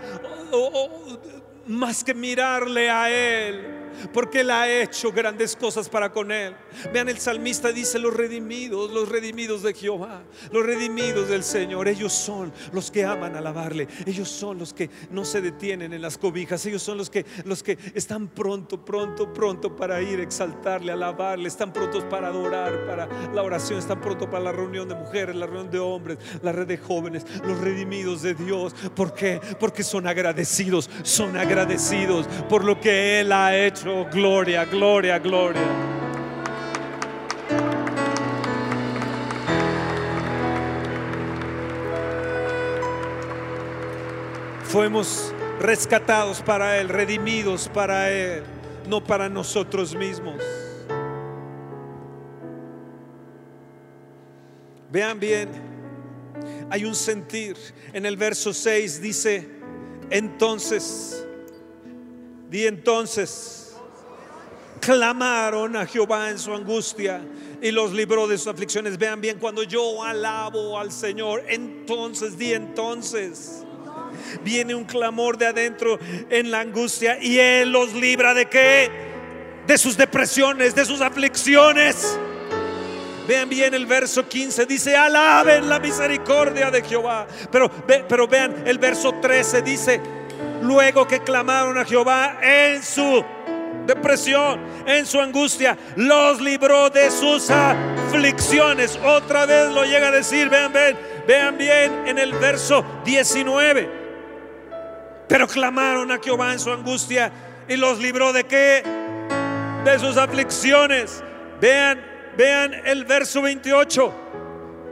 más 1.66 2.04
que 2.04 2.14
mirarle 2.14 2.90
a 2.90 3.10
él 3.10 3.80
porque 4.14 4.42
Él 4.42 4.52
ha 4.52 4.68
hecho 4.70 5.12
grandes 5.12 5.56
cosas 5.56 5.90
para 5.90 6.12
con 6.12 6.32
Él. 6.32 6.56
Vean, 6.94 7.10
el 7.10 7.20
salmista 7.20 7.72
dice, 7.72 8.00
los 8.00 8.14
redimidos, 8.14 8.92
los 8.92 9.10
redimidos 9.10 9.64
de 9.64 9.74
Jehová, 9.74 10.24
los 10.52 10.66
redimidos 10.66 11.30
del 11.30 11.44
Señor, 11.44 11.88
ellos 11.88 12.14
son 12.14 12.52
los 12.72 12.92
que 12.92 13.06
aman 13.06 13.36
alabarle, 13.36 13.88
ellos 14.06 14.30
son 14.30 14.60
los 14.60 14.74
que 14.74 14.90
no 15.12 15.26
se 15.26 15.42
detienen 15.42 15.94
en 15.94 16.02
las 16.02 16.18
cobijas, 16.18 16.66
ellos 16.66 16.82
son 16.82 16.98
los 16.98 17.10
que, 17.10 17.26
los 17.46 17.64
que 17.64 17.78
están 17.94 18.28
pronto, 18.28 18.84
pronto, 18.84 19.32
pronto 19.34 19.76
para 19.76 20.02
ir 20.02 20.20
exaltarle, 20.20 20.92
alabarle, 20.92 21.48
están 21.48 21.74
prontos 21.74 22.04
para 22.06 22.28
adorar, 22.28 22.86
para 22.86 23.08
la 23.34 23.44
oración, 23.44 23.80
están 23.80 24.02
prontos 24.02 24.28
para 24.28 24.44
la 24.44 24.52
reunión 24.52 24.88
de 24.88 24.96
mujeres, 24.96 25.36
la 25.36 25.46
reunión 25.46 25.72
de 25.72 25.80
hombres, 25.80 26.18
la 26.42 26.52
red 26.52 26.68
de 26.68 26.78
jóvenes, 26.78 27.26
los 27.44 27.60
redimidos 27.60 28.22
de 28.22 28.34
Dios. 28.34 28.74
¿Por 28.96 29.14
qué? 29.14 29.40
Porque 29.60 29.84
son 29.84 30.08
agradecidos, 30.08 30.90
son 31.04 31.38
agradecidos 31.38 32.28
por 32.48 32.64
lo 32.64 32.80
que 32.80 33.22
Él 33.22 33.32
ha 33.32 33.58
hecho. 33.58 34.06
Gloria, 34.12 34.66
gloria, 34.66 35.20
gloria. 35.20 36.09
Fuimos 44.70 45.34
rescatados 45.60 46.44
para 46.44 46.78
Él, 46.78 46.90
redimidos 46.90 47.68
para 47.68 48.12
Él, 48.12 48.44
no 48.88 49.04
para 49.04 49.28
nosotros 49.28 49.96
mismos. 49.96 50.36
Vean 54.92 55.20
bien, 55.20 55.50
hay 56.70 56.86
un 56.86 56.94
sentir. 56.94 57.58
En 57.94 58.06
el 58.06 58.16
verso 58.16 58.54
6 58.54 59.02
dice, 59.02 59.50
entonces, 60.12 61.26
di 62.48 62.68
entonces, 62.68 63.76
clamaron 64.80 65.78
a 65.78 65.88
Jehová 65.88 66.30
en 66.30 66.38
su 66.38 66.54
angustia 66.54 67.26
y 67.60 67.72
los 67.72 67.92
libró 67.92 68.28
de 68.28 68.38
sus 68.38 68.46
aflicciones. 68.46 69.00
Vean 69.00 69.20
bien, 69.20 69.40
cuando 69.40 69.64
yo 69.64 70.04
alabo 70.04 70.78
al 70.78 70.92
Señor, 70.92 71.44
entonces, 71.48 72.38
di 72.38 72.54
entonces. 72.54 73.66
Viene 74.44 74.76
un 74.76 74.86
clamor 74.86 75.38
de 75.38 75.48
adentro 75.48 76.00
en 76.30 76.52
la 76.52 76.62
angustia 76.62 77.18
y 77.22 77.40
Él 77.40 77.72
los 77.72 77.94
libra 77.94 78.34
de 78.34 78.48
qué? 78.48 78.90
De 79.68 79.78
sus 79.78 79.98
depresiones, 79.98 80.76
de 80.76 80.86
sus 80.86 81.02
aflicciones. 81.02 82.18
Vean 83.28 83.48
bien 83.48 83.76
el 83.76 83.86
verso 83.86 84.28
15, 84.28 84.66
dice, 84.66 84.96
alaben 84.96 85.70
la 85.70 85.80
misericordia 85.80 86.72
de 86.72 86.82
Jehová. 86.82 87.28
Pero, 87.52 87.70
pero 87.86 88.28
vean 88.28 88.64
el 88.66 88.80
verso 88.80 89.14
13, 89.22 89.62
dice, 89.62 90.02
luego 90.64 91.08
que 91.08 91.20
clamaron 91.20 91.78
a 91.78 91.86
Jehová 91.86 92.40
en 92.42 92.82
su 92.82 93.24
depresión, 93.86 94.60
en 94.86 95.06
su 95.06 95.20
angustia, 95.20 95.78
los 95.96 96.42
libró 96.42 96.90
de 96.90 97.12
sus 97.12 97.50
aflicciones. 97.50 98.98
Otra 99.04 99.46
vez 99.46 99.70
lo 99.70 99.84
llega 99.84 100.08
a 100.08 100.12
decir, 100.12 100.50
vean, 100.50 100.72
vean, 100.74 100.98
vean 101.28 101.58
bien 101.58 102.08
en 102.08 102.18
el 102.18 102.34
verso 102.34 102.84
19. 103.06 103.99
Pero 105.30 105.48
clamaron 105.48 106.12
a 106.12 106.20
Jehová 106.22 106.52
en 106.52 106.60
su 106.60 106.72
angustia 106.72 107.32
y 107.70 107.78
los 107.78 108.00
libró 108.00 108.34
de 108.34 108.44
qué? 108.44 108.84
De 109.86 109.98
sus 110.00 110.18
aflicciones. 110.18 111.24
Vean 111.62 112.10
Vean 112.40 112.74
el 112.86 113.04
verso 113.04 113.42
28. 113.42 114.14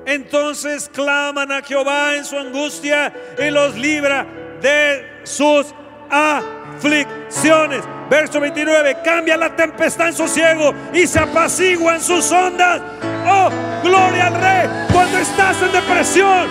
Entonces 0.06 0.90
claman 0.94 1.50
a 1.50 1.62
Jehová 1.62 2.16
en 2.18 2.26
su 2.26 2.38
angustia 2.38 3.14
y 3.40 3.50
los 3.50 3.74
libra 3.76 4.28
de 4.62 5.22
sus 5.24 5.68
aflicciones. 6.10 7.86
Verso 8.10 8.42
29, 8.42 8.98
cambia 9.02 9.38
la 9.38 9.56
tempestad 9.56 10.10
en 10.10 10.14
sosiego 10.14 10.74
y 10.94 11.08
se 11.08 11.20
apaciguan 11.20 12.02
sus 12.02 12.30
ondas. 12.34 12.82
Oh, 13.26 13.50
gloria 13.82 14.28
al 14.28 14.34
rey. 14.34 14.88
Cuando 14.92 15.18
estás 15.18 15.62
en 15.62 15.72
depresión, 15.72 16.50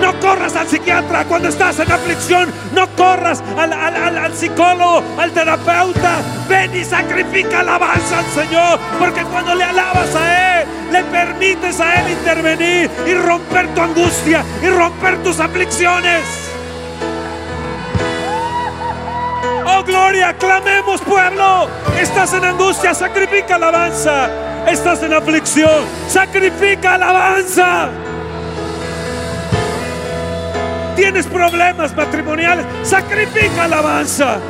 no 0.00 0.18
corras 0.20 0.54
al 0.56 0.68
psiquiatra 0.68 1.24
cuando 1.24 1.48
estás 1.48 1.78
en 1.80 1.90
aflicción. 1.90 2.52
No 2.74 2.88
corras 2.96 3.42
al, 3.56 4.34
psicólogo, 4.34 5.02
al 5.18 5.32
terapeuta. 5.32 6.20
Ven 6.48 6.74
y 6.76 6.84
sacrifica 6.84 7.60
alabanza 7.60 8.18
al 8.18 8.26
Señor. 8.26 8.78
Porque 8.98 9.22
cuando 9.24 9.54
le 9.54 9.64
alabas 9.64 10.14
a 10.14 10.60
Él, 10.60 10.68
le 10.92 11.04
permites 11.04 11.80
a 11.80 12.00
Él 12.00 12.12
intervenir 12.12 12.90
y 13.06 13.14
romper 13.14 13.68
tu 13.74 13.80
angustia 13.80 14.44
y 14.62 14.68
romper 14.68 15.22
tus 15.22 15.40
aflicciones. 15.40 16.22
Oh 19.66 19.82
gloria, 19.84 20.34
clamemos 20.34 21.00
pueblo. 21.02 21.68
Estás 22.00 22.32
en 22.32 22.44
angustia, 22.44 22.94
sacrifica 22.94 23.56
alabanza. 23.56 24.30
Estás 24.66 25.02
en 25.02 25.12
aflicción, 25.14 25.84
sacrifica 26.08 26.94
alabanza 26.94 27.90
tienes 30.98 31.28
problemas 31.28 31.94
matrimoniales, 31.94 32.66
sacrifica 32.82 33.64
alabanza. 33.64 34.40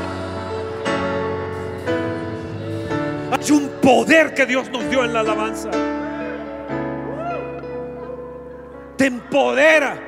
Hay 3.30 3.50
un 3.50 3.68
poder 3.82 4.32
que 4.32 4.46
Dios 4.46 4.70
nos 4.70 4.88
dio 4.88 5.04
en 5.04 5.12
la 5.12 5.20
alabanza. 5.20 5.70
Te 8.96 9.06
empodera, 9.06 9.98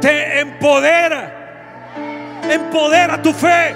te 0.00 0.40
empodera, 0.40 1.92
empodera 2.50 3.20
tu 3.20 3.34
fe. 3.34 3.74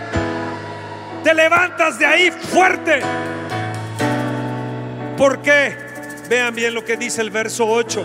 Te 1.22 1.34
levantas 1.34 1.98
de 1.98 2.06
ahí 2.06 2.30
fuerte. 2.30 3.00
¿Por 5.18 5.42
qué? 5.42 5.76
Vean 6.30 6.54
bien 6.54 6.72
lo 6.72 6.86
que 6.86 6.96
dice 6.96 7.20
el 7.20 7.28
verso 7.28 7.66
8. 7.66 8.02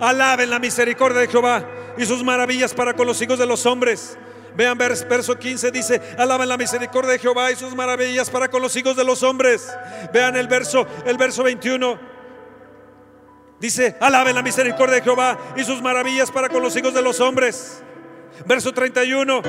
Alaben 0.00 0.50
la 0.50 0.58
misericordia 0.58 1.20
de 1.20 1.28
Jehová 1.28 1.73
y 1.96 2.06
sus 2.06 2.22
maravillas 2.22 2.74
para 2.74 2.94
con 2.94 3.06
los 3.06 3.20
hijos 3.20 3.38
de 3.38 3.46
los 3.46 3.66
hombres. 3.66 4.16
Vean 4.56 4.78
verso 4.78 5.36
15 5.36 5.70
dice, 5.72 6.00
alaben 6.16 6.48
la 6.48 6.56
misericordia 6.56 7.12
de 7.12 7.18
Jehová 7.18 7.50
y 7.50 7.56
sus 7.56 7.74
maravillas 7.74 8.30
para 8.30 8.48
con 8.48 8.62
los 8.62 8.76
hijos 8.76 8.96
de 8.96 9.04
los 9.04 9.22
hombres. 9.22 9.68
Vean 10.12 10.36
el 10.36 10.46
verso 10.46 10.86
el 11.04 11.16
verso 11.16 11.42
21. 11.42 11.98
Dice, 13.58 13.96
alaben 14.00 14.34
la 14.34 14.42
misericordia 14.42 14.96
de 14.96 15.02
Jehová 15.02 15.38
y 15.56 15.64
sus 15.64 15.82
maravillas 15.82 16.30
para 16.30 16.48
con 16.48 16.62
los 16.62 16.76
hijos 16.76 16.94
de 16.94 17.02
los 17.02 17.18
hombres. 17.20 17.82
Verso 18.46 18.72
31. 18.72 19.42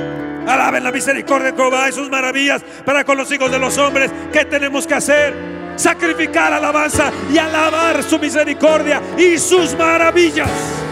Alaben 0.47 0.83
la 0.83 0.91
misericordia 0.91 1.51
de 1.51 1.57
Jehová 1.57 1.89
y 1.89 1.91
sus 1.91 2.09
maravillas 2.09 2.63
para 2.85 3.03
con 3.03 3.17
los 3.17 3.31
hijos 3.31 3.51
de 3.51 3.59
los 3.59 3.77
hombres. 3.77 4.11
¿Qué 4.31 4.45
tenemos 4.45 4.87
que 4.87 4.93
hacer? 4.93 5.33
Sacrificar 5.75 6.53
alabanza 6.53 7.11
y 7.31 7.37
alabar 7.37 8.01
su 8.03 8.17
misericordia 8.17 9.01
y 9.17 9.37
sus 9.37 9.75
maravillas. 9.75 10.84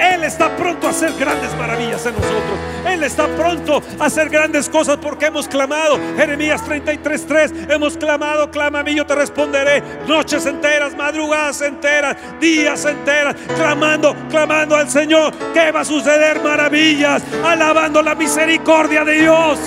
Él 0.00 0.24
está 0.24 0.56
pronto 0.56 0.86
a 0.86 0.90
hacer 0.90 1.12
grandes 1.18 1.54
maravillas 1.56 2.04
en 2.06 2.14
nosotros. 2.14 2.58
Él 2.86 3.04
está 3.04 3.26
pronto 3.36 3.82
a 3.98 4.06
hacer 4.06 4.30
grandes 4.30 4.68
cosas 4.68 4.96
porque 4.96 5.26
hemos 5.26 5.46
clamado. 5.46 5.98
Jeremías 6.16 6.62
33:3, 6.64 7.70
hemos 7.70 7.96
clamado, 7.96 8.50
clama 8.50 8.80
a 8.80 8.82
mí, 8.82 8.94
yo 8.94 9.06
te 9.06 9.14
responderé. 9.14 9.82
Noches 10.06 10.46
enteras, 10.46 10.96
madrugadas 10.96 11.60
enteras, 11.60 12.16
días 12.40 12.84
enteras, 12.84 13.36
clamando, 13.56 14.16
clamando 14.30 14.76
al 14.76 14.88
Señor. 14.88 15.32
¿Qué 15.52 15.70
va 15.70 15.80
a 15.80 15.84
suceder? 15.84 16.40
Maravillas, 16.40 17.22
alabando 17.44 18.02
la 18.02 18.14
misericordia 18.14 19.04
de 19.04 19.20
Dios. 19.20 19.58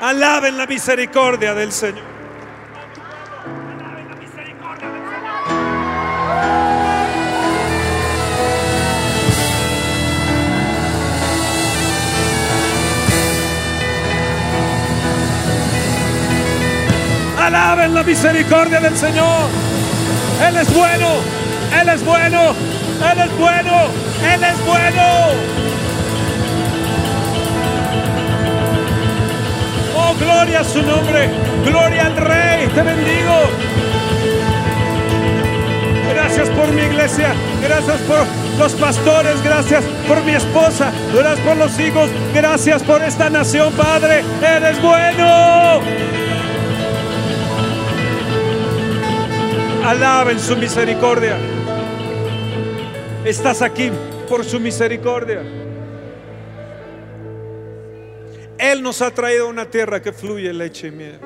Alaben 0.00 0.58
la 0.58 0.66
misericordia 0.66 1.54
del 1.54 1.72
Señor. 1.72 2.04
Alaben 17.40 17.94
la 17.94 18.02
misericordia 18.02 18.80
del 18.80 18.96
Señor. 18.98 19.48
Él 20.46 20.56
es 20.58 20.74
bueno, 20.74 21.08
Él 21.80 21.88
es 21.88 22.04
bueno, 22.04 22.50
Él 22.50 23.18
es 23.18 23.38
bueno, 23.38 23.86
Él 24.34 24.44
es 24.44 24.66
bueno. 24.66 25.66
Gloria 30.18 30.60
a 30.60 30.64
su 30.64 30.82
nombre, 30.82 31.30
gloria 31.64 32.06
al 32.06 32.16
Rey, 32.16 32.66
te 32.68 32.82
bendigo. 32.82 33.34
Gracias 36.12 36.48
por 36.50 36.72
mi 36.72 36.82
iglesia, 36.82 37.34
gracias 37.62 38.00
por 38.02 38.26
los 38.58 38.72
pastores, 38.74 39.42
gracias 39.42 39.84
por 40.08 40.22
mi 40.24 40.32
esposa, 40.32 40.92
gracias 41.14 41.46
por 41.46 41.56
los 41.56 41.78
hijos, 41.78 42.10
gracias 42.34 42.82
por 42.82 43.02
esta 43.02 43.30
nación, 43.30 43.72
Padre, 43.74 44.24
eres 44.42 44.80
bueno. 44.82 45.80
Alaben 49.84 50.40
su 50.40 50.56
misericordia. 50.56 51.36
Estás 53.24 53.62
aquí 53.62 53.90
por 54.28 54.44
su 54.44 54.58
misericordia. 54.58 55.65
Él 58.58 58.82
nos 58.82 59.02
ha 59.02 59.10
traído 59.10 59.48
una 59.48 59.66
tierra 59.66 60.00
que 60.00 60.12
fluye 60.12 60.52
leche 60.52 60.88
y 60.88 60.90
miel. 60.90 61.20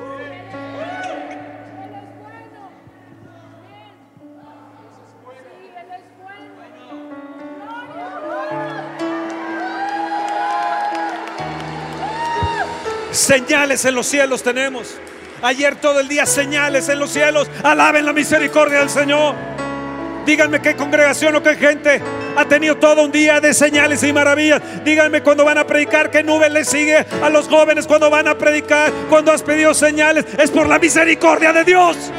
Señales 13.11 13.85
en 13.85 13.95
los 13.95 14.07
cielos 14.07 14.43
tenemos. 14.43 14.95
Ayer 15.41 15.75
todo 15.75 15.99
el 15.99 16.07
día 16.07 16.25
señales 16.25 16.89
en 16.89 16.99
los 16.99 17.11
cielos. 17.11 17.49
Alaben 17.63 18.05
la 18.05 18.13
misericordia 18.13 18.79
del 18.79 18.89
Señor. 18.89 19.35
Díganme 20.25 20.61
qué 20.61 20.75
congregación 20.75 21.35
o 21.35 21.43
qué 21.43 21.55
gente 21.55 22.01
ha 22.35 22.45
tenido 22.45 22.77
todo 22.77 23.03
un 23.03 23.11
día 23.11 23.39
de 23.39 23.53
señales 23.53 24.03
y 24.03 24.13
maravillas. 24.13 24.61
Díganme 24.83 25.21
cuando 25.21 25.45
van 25.45 25.57
a 25.57 25.65
predicar, 25.65 26.09
qué 26.09 26.23
nube 26.23 26.49
le 26.49 26.65
sigue 26.65 27.05
a 27.21 27.29
los 27.29 27.47
jóvenes 27.47 27.87
cuando 27.87 28.09
van 28.09 28.27
a 28.27 28.37
predicar, 28.37 28.91
cuando 29.09 29.31
has 29.31 29.43
pedido 29.43 29.73
señales. 29.73 30.25
Es 30.37 30.51
por 30.51 30.67
la 30.67 30.79
misericordia 30.79 31.53
de 31.53 31.63
Dios. 31.63 32.11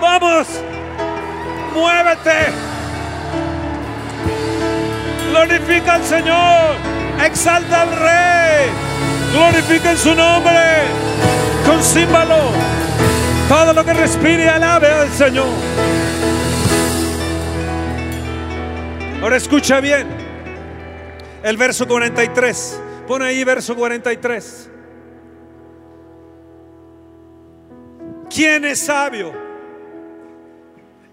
Vamos, 0.00 0.46
muévete. 1.74 2.52
Glorifica 5.30 5.94
al 5.94 6.04
Señor. 6.04 6.76
Exalta 7.24 7.82
al 7.82 7.90
Rey. 7.90 8.70
Glorifica 9.32 9.96
su 9.96 10.14
nombre. 10.14 11.13
Con 11.66 11.82
símbolo. 11.82 12.52
Todo 13.48 13.72
lo 13.72 13.84
que 13.84 13.92
respire 13.92 14.48
alabe 14.48 14.88
al 14.88 15.10
Señor. 15.10 15.48
Ahora 19.22 19.36
escucha 19.36 19.80
bien. 19.80 20.06
El 21.42 21.56
verso 21.56 21.86
43. 21.86 22.80
Pone 23.06 23.26
ahí 23.26 23.44
verso 23.44 23.74
43. 23.76 24.70
¿Quién 28.34 28.64
es 28.64 28.80
sabio? 28.80 29.32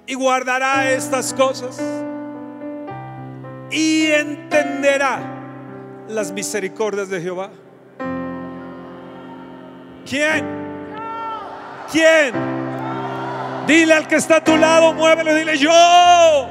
Y 0.07 0.13
guardará 0.15 0.91
estas 0.91 1.33
cosas 1.33 1.79
y 3.69 4.07
entenderá 4.07 5.21
las 6.07 6.31
misericordias 6.31 7.09
de 7.09 7.21
Jehová. 7.21 7.51
¿Quién? 10.05 10.45
¿Quién? 11.91 12.33
Dile 13.67 13.93
al 13.93 14.07
que 14.07 14.15
está 14.15 14.37
a 14.37 14.43
tu 14.43 14.57
lado, 14.57 14.93
muévelo, 14.93 15.33
dile 15.35 15.57
yo, 15.57 16.47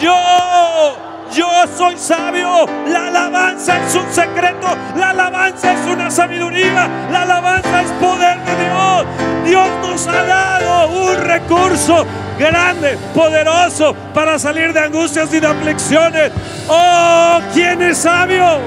yo, 0.00 0.96
yo 1.32 1.48
soy 1.76 1.96
sabio. 1.98 2.66
La 2.88 3.08
alabanza 3.08 3.78
es 3.84 3.94
un 3.94 4.10
secreto, 4.12 4.68
la 4.96 5.10
alabanza 5.10 5.74
es 5.74 5.86
una 5.86 6.10
sabiduría, 6.10 6.88
la 7.12 7.22
alabanza 7.22 7.82
es 7.82 7.90
poder 7.92 8.38
de 8.40 8.64
Dios. 8.64 9.06
Dios 9.44 9.68
nos 9.82 10.06
ha 10.08 10.24
dado 10.24 10.88
un 10.88 11.16
recurso 11.22 12.06
grande, 12.38 12.98
poderoso 13.14 13.94
para 14.14 14.38
salir 14.38 14.72
de 14.72 14.80
angustias 14.80 15.32
y 15.34 15.40
de 15.40 15.46
aflicciones. 15.46 16.32
Oh, 16.68 17.38
¿quién 17.52 17.82
es 17.82 17.98
sabio? 17.98 18.58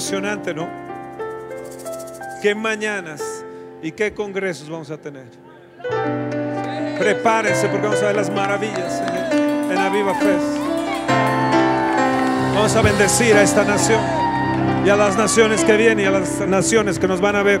Impresionante, 0.00 0.54
¿no? 0.54 0.66
Qué 2.40 2.54
mañanas 2.54 3.44
y 3.82 3.92
qué 3.92 4.14
congresos 4.14 4.70
vamos 4.70 4.90
a 4.90 4.96
tener. 4.96 5.26
Prepárense 6.98 7.68
porque 7.68 7.86
vamos 7.86 8.02
a 8.02 8.06
ver 8.06 8.16
las 8.16 8.30
maravillas 8.30 9.02
en, 9.02 9.72
en 9.72 9.76
Aviva 9.76 10.14
Fest. 10.14 10.56
Vamos 12.54 12.74
a 12.74 12.80
bendecir 12.80 13.34
a 13.34 13.42
esta 13.42 13.62
nación 13.62 14.00
y 14.86 14.88
a 14.88 14.96
las 14.96 15.18
naciones 15.18 15.62
que 15.64 15.76
vienen 15.76 16.00
y 16.00 16.08
a 16.08 16.12
las 16.12 16.48
naciones 16.48 16.98
que 16.98 17.06
nos 17.06 17.20
van 17.20 17.36
a 17.36 17.42
ver. 17.42 17.60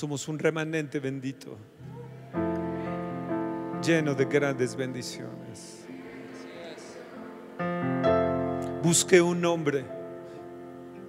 Somos 0.00 0.26
un 0.28 0.38
remanente 0.38 0.98
bendito, 0.98 1.58
lleno 3.84 4.14
de 4.14 4.24
grandes 4.24 4.74
bendiciones. 4.74 5.84
Busqué 8.82 9.20
un 9.20 9.44
hombre, 9.44 9.84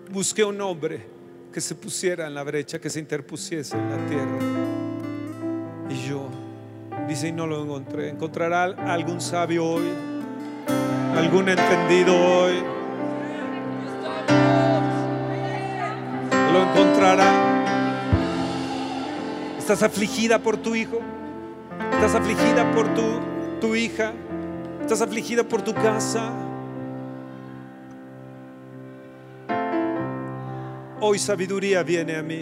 busqué 0.09 0.43
un 0.43 0.59
hombre 0.59 1.07
que 1.53 1.61
se 1.61 1.73
pusiera 1.73 2.27
en 2.27 2.33
la 2.33 2.43
brecha, 2.43 2.81
que 2.81 2.89
se 2.89 2.99
interpusiese 2.99 3.77
en 3.77 3.89
la 3.89 3.97
tierra. 4.09 4.39
Y 5.89 6.09
yo, 6.09 6.27
dice, 7.07 7.29
y 7.29 7.31
no 7.31 7.47
lo 7.47 7.63
encontré. 7.63 8.09
¿Encontrará 8.09 8.65
algún 8.65 9.21
sabio 9.21 9.67
hoy? 9.67 9.85
¿Algún 11.15 11.47
entendido 11.47 12.13
hoy? 12.13 12.70
¿Estás 19.71 19.89
afligida 19.89 20.37
por 20.37 20.57
tu 20.57 20.75
hijo? 20.75 20.99
¿Estás 21.93 22.13
afligida 22.13 22.69
por 22.73 22.93
tu, 22.93 23.21
tu 23.61 23.73
hija? 23.73 24.11
¿Estás 24.81 25.01
afligida 25.01 25.45
por 25.45 25.61
tu 25.61 25.73
casa? 25.73 26.29
Hoy 30.99 31.17
sabiduría 31.17 31.83
viene 31.83 32.17
a 32.17 32.21
mí. 32.21 32.37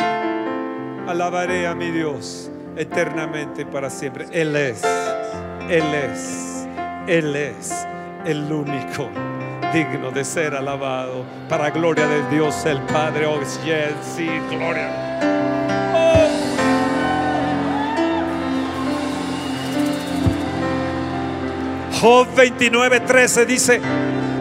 Alabaré 1.08 1.68
a 1.68 1.76
mi 1.76 1.92
Dios 1.92 2.50
eternamente 2.76 3.62
y 3.62 3.66
para 3.66 3.92
siempre. 3.92 4.26
Él 4.32 4.56
es, 4.56 4.82
Él 5.70 5.94
es, 5.94 6.68
Él 7.06 7.36
es 7.36 7.86
el 8.26 8.52
único 8.52 9.08
digno 9.72 10.10
de 10.10 10.26
ser 10.26 10.56
alabado 10.56 11.24
para 11.48 11.70
gloria 11.70 12.08
de 12.08 12.28
Dios 12.36 12.66
el 12.66 12.82
Padre. 12.88 13.28
Oh, 13.28 13.40
yes, 13.40 13.94
sí, 14.16 14.28
gloria. 14.50 15.59
Job 22.00 22.34
29, 22.34 23.02
13 23.02 23.45
dice, 23.45 23.82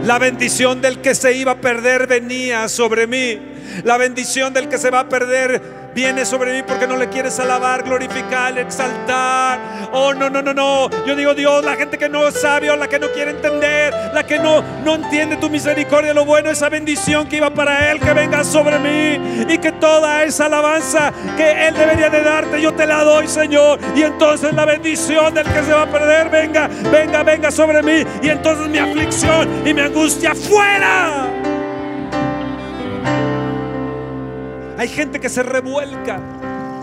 la 0.05 0.21
bendición 0.21 0.81
del 0.81 1.01
que 1.01 1.17
se 1.17 1.33
iba 1.37 1.53
a 1.53 1.61
perder 1.61 2.07
venía 2.07 2.69
sobre 2.69 3.09
mí. 3.09 3.37
La 3.83 3.97
bendición 3.97 4.55
del 4.55 4.69
que 4.69 4.79
se 4.79 4.91
va 4.91 5.01
a 5.01 5.09
perder 5.09 5.78
viene 5.95 6.25
sobre 6.25 6.55
mí 6.55 6.63
porque 6.67 6.87
no 6.87 6.97
le 6.97 7.09
quieres 7.09 7.39
alabar, 7.41 7.83
glorificar, 7.83 8.57
exaltar. 8.59 9.59
Oh, 9.93 10.15
no, 10.15 10.31
no, 10.31 10.43
no, 10.43 10.55
no. 10.55 10.89
Yo 11.07 11.15
digo, 11.17 11.35
Dios, 11.35 11.65
la 11.65 11.77
gente 11.77 11.99
que 11.99 12.09
no 12.09 12.27
es 12.29 12.41
sabio, 12.41 12.77
la 12.77 12.89
que 12.89 12.99
no 12.99 13.09
quiere 13.09 13.33
entender, 13.33 13.93
la 14.13 14.25
que 14.25 14.39
no, 14.39 14.63
no 14.85 14.97
entiende 14.97 15.37
tu 15.37 15.51
misericordia, 15.51 16.15
lo 16.15 16.25
bueno, 16.25 16.51
esa 16.51 16.69
bendición 16.69 17.29
que 17.29 17.37
iba 17.37 17.51
para 17.51 17.91
Él, 17.91 18.01
que 18.01 18.13
venga 18.13 18.45
sobre 18.45 18.79
mí 18.79 19.45
y 19.53 19.59
que 19.59 19.73
toda 19.73 20.25
esa 20.25 20.47
alabanza 20.47 21.13
que 21.37 21.69
Él 21.69 21.75
debería 21.75 22.11
de 22.11 22.23
darte, 22.23 22.61
yo 22.61 22.73
te 22.75 22.87
la 22.87 23.05
doy, 23.05 23.29
Señor. 23.29 23.79
Y 23.95 24.03
entonces 24.03 24.53
la 24.55 24.65
bendición 24.65 25.35
del 25.35 25.47
que 25.47 25.63
se 25.63 25.73
va 25.73 25.83
a 25.83 25.87
perder, 25.87 26.29
venga, 26.29 26.69
venga, 26.91 27.23
venga 27.23 27.51
sobre 27.51 27.83
mí. 27.83 28.05
Y 28.23 28.29
entonces 28.29 28.69
mi 28.69 28.79
aflicción 28.79 29.67
y 29.67 29.75
mi 29.75 29.81
angustia 29.81 30.35
fuera. 30.35 31.38
Hay 34.79 34.87
gente 34.87 35.19
que 35.19 35.29
se 35.29 35.43
revuelca 35.43 36.21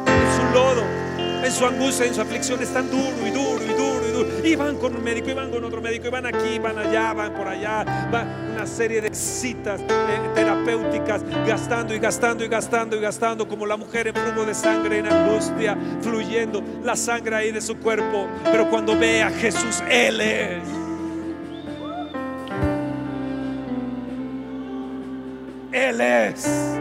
en 0.05 0.35
su 0.35 0.53
lodo, 0.53 0.83
en 1.17 1.49
su 1.49 1.65
angustia, 1.65 2.05
en 2.05 2.13
su 2.13 2.19
aflicción. 2.19 2.61
Es 2.61 2.73
tan 2.73 2.91
duro 2.91 3.25
y 3.25 3.31
duro 3.31 3.63
y 3.63 3.69
duro 3.69 4.05
y 4.05 4.11
duro. 4.11 4.27
Y 4.45 4.55
van 4.57 4.75
con 4.75 4.97
un 4.97 5.01
médico, 5.01 5.29
y 5.29 5.33
van 5.33 5.49
con 5.49 5.63
otro 5.63 5.81
médico, 5.81 6.07
y 6.07 6.09
van 6.09 6.25
aquí, 6.25 6.59
van 6.59 6.77
allá, 6.77 7.13
van 7.13 7.33
por 7.33 7.47
allá, 7.47 7.85
van 8.11 8.51
una 8.51 8.67
serie 8.67 8.99
de 8.99 9.15
citas 9.15 9.79
eh, 9.79 10.29
terapéuticas, 10.35 11.23
gastando 11.47 11.95
y 11.95 11.99
gastando 11.99 12.43
y 12.43 12.49
gastando 12.49 12.97
y 12.97 12.99
gastando, 12.99 13.47
como 13.47 13.65
la 13.65 13.77
mujer 13.77 14.09
en 14.09 14.13
flujo 14.13 14.45
de 14.45 14.53
sangre, 14.53 14.99
en 14.99 15.07
angustia, 15.07 15.77
fluyendo 16.01 16.61
la 16.83 16.97
sangre 16.97 17.33
ahí 17.37 17.53
de 17.53 17.61
su 17.61 17.77
cuerpo. 17.77 18.27
Pero 18.43 18.69
cuando 18.69 18.99
ve 18.99 19.23
a 19.23 19.29
Jesús, 19.29 19.81
Él 19.89 20.19
es. 20.19 20.63
Él 25.71 26.01
es. 26.01 26.75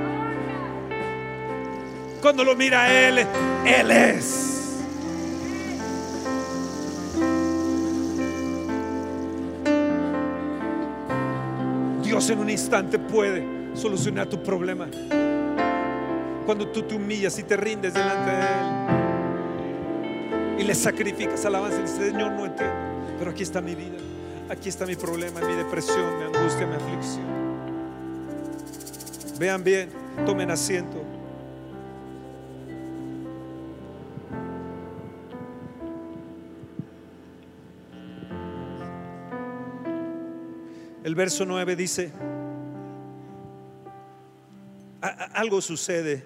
Cuando 2.25 2.43
lo 2.43 2.57
mira 2.57 2.91
Él, 2.91 3.19
Él 3.67 3.91
es. 3.91 4.79
Dios 12.03 12.31
en 12.31 12.39
un 12.39 12.49
instante 12.49 12.99
puede 12.99 13.47
solucionar 13.75 14.27
tu 14.27 14.43
problema. 14.43 14.89
Cuando 16.47 16.67
tú 16.69 16.85
te 16.85 16.95
humillas 16.95 17.39
y 17.39 17.43
te 17.43 17.59
rindes 17.59 17.93
delante 17.93 18.31
de 18.31 18.41
Él 20.57 20.61
y 20.61 20.65
le 20.65 20.75
sacrificas 20.75 21.45
alabanza 21.45 21.77
y 21.81 21.83
dices, 21.83 22.07
Señor, 22.11 22.33
no 22.33 22.47
entiendo, 22.47 22.75
pero 23.19 23.33
aquí 23.33 23.43
está 23.43 23.61
mi 23.61 23.75
vida, 23.75 23.99
aquí 24.49 24.71
está 24.71 24.87
mi 24.87 24.97
problema, 24.97 25.43
mi 25.43 25.53
depresión, 25.57 26.17
mi 26.19 26.25
angustia, 26.25 26.67
mi 26.67 26.77
aflicción. 26.77 27.27
Vean 29.39 29.63
bien, 29.63 29.91
tomen 30.25 30.51
asiento. 30.51 31.14
El 41.05 41.15
verso 41.15 41.45
9 41.45 41.77
dice, 41.77 42.11
"A- 45.01 45.07
a- 45.07 45.25
algo 45.41 45.61
sucede, 45.61 46.25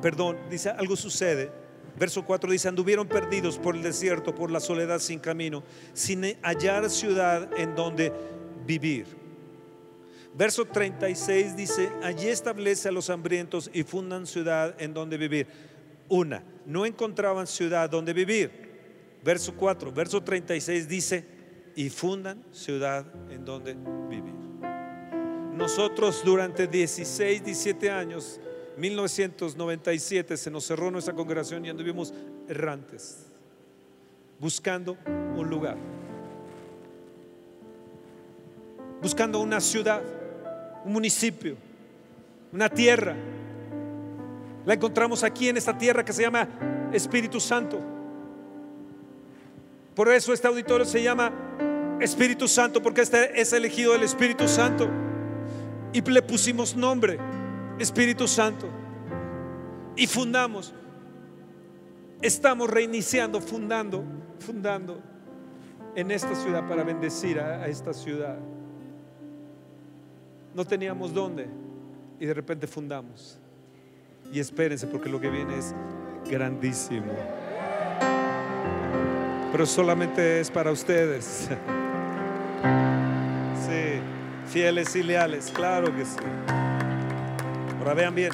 perdón, 0.00 0.36
dice, 0.48 0.70
algo 0.70 0.96
sucede. 0.96 1.50
Verso 1.98 2.24
4 2.24 2.52
dice, 2.52 2.68
anduvieron 2.68 3.08
perdidos 3.08 3.58
por 3.58 3.74
el 3.74 3.82
desierto, 3.82 4.32
por 4.32 4.52
la 4.52 4.60
soledad 4.60 5.00
sin 5.00 5.18
camino, 5.18 5.64
sin 5.92 6.22
hallar 6.42 6.88
ciudad 6.90 7.50
en 7.58 7.74
donde 7.74 8.12
vivir. 8.64 9.06
Verso 10.32 10.64
36 10.64 11.56
dice, 11.56 11.90
allí 12.04 12.28
establece 12.28 12.88
a 12.88 12.92
los 12.92 13.10
hambrientos 13.10 13.68
y 13.74 13.82
fundan 13.82 14.28
ciudad 14.28 14.76
en 14.80 14.94
donde 14.94 15.16
vivir. 15.18 15.48
Una, 16.08 16.44
no 16.64 16.86
encontraban 16.86 17.48
ciudad 17.48 17.90
donde 17.90 18.12
vivir. 18.12 18.52
Verso 19.24 19.52
4, 19.56 19.90
verso 19.90 20.22
36 20.22 20.86
dice, 20.86 21.24
y 21.78 21.90
fundan 21.90 22.42
ciudad 22.50 23.06
en 23.30 23.44
donde 23.44 23.76
vivir. 24.10 24.34
Nosotros 25.52 26.24
durante 26.24 26.66
16, 26.66 27.44
17 27.44 27.88
años, 27.88 28.40
1997, 28.76 30.36
se 30.36 30.50
nos 30.50 30.66
cerró 30.66 30.90
nuestra 30.90 31.14
congregación 31.14 31.64
y 31.64 31.68
anduvimos 31.68 32.12
errantes, 32.48 33.28
buscando 34.40 34.98
un 35.06 35.48
lugar, 35.48 35.76
buscando 39.00 39.38
una 39.38 39.60
ciudad, 39.60 40.02
un 40.84 40.92
municipio, 40.92 41.56
una 42.52 42.68
tierra. 42.68 43.14
La 44.66 44.74
encontramos 44.74 45.22
aquí 45.22 45.48
en 45.48 45.58
esta 45.58 45.78
tierra 45.78 46.04
que 46.04 46.12
se 46.12 46.22
llama 46.22 46.88
Espíritu 46.92 47.38
Santo. 47.38 47.78
Por 49.94 50.08
eso 50.08 50.32
este 50.32 50.48
auditorio 50.48 50.84
se 50.84 51.04
llama 51.04 51.48
Espíritu 52.00 52.46
Santo, 52.46 52.82
porque 52.82 53.02
este 53.02 53.40
es 53.40 53.52
elegido 53.52 53.92
del 53.92 54.02
Espíritu 54.02 54.46
Santo. 54.46 54.88
Y 55.92 56.00
le 56.02 56.22
pusimos 56.22 56.76
nombre, 56.76 57.18
Espíritu 57.78 58.28
Santo. 58.28 58.68
Y 59.96 60.06
fundamos. 60.06 60.74
Estamos 62.20 62.68
reiniciando, 62.68 63.40
fundando, 63.40 64.04
fundando 64.38 65.00
en 65.94 66.10
esta 66.10 66.34
ciudad 66.34 66.68
para 66.68 66.84
bendecir 66.84 67.40
a, 67.40 67.62
a 67.62 67.66
esta 67.66 67.92
ciudad. 67.92 68.38
No 70.54 70.64
teníamos 70.64 71.12
dónde 71.12 71.48
y 72.20 72.26
de 72.26 72.34
repente 72.34 72.66
fundamos. 72.66 73.38
Y 74.32 74.40
espérense 74.40 74.86
porque 74.86 75.08
lo 75.08 75.20
que 75.20 75.30
viene 75.30 75.58
es 75.58 75.74
grandísimo. 76.28 77.12
Pero 79.50 79.66
solamente 79.66 80.40
es 80.40 80.50
para 80.50 80.70
ustedes. 80.70 81.48
Sí, 83.66 84.00
fieles 84.46 84.94
y 84.96 85.02
leales, 85.02 85.50
claro 85.54 85.94
que 85.94 86.04
sí. 86.04 86.16
Ahora 87.78 87.94
vean 87.94 88.14
bien. 88.14 88.32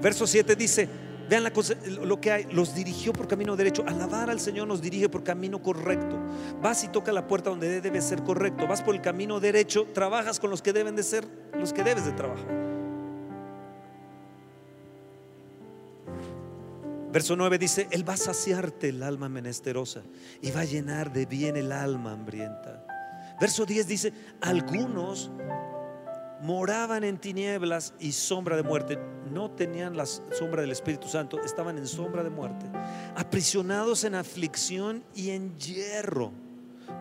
Verso 0.00 0.26
7 0.26 0.54
dice, 0.56 0.88
vean 1.28 1.42
la 1.42 1.50
cosa, 1.50 1.74
lo 1.86 2.20
que 2.20 2.30
hay, 2.30 2.46
los 2.50 2.74
dirigió 2.74 3.12
por 3.12 3.26
camino 3.26 3.56
derecho. 3.56 3.84
Alabar 3.86 4.28
al 4.28 4.40
Señor 4.40 4.68
nos 4.68 4.82
dirige 4.82 5.08
por 5.08 5.24
camino 5.24 5.62
correcto. 5.62 6.18
Vas 6.60 6.84
y 6.84 6.88
toca 6.88 7.12
la 7.12 7.26
puerta 7.26 7.50
donde 7.50 7.80
debe 7.80 8.02
ser 8.02 8.22
correcto. 8.22 8.66
Vas 8.66 8.82
por 8.82 8.94
el 8.94 9.00
camino 9.00 9.40
derecho, 9.40 9.86
trabajas 9.94 10.38
con 10.40 10.50
los 10.50 10.60
que 10.60 10.72
deben 10.72 10.96
de 10.96 11.02
ser, 11.02 11.24
los 11.58 11.72
que 11.72 11.82
debes 11.82 12.04
de 12.04 12.12
trabajar. 12.12 12.73
Verso 17.14 17.36
9 17.36 17.58
dice, 17.58 17.86
Él 17.92 18.06
va 18.06 18.14
a 18.14 18.16
saciarte 18.16 18.88
el 18.88 19.00
alma 19.04 19.28
menesterosa 19.28 20.02
y 20.42 20.50
va 20.50 20.62
a 20.62 20.64
llenar 20.64 21.12
de 21.12 21.26
bien 21.26 21.56
el 21.56 21.70
alma 21.70 22.10
hambrienta. 22.10 22.84
Verso 23.40 23.64
10 23.64 23.86
dice, 23.86 24.12
algunos 24.40 25.30
moraban 26.42 27.04
en 27.04 27.18
tinieblas 27.18 27.94
y 28.00 28.10
sombra 28.10 28.56
de 28.56 28.64
muerte. 28.64 28.98
No 29.30 29.52
tenían 29.52 29.96
la 29.96 30.06
sombra 30.06 30.62
del 30.62 30.72
Espíritu 30.72 31.06
Santo, 31.06 31.40
estaban 31.44 31.78
en 31.78 31.86
sombra 31.86 32.24
de 32.24 32.30
muerte. 32.30 32.66
Aprisionados 33.14 34.02
en 34.02 34.16
aflicción 34.16 35.04
y 35.14 35.30
en 35.30 35.56
hierro, 35.56 36.32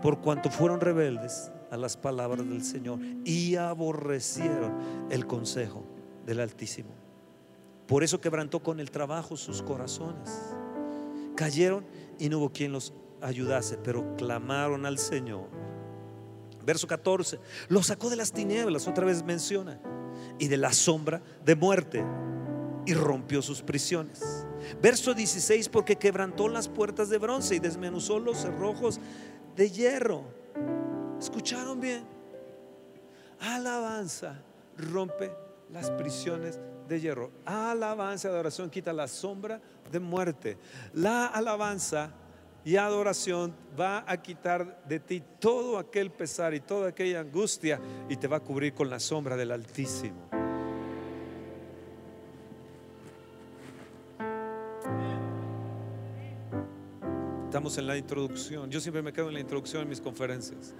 por 0.03 0.21
cuanto 0.21 0.51
fueron 0.51 0.79
rebeldes 0.79 1.51
a 1.71 1.77
las 1.77 1.97
palabras 1.97 2.47
del 2.47 2.63
Señor 2.63 2.99
y 3.25 3.55
aborrecieron 3.55 5.07
el 5.09 5.25
consejo 5.25 5.83
del 6.23 6.39
Altísimo. 6.39 7.02
Por 7.93 8.03
eso 8.03 8.19
quebrantó 8.19 8.63
con 8.63 8.79
el 8.79 8.89
trabajo 8.89 9.37
sus 9.37 9.61
corazones. 9.61 10.27
Cayeron 11.35 11.85
y 12.17 12.27
no 12.27 12.39
hubo 12.39 12.51
quien 12.51 12.71
los 12.71 12.91
ayudase, 13.21 13.77
pero 13.77 14.15
clamaron 14.15 14.87
al 14.87 14.97
Señor. 14.97 15.47
Verso 16.65 16.87
14, 16.87 17.39
lo 17.67 17.83
sacó 17.83 18.09
de 18.09 18.15
las 18.15 18.31
tinieblas, 18.31 18.87
otra 18.87 19.05
vez 19.05 19.21
menciona, 19.21 19.79
y 20.39 20.47
de 20.47 20.57
la 20.57 20.73
sombra 20.73 21.21
de 21.45 21.55
muerte, 21.55 22.03
y 22.87 22.95
rompió 22.95 23.43
sus 23.43 23.61
prisiones. 23.61 24.47
Verso 24.81 25.13
16, 25.13 25.69
porque 25.69 25.95
quebrantó 25.95 26.49
las 26.49 26.69
puertas 26.69 27.09
de 27.09 27.19
bronce 27.19 27.53
y 27.53 27.59
desmenuzó 27.59 28.17
los 28.17 28.39
cerrojos 28.39 28.99
de 29.55 29.69
hierro. 29.69 30.23
¿Escucharon 31.19 31.79
bien? 31.79 32.05
Alabanza 33.39 34.41
rompe 34.79 35.31
las 35.71 35.91
prisiones 35.91 36.59
hierro. 36.99 37.31
Alabanza 37.45 38.27
y 38.27 38.31
adoración 38.31 38.69
quita 38.69 38.93
la 38.93 39.07
sombra 39.07 39.61
de 39.91 39.99
muerte. 39.99 40.57
La 40.93 41.27
alabanza 41.27 42.11
y 42.65 42.77
adoración 42.77 43.53
va 43.79 44.03
a 44.07 44.21
quitar 44.21 44.83
de 44.87 44.99
ti 44.99 45.21
todo 45.39 45.77
aquel 45.77 46.11
pesar 46.11 46.53
y 46.53 46.59
toda 46.61 46.89
aquella 46.89 47.19
angustia 47.19 47.79
y 48.09 48.15
te 48.15 48.27
va 48.27 48.37
a 48.37 48.39
cubrir 48.39 48.73
con 48.73 48.89
la 48.89 48.99
sombra 48.99 49.35
del 49.35 49.51
Altísimo. 49.51 50.29
Estamos 57.45 57.77
en 57.77 57.85
la 57.85 57.95
introducción. 57.95 58.71
Yo 58.71 58.79
siempre 58.79 59.03
me 59.03 59.13
quedo 59.13 59.27
en 59.27 59.35
la 59.35 59.39
introducción 59.39 59.83
en 59.83 59.89
mis 59.89 60.01
conferencias. 60.01 60.73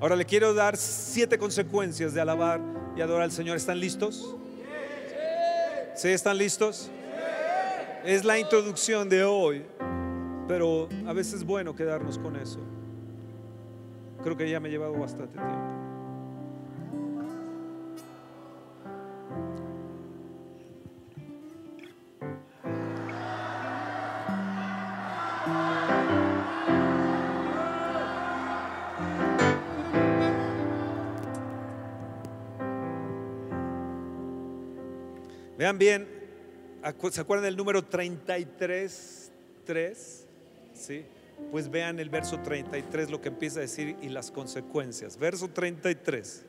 Ahora 0.00 0.14
le 0.14 0.26
quiero 0.26 0.52
dar 0.52 0.76
siete 0.76 1.38
consecuencias 1.38 2.12
de 2.12 2.20
alabar 2.20 2.60
y 2.96 3.00
adorar 3.00 3.22
al 3.22 3.32
Señor. 3.32 3.56
¿Están 3.56 3.80
listos? 3.80 4.36
¿Sí 5.94 6.08
están 6.08 6.36
listos? 6.36 6.90
Es 8.04 8.24
la 8.24 8.38
introducción 8.38 9.08
de 9.08 9.24
hoy, 9.24 9.64
pero 10.46 10.88
a 11.06 11.12
veces 11.14 11.34
es 11.34 11.44
bueno 11.44 11.74
quedarnos 11.74 12.18
con 12.18 12.36
eso. 12.36 12.60
Creo 14.22 14.36
que 14.36 14.48
ya 14.50 14.60
me 14.60 14.68
he 14.68 14.72
llevado 14.72 14.92
bastante 14.92 15.32
tiempo. 15.32 15.85
Vean 35.58 35.78
bien, 35.78 36.16
¿Se 37.10 37.20
acuerdan 37.20 37.44
del 37.46 37.56
número 37.56 37.84
33? 37.84 39.32
3? 39.64 40.26
¿Sí? 40.72 41.04
Pues 41.50 41.68
vean 41.68 41.98
el 41.98 42.08
verso 42.08 42.38
33, 42.40 43.10
lo 43.10 43.20
que 43.20 43.28
empieza 43.28 43.58
a 43.58 43.62
decir 43.62 43.96
y 44.00 44.08
las 44.08 44.30
consecuencias. 44.30 45.18
Verso 45.18 45.48
33. 45.48 46.44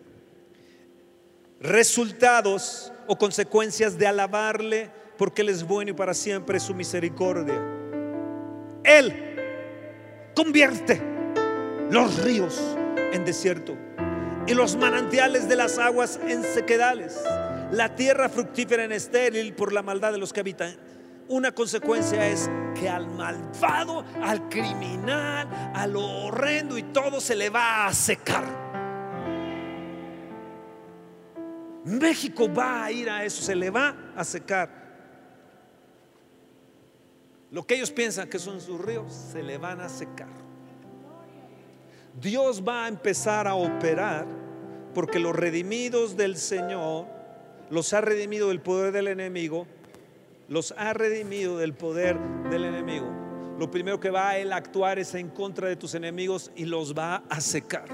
Resultados 1.59 2.93
o 3.07 3.17
consecuencias 3.17 3.97
de 3.97 4.05
alabarle 4.05 4.91
porque 5.17 5.41
Él 5.41 5.49
es 5.49 5.63
bueno 5.63 5.91
y 5.91 5.93
para 5.93 6.13
siempre 6.13 6.59
su 6.59 6.75
misericordia. 6.75 7.59
Él 8.83 9.13
convierte 10.35 11.01
los 11.89 12.23
ríos 12.23 12.77
en 13.11 13.25
desierto 13.25 13.75
y 14.45 14.53
los 14.53 14.75
manantiales 14.75 15.49
de 15.49 15.55
las 15.55 15.79
aguas 15.79 16.19
en 16.27 16.43
sequedales. 16.43 17.19
La 17.71 17.95
tierra 17.95 18.29
fructífera 18.29 18.85
en 18.85 18.93
estéril 18.93 19.53
por 19.53 19.73
la 19.73 19.81
maldad 19.81 20.13
de 20.13 20.17
los 20.17 20.31
que 20.31 20.39
habitan. 20.39 20.75
Una 21.27 21.51
consecuencia 21.51 22.25
es 22.25 22.49
que 22.73 22.87
al 22.87 23.09
malvado, 23.09 24.05
al 24.21 24.47
criminal, 24.47 25.73
a 25.75 25.85
lo 25.85 26.01
horrendo 26.01 26.77
y 26.77 26.83
todo 26.83 27.19
se 27.19 27.35
le 27.35 27.49
va 27.49 27.87
a 27.87 27.93
secar. 27.93 28.45
México 31.83 32.51
va 32.53 32.85
a 32.85 32.91
ir 32.91 33.09
a 33.09 33.25
eso, 33.25 33.41
se 33.41 33.55
le 33.55 33.69
va 33.69 34.13
a 34.15 34.23
secar. 34.23 34.69
Lo 37.51 37.65
que 37.65 37.75
ellos 37.75 37.91
piensan 37.91 38.29
que 38.29 38.39
son 38.39 38.61
sus 38.61 38.79
ríos, 38.79 39.13
se 39.13 39.43
le 39.43 39.57
van 39.57 39.81
a 39.81 39.89
secar. 39.89 40.29
Dios 42.19 42.63
va 42.65 42.85
a 42.85 42.87
empezar 42.87 43.47
a 43.47 43.55
operar 43.55 44.25
porque 44.93 45.19
los 45.19 45.35
redimidos 45.35 46.17
del 46.17 46.37
Señor 46.37 47.16
los 47.69 47.93
ha 47.93 48.01
redimido 48.01 48.49
del 48.49 48.61
poder 48.61 48.91
del 48.91 49.07
enemigo, 49.07 49.67
los 50.47 50.73
ha 50.77 50.93
redimido 50.93 51.57
del 51.57 51.73
poder 51.73 52.17
del 52.49 52.65
enemigo. 52.65 53.07
Lo 53.59 53.71
primero 53.71 53.99
que 53.99 54.09
va 54.09 54.29
a 54.29 54.37
él 54.37 54.53
actuar 54.53 54.99
es 54.99 55.15
en 55.15 55.29
contra 55.29 55.67
de 55.67 55.75
tus 55.75 55.95
enemigos 55.95 56.51
y 56.55 56.65
los 56.65 56.93
va 56.93 57.23
a 57.29 57.41
secar. 57.41 57.85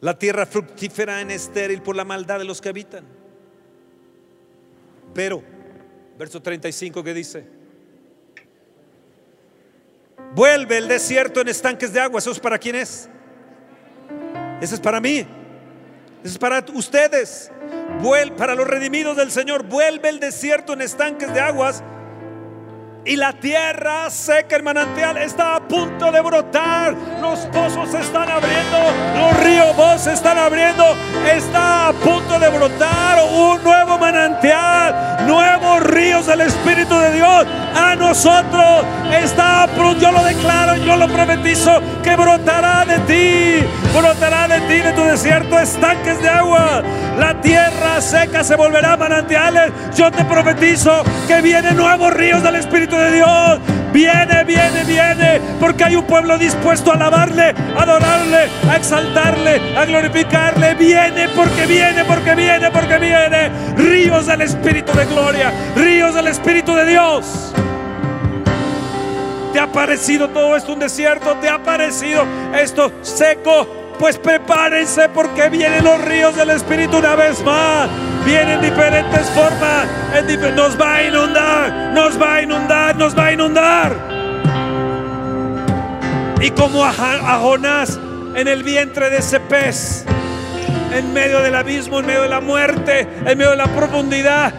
La 0.00 0.18
tierra 0.18 0.44
fructífera 0.44 1.20
en 1.20 1.30
estéril 1.30 1.80
por 1.80 1.96
la 1.96 2.04
maldad 2.04 2.38
de 2.38 2.44
los 2.44 2.60
que 2.60 2.68
habitan. 2.68 3.04
Pero, 5.14 5.42
verso 6.18 6.42
35 6.42 7.02
que 7.02 7.14
dice, 7.14 7.63
vuelve 10.34 10.78
el 10.78 10.88
desierto 10.88 11.40
en 11.40 11.48
estanques 11.48 11.92
de 11.92 12.00
agua. 12.00 12.18
¿Eso 12.18 12.30
es 12.30 12.40
para 12.40 12.58
quién 12.58 12.76
es? 12.76 13.08
Ese 14.60 14.74
es 14.74 14.80
para 14.80 15.00
mí. 15.00 15.26
Ese 16.22 16.32
es 16.32 16.38
para 16.38 16.64
ustedes. 16.74 17.50
Vuel- 18.00 18.34
para 18.34 18.54
los 18.54 18.66
redimidos 18.66 19.16
del 19.16 19.30
Señor. 19.30 19.64
Vuelve 19.64 20.08
el 20.08 20.20
desierto 20.20 20.72
en 20.72 20.80
estanques 20.82 21.32
de 21.32 21.40
aguas. 21.40 21.82
Y 23.06 23.16
la 23.16 23.34
tierra 23.34 24.08
seca, 24.08 24.56
el 24.56 24.62
manantial 24.62 25.18
está 25.18 25.56
a 25.56 25.60
punto 25.60 26.10
de 26.10 26.22
brotar. 26.22 26.94
Los 27.20 27.40
pozos 27.46 27.90
se 27.90 28.00
están 28.00 28.30
abriendo. 28.30 28.78
Los 29.18 29.44
ríos 29.44 30.00
se 30.00 30.14
están 30.14 30.38
abriendo. 30.38 30.84
Está 31.30 31.88
a 31.88 31.92
punto 31.92 32.38
de 32.38 32.48
brotar 32.48 33.18
un 33.30 33.62
nuevo 33.62 33.98
manantial. 33.98 35.26
Nuevos 35.26 35.82
ríos 35.82 36.26
del 36.26 36.40
Espíritu 36.40 36.98
de 36.98 37.12
Dios 37.12 37.46
a 37.74 37.94
nosotros. 37.94 38.86
Está 39.12 39.64
a 39.64 39.66
punto, 39.66 40.00
yo 40.00 40.10
lo 40.10 40.24
declaro, 40.24 40.76
yo 40.76 40.96
lo 40.96 41.06
profetizo, 41.06 41.82
que 42.02 42.16
brotará 42.16 42.86
de 42.86 42.98
ti. 43.00 43.83
Brotará 43.94 44.48
de 44.48 44.60
ti, 44.62 44.82
de 44.82 44.92
tu 44.92 45.04
desierto, 45.04 45.56
estanques 45.56 46.20
de 46.20 46.28
agua. 46.28 46.82
La 47.16 47.40
tierra 47.40 48.00
seca 48.00 48.42
se 48.42 48.56
volverá 48.56 48.96
manantiales. 48.96 49.70
Yo 49.96 50.10
te 50.10 50.24
profetizo 50.24 51.04
que 51.28 51.40
vienen 51.40 51.76
nuevos 51.76 52.12
ríos 52.12 52.42
del 52.42 52.56
Espíritu 52.56 52.96
de 52.96 53.12
Dios. 53.12 53.60
Viene, 53.92 54.42
viene, 54.42 54.82
viene, 54.84 55.40
porque 55.60 55.84
hay 55.84 55.94
un 55.94 56.04
pueblo 56.04 56.36
dispuesto 56.36 56.90
a 56.90 56.94
alabarle, 56.94 57.54
a 57.76 57.82
adorarle, 57.82 58.48
a 58.68 58.76
exaltarle, 58.76 59.78
a 59.78 59.84
glorificarle. 59.84 60.74
Viene, 60.74 61.28
porque 61.28 61.64
viene, 61.64 62.04
porque 62.04 62.34
viene, 62.34 62.70
porque 62.72 62.98
viene. 62.98 63.50
Ríos 63.76 64.26
del 64.26 64.40
Espíritu 64.40 64.92
de 64.92 65.04
gloria, 65.06 65.52
ríos 65.76 66.12
del 66.16 66.26
Espíritu 66.26 66.74
de 66.74 66.84
Dios. 66.86 67.54
¿Te 69.52 69.60
ha 69.60 69.70
parecido 69.70 70.30
todo 70.30 70.56
esto 70.56 70.72
un 70.72 70.80
desierto? 70.80 71.36
¿Te 71.36 71.48
ha 71.48 71.62
parecido 71.62 72.24
esto 72.52 72.90
seco? 73.02 73.83
Pues 73.98 74.18
prepárense 74.18 75.08
porque 75.08 75.48
vienen 75.48 75.84
los 75.84 76.00
ríos 76.04 76.34
del 76.34 76.50
Espíritu 76.50 76.98
una 76.98 77.14
vez 77.14 77.42
más. 77.44 77.88
Vienen 78.24 78.60
diferentes 78.60 79.28
formas. 79.30 79.86
nos 80.54 80.80
va 80.80 80.96
a 80.96 81.02
inundar, 81.04 81.92
nos 81.94 82.20
va 82.20 82.34
a 82.34 82.42
inundar, 82.42 82.96
nos 82.96 83.16
va 83.16 83.26
a 83.26 83.32
inundar. 83.32 83.96
Y 86.40 86.50
como 86.50 86.84
a 86.84 87.38
Jonás 87.40 87.98
en 88.34 88.48
el 88.48 88.62
vientre 88.62 89.10
de 89.10 89.18
ese 89.18 89.40
pez, 89.40 90.04
en 90.92 91.12
medio 91.12 91.40
del 91.40 91.54
abismo, 91.54 92.00
en 92.00 92.06
medio 92.06 92.22
de 92.22 92.28
la 92.28 92.40
muerte, 92.40 93.08
en 93.24 93.38
medio 93.38 93.50
de 93.50 93.56
la 93.56 93.68
profundidad, 93.68 94.52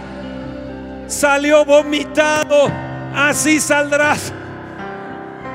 salió 1.07 1.65
vomitado. 1.65 2.71
Así 3.13 3.59
saldrás 3.59 4.33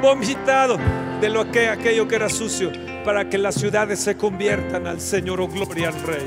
vomitado 0.00 0.78
de 1.20 1.28
lo 1.28 1.50
que 1.50 1.68
aquello 1.68 2.08
que 2.08 2.14
era 2.14 2.28
sucio 2.28 2.89
para 3.04 3.28
que 3.28 3.38
las 3.38 3.54
ciudades 3.54 4.00
se 4.00 4.16
conviertan 4.16 4.86
al 4.86 5.00
Señor 5.00 5.40
o 5.40 5.48
gloria 5.48 5.88
al 5.88 6.02
Rey. 6.02 6.26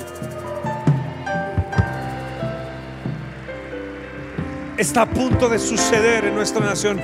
Está 4.77 5.03
a 5.03 5.09
punto 5.09 5.49
de 5.49 5.59
suceder 5.59 6.25
en 6.25 6.35
nuestra 6.35 6.65
nación 6.65 6.99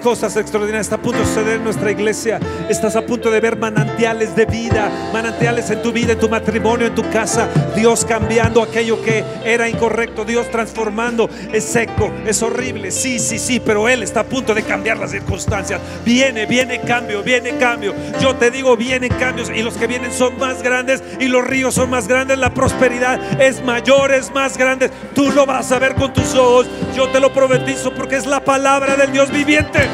cosas 0.00 0.36
extraordinarias. 0.36 0.86
Está 0.86 0.96
a 0.96 1.02
punto 1.02 1.20
de 1.20 1.26
suceder 1.26 1.56
en 1.56 1.64
nuestra 1.64 1.90
iglesia. 1.90 2.40
Estás 2.68 2.96
a 2.96 3.02
punto 3.02 3.30
de 3.30 3.40
ver 3.40 3.56
manantiales 3.56 4.34
de 4.34 4.46
vida, 4.46 4.90
manantiales 5.12 5.70
en 5.70 5.82
tu 5.82 5.92
vida, 5.92 6.12
en 6.12 6.18
tu 6.18 6.28
matrimonio, 6.28 6.86
en 6.86 6.94
tu 6.94 7.08
casa. 7.10 7.48
Dios 7.76 8.04
cambiando 8.04 8.62
aquello 8.62 9.00
que 9.02 9.24
era 9.44 9.68
incorrecto. 9.68 10.24
Dios 10.24 10.50
transformando. 10.50 11.28
Es 11.52 11.64
seco, 11.64 12.10
es 12.26 12.42
horrible. 12.42 12.90
Sí, 12.90 13.18
sí, 13.18 13.38
sí, 13.38 13.60
pero 13.60 13.88
Él 13.88 14.02
está 14.02 14.20
a 14.20 14.24
punto 14.24 14.54
de 14.54 14.62
cambiar 14.62 14.98
las 14.98 15.10
circunstancias. 15.10 15.80
Viene, 16.04 16.46
viene 16.46 16.80
cambio, 16.80 17.22
viene 17.22 17.56
cambio. 17.58 17.94
Yo 18.20 18.34
te 18.36 18.50
digo, 18.50 18.76
vienen 18.76 19.12
cambios 19.14 19.50
y 19.50 19.62
los 19.62 19.76
que 19.76 19.86
vienen 19.86 20.12
son 20.12 20.38
más 20.38 20.62
grandes 20.62 21.02
y 21.18 21.26
los 21.26 21.46
ríos 21.46 21.74
son 21.74 21.90
más 21.90 22.08
grandes. 22.08 22.38
La 22.38 22.54
prosperidad 22.54 23.40
es 23.40 23.62
mayor, 23.64 24.12
es 24.12 24.32
más 24.32 24.56
grande. 24.56 24.90
Tú 25.14 25.30
lo 25.30 25.46
vas 25.46 25.70
a 25.72 25.78
ver 25.78 25.94
con 25.94 26.12
tus 26.12 26.34
ojos. 26.34 26.66
Yo 26.96 27.08
te 27.08 27.20
lo 27.20 27.32
profetizo 27.32 27.92
porque 27.92 28.16
es 28.16 28.26
la 28.26 28.40
palabra 28.40 28.96
del 28.96 29.12
Dios 29.12 29.30
viviente. 29.30 29.89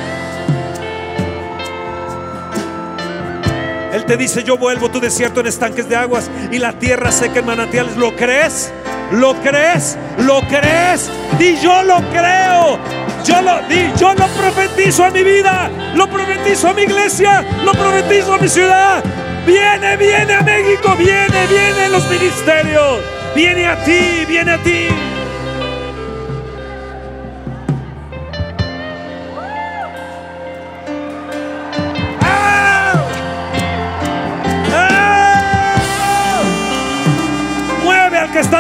Él 3.97 4.05
te 4.05 4.19
dice, 4.19 4.45
yo 4.45 4.59
vuelvo 4.59 4.91
tu 4.91 5.01
desierto 5.01 5.41
en 5.41 5.47
estanques 5.47 5.89
de 5.89 5.97
aguas 5.97 6.31
y 6.53 6.59
la 6.59 6.79
tierra 6.79 7.11
seca 7.11 7.39
en 7.39 7.47
manantiales. 7.47 7.97
¿Lo 7.97 8.15
crees? 8.15 8.71
¿Lo 9.11 9.35
crees? 9.41 9.97
¿Lo 10.19 10.43
crees? 10.43 11.11
Di 11.39 11.57
yo 11.63 11.83
lo 11.83 11.97
creo. 12.11 12.79
Yo 13.25 13.41
lo, 13.41 13.59
di, 13.67 13.91
yo 13.99 14.13
lo 14.13 14.27
profetizo 14.27 15.03
a 15.03 15.11
mi 15.11 15.23
vida. 15.23 15.71
Lo 15.95 16.07
profetizo 16.09 16.69
a 16.69 16.75
mi 16.75 16.83
iglesia. 16.83 17.43
Lo 17.65 17.73
profetizo 17.73 18.35
a 18.35 18.39
mi 18.39 18.49
ciudad. 18.49 19.03
Viene, 19.47 19.97
viene 19.97 20.35
a 20.35 20.43
México. 20.43 20.95
Viene, 20.99 21.47
viene 21.49 21.87
en 21.87 21.93
los 21.93 22.07
ministerios. 22.11 23.01
Viene 23.35 23.67
a 23.67 23.83
ti, 23.83 24.27
viene 24.29 24.51
a 24.53 24.59
ti. 24.59 24.89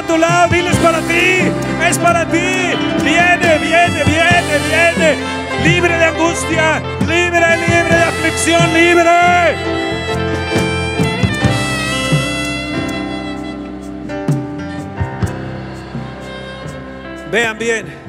Tu 0.06 0.16
lado, 0.16 0.54
es 0.54 0.76
para 0.76 1.00
ti, 1.00 1.52
es 1.88 1.98
para 1.98 2.24
ti. 2.26 2.74
Viene, 3.02 3.58
viene, 3.58 4.04
viene, 4.04 4.58
viene. 4.68 5.16
Libre 5.64 5.98
de 5.98 6.04
angustia, 6.04 6.80
libre, 7.00 7.56
libre 7.68 7.96
de 7.96 8.02
aflicción, 8.02 8.74
libre. 8.74 9.76
Vean 17.30 17.58
bien, 17.58 18.05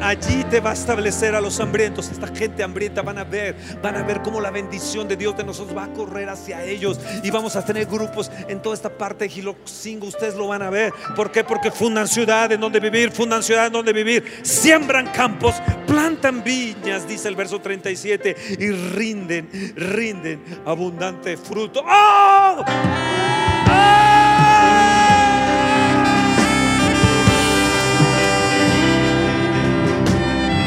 allí 0.00 0.44
te 0.44 0.60
va 0.60 0.70
a 0.70 0.74
establecer 0.74 1.34
a 1.34 1.40
los 1.40 1.58
hambrientos. 1.60 2.10
Esta 2.10 2.28
gente 2.28 2.62
hambrienta 2.62 3.02
van 3.02 3.18
a 3.18 3.24
ver, 3.24 3.56
van 3.82 3.96
a 3.96 4.02
ver 4.02 4.22
cómo 4.22 4.40
la 4.40 4.50
bendición 4.50 5.08
de 5.08 5.16
Dios 5.16 5.36
de 5.36 5.44
nosotros 5.44 5.76
va 5.76 5.84
a 5.84 5.92
correr 5.92 6.28
hacia 6.28 6.64
ellos. 6.64 7.00
Y 7.22 7.30
vamos 7.30 7.56
a 7.56 7.64
tener 7.64 7.86
grupos 7.86 8.30
en 8.48 8.60
toda 8.62 8.74
esta 8.74 8.90
parte 8.90 9.24
de 9.24 9.30
Gilocingo. 9.30 10.06
Ustedes 10.06 10.34
lo 10.34 10.48
van 10.48 10.62
a 10.62 10.70
ver. 10.70 10.92
¿Por 11.16 11.30
qué? 11.30 11.44
Porque 11.44 11.70
fundan 11.70 12.08
ciudad 12.08 12.50
en 12.52 12.60
donde 12.60 12.80
vivir, 12.80 13.10
fundan 13.12 13.42
ciudad 13.42 13.66
en 13.66 13.72
donde 13.72 13.92
vivir. 13.92 14.40
Siembran 14.42 15.06
campos, 15.08 15.54
plantan 15.86 16.42
viñas, 16.42 17.06
dice 17.08 17.28
el 17.28 17.36
verso 17.36 17.60
37, 17.60 18.36
y 18.58 18.70
rinden, 18.70 19.48
rinden 19.76 20.42
abundante 20.64 21.36
fruto. 21.36 21.80
¡Oh! 21.80 22.64
¡Ah! 22.66 24.07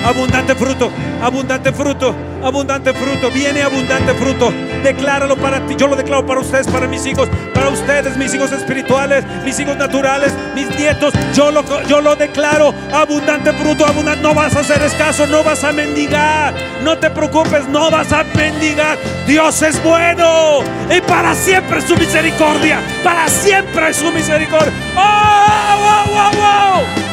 Abundante 0.03 0.55
fruto, 0.55 0.91
abundante 1.21 1.71
fruto, 1.71 2.15
abundante 2.43 2.91
fruto, 2.91 3.29
viene 3.29 3.61
abundante 3.61 4.13
fruto. 4.15 4.51
Decláralo 4.83 5.37
para 5.37 5.59
ti, 5.67 5.75
yo 5.77 5.87
lo 5.87 5.95
declaro 5.95 6.25
para 6.25 6.39
ustedes, 6.39 6.67
para 6.67 6.87
mis 6.87 7.05
hijos, 7.05 7.29
para 7.53 7.69
ustedes, 7.69 8.17
mis 8.17 8.33
hijos 8.33 8.51
espirituales, 8.51 9.23
mis 9.45 9.59
hijos 9.59 9.77
naturales, 9.77 10.33
mis 10.55 10.67
nietos. 10.75 11.13
Yo 11.35 11.51
lo, 11.51 11.63
yo 11.87 12.01
lo 12.01 12.15
declaro, 12.15 12.73
abundante 12.91 13.53
fruto, 13.53 13.85
abundante. 13.85 14.23
No 14.23 14.33
vas 14.33 14.55
a 14.55 14.61
hacer 14.61 14.81
escaso, 14.81 15.27
no 15.27 15.43
vas 15.43 15.63
a 15.63 15.71
mendigar. 15.71 16.53
No 16.83 16.97
te 16.97 17.11
preocupes, 17.11 17.67
no 17.67 17.91
vas 17.91 18.11
a 18.11 18.23
mendigar. 18.35 18.97
Dios 19.27 19.61
es 19.61 19.81
bueno 19.83 20.61
y 20.89 20.99
para 21.01 21.35
siempre 21.35 21.79
su 21.81 21.95
misericordia. 21.95 22.79
Para 23.03 23.27
siempre 23.27 23.93
su 23.93 24.11
misericordia. 24.11 24.73
¡Oh, 24.97 26.05
wow, 26.07 26.15
wow, 26.15 26.31
wow! 26.41 27.10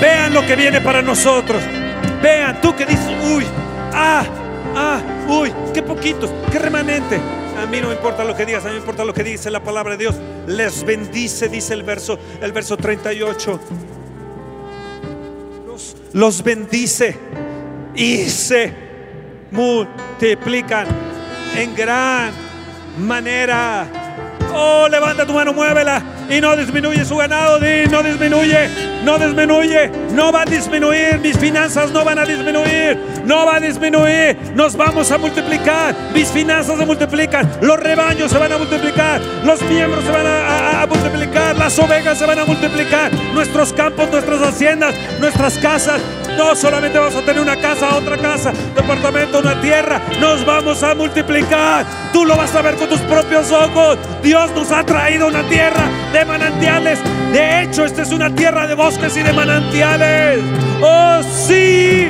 Vean 0.00 0.32
lo 0.32 0.46
que 0.46 0.56
viene 0.56 0.80
para 0.80 1.02
nosotros. 1.02 1.62
Vean, 2.22 2.60
tú 2.60 2.74
que 2.74 2.86
dices, 2.86 3.10
uy, 3.34 3.44
ah, 3.92 4.24
ah, 4.74 5.00
uy, 5.28 5.52
qué 5.74 5.82
poquitos, 5.82 6.30
qué 6.50 6.58
remanente. 6.58 7.20
A 7.62 7.66
mí 7.66 7.80
no 7.80 7.88
me 7.88 7.94
importa 7.94 8.24
lo 8.24 8.34
que 8.34 8.46
digas, 8.46 8.64
a 8.64 8.68
mí 8.68 8.74
me 8.74 8.80
importa 8.80 9.04
lo 9.04 9.12
que 9.12 9.22
dice 9.22 9.50
la 9.50 9.62
palabra 9.62 9.92
de 9.92 9.98
Dios. 9.98 10.14
Les 10.46 10.82
bendice, 10.84 11.48
dice 11.48 11.74
el 11.74 11.82
verso, 11.82 12.18
el 12.40 12.52
verso 12.52 12.78
38. 12.78 13.60
Los, 15.66 15.96
los 16.14 16.42
bendice 16.42 17.18
y 17.94 18.24
se 18.30 18.72
multiplican 19.50 20.86
en 21.54 21.76
gran 21.76 22.32
manera. 22.98 24.01
Oh, 24.54 24.86
levanta 24.88 25.24
tu 25.26 25.32
mano, 25.32 25.52
muévela 25.52 26.02
y 26.28 26.40
no 26.40 26.56
disminuye 26.56 27.04
su 27.04 27.16
ganado. 27.16 27.58
Di, 27.58 27.86
no 27.90 28.02
disminuye, 28.02 28.68
no 29.04 29.18
disminuye, 29.18 29.90
no 30.12 30.32
va 30.32 30.42
a 30.42 30.44
disminuir. 30.44 31.18
Mis 31.20 31.36
finanzas 31.38 31.90
no 31.90 32.04
van 32.04 32.18
a 32.18 32.24
disminuir, 32.24 32.98
no 33.24 33.44
va 33.46 33.56
a 33.56 33.60
disminuir. 33.60 34.36
Nos 34.54 34.76
vamos 34.76 35.10
a 35.10 35.18
multiplicar. 35.18 35.94
Mis 36.14 36.28
finanzas 36.28 36.78
se 36.78 36.86
multiplican, 36.86 37.50
los 37.60 37.78
rebaños 37.78 38.30
se 38.30 38.38
van 38.38 38.52
a 38.52 38.58
multiplicar, 38.58 39.20
los 39.44 39.60
miembros 39.62 40.04
se 40.04 40.10
van 40.10 40.26
a, 40.26 40.82
a- 40.82 40.86
multiplicar, 40.86 41.56
las 41.56 41.78
ovejas 41.78 42.18
se 42.18 42.26
van 42.26 42.38
a 42.38 42.44
multiplicar, 42.44 43.12
nuestros 43.34 43.72
campos, 43.72 44.10
nuestras 44.10 44.42
haciendas, 44.42 44.94
nuestras 45.20 45.58
casas. 45.58 46.00
No 46.36 46.54
solamente 46.56 46.98
vamos 46.98 47.14
a 47.14 47.20
tener 47.20 47.40
una 47.40 47.56
casa, 47.56 47.94
otra 47.94 48.16
casa, 48.16 48.52
departamento, 48.74 49.38
una 49.40 49.60
tierra. 49.60 50.00
Nos 50.20 50.44
vamos 50.46 50.82
a 50.82 50.94
multiplicar. 50.94 51.84
Tú 52.12 52.24
lo 52.24 52.36
vas 52.36 52.54
a 52.54 52.62
ver 52.62 52.74
con 52.76 52.88
tus 52.88 53.00
propios 53.00 53.50
ojos. 53.52 53.98
Dios 54.22 54.50
nos 54.52 54.70
ha 54.72 54.84
traído 54.84 55.26
una 55.28 55.42
tierra 55.44 55.82
de 56.12 56.24
manantiales. 56.24 56.98
De 57.32 57.62
hecho, 57.62 57.84
esta 57.84 58.02
es 58.02 58.12
una 58.12 58.34
tierra 58.34 58.66
de 58.66 58.74
bosques 58.74 59.16
y 59.16 59.22
de 59.22 59.32
manantiales. 59.32 60.40
Oh, 60.82 61.20
sí. 61.22 62.08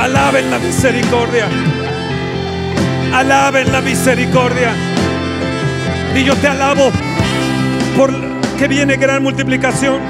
Alaben 0.00 0.50
la 0.50 0.58
misericordia. 0.58 1.46
Alaben 3.14 3.72
la 3.72 3.80
misericordia. 3.80 4.72
Y 6.14 6.24
yo 6.24 6.34
te 6.36 6.48
alabo 6.48 6.90
por 7.96 8.12
que 8.56 8.68
viene 8.68 8.96
gran 8.96 9.22
multiplicación. 9.22 10.00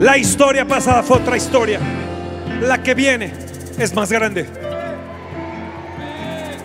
La 0.00 0.18
historia 0.18 0.66
pasada 0.66 1.02
fue 1.02 1.16
otra 1.16 1.36
historia. 1.36 1.80
La 2.60 2.82
que 2.82 2.94
viene 2.94 3.32
es 3.78 3.94
más 3.94 4.12
grande. 4.12 4.46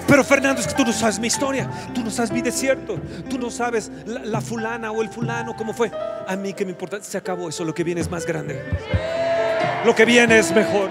Pero 0.07 0.25
Fernando, 0.25 0.59
es 0.59 0.67
que 0.67 0.73
tú 0.73 0.83
no 0.83 0.91
sabes 0.91 1.19
mi 1.19 1.27
historia, 1.27 1.69
tú 1.95 2.03
no 2.03 2.11
sabes 2.11 2.31
mi 2.31 2.41
desierto, 2.41 2.97
tú 3.29 3.39
no 3.39 3.49
sabes 3.49 3.89
la, 4.05 4.25
la 4.25 4.41
fulana 4.41 4.91
o 4.91 5.01
el 5.01 5.07
fulano, 5.07 5.55
cómo 5.55 5.73
fue. 5.73 5.89
A 6.27 6.35
mí 6.35 6.53
que 6.53 6.65
me 6.65 6.71
importa, 6.71 7.01
se 7.01 7.17
acabó 7.17 7.47
eso, 7.47 7.63
lo 7.63 7.73
que 7.73 7.85
viene 7.85 8.01
es 8.01 8.11
más 8.11 8.25
grande. 8.25 8.61
Lo 9.85 9.95
que 9.95 10.03
viene 10.03 10.37
es 10.37 10.53
mejor. 10.53 10.89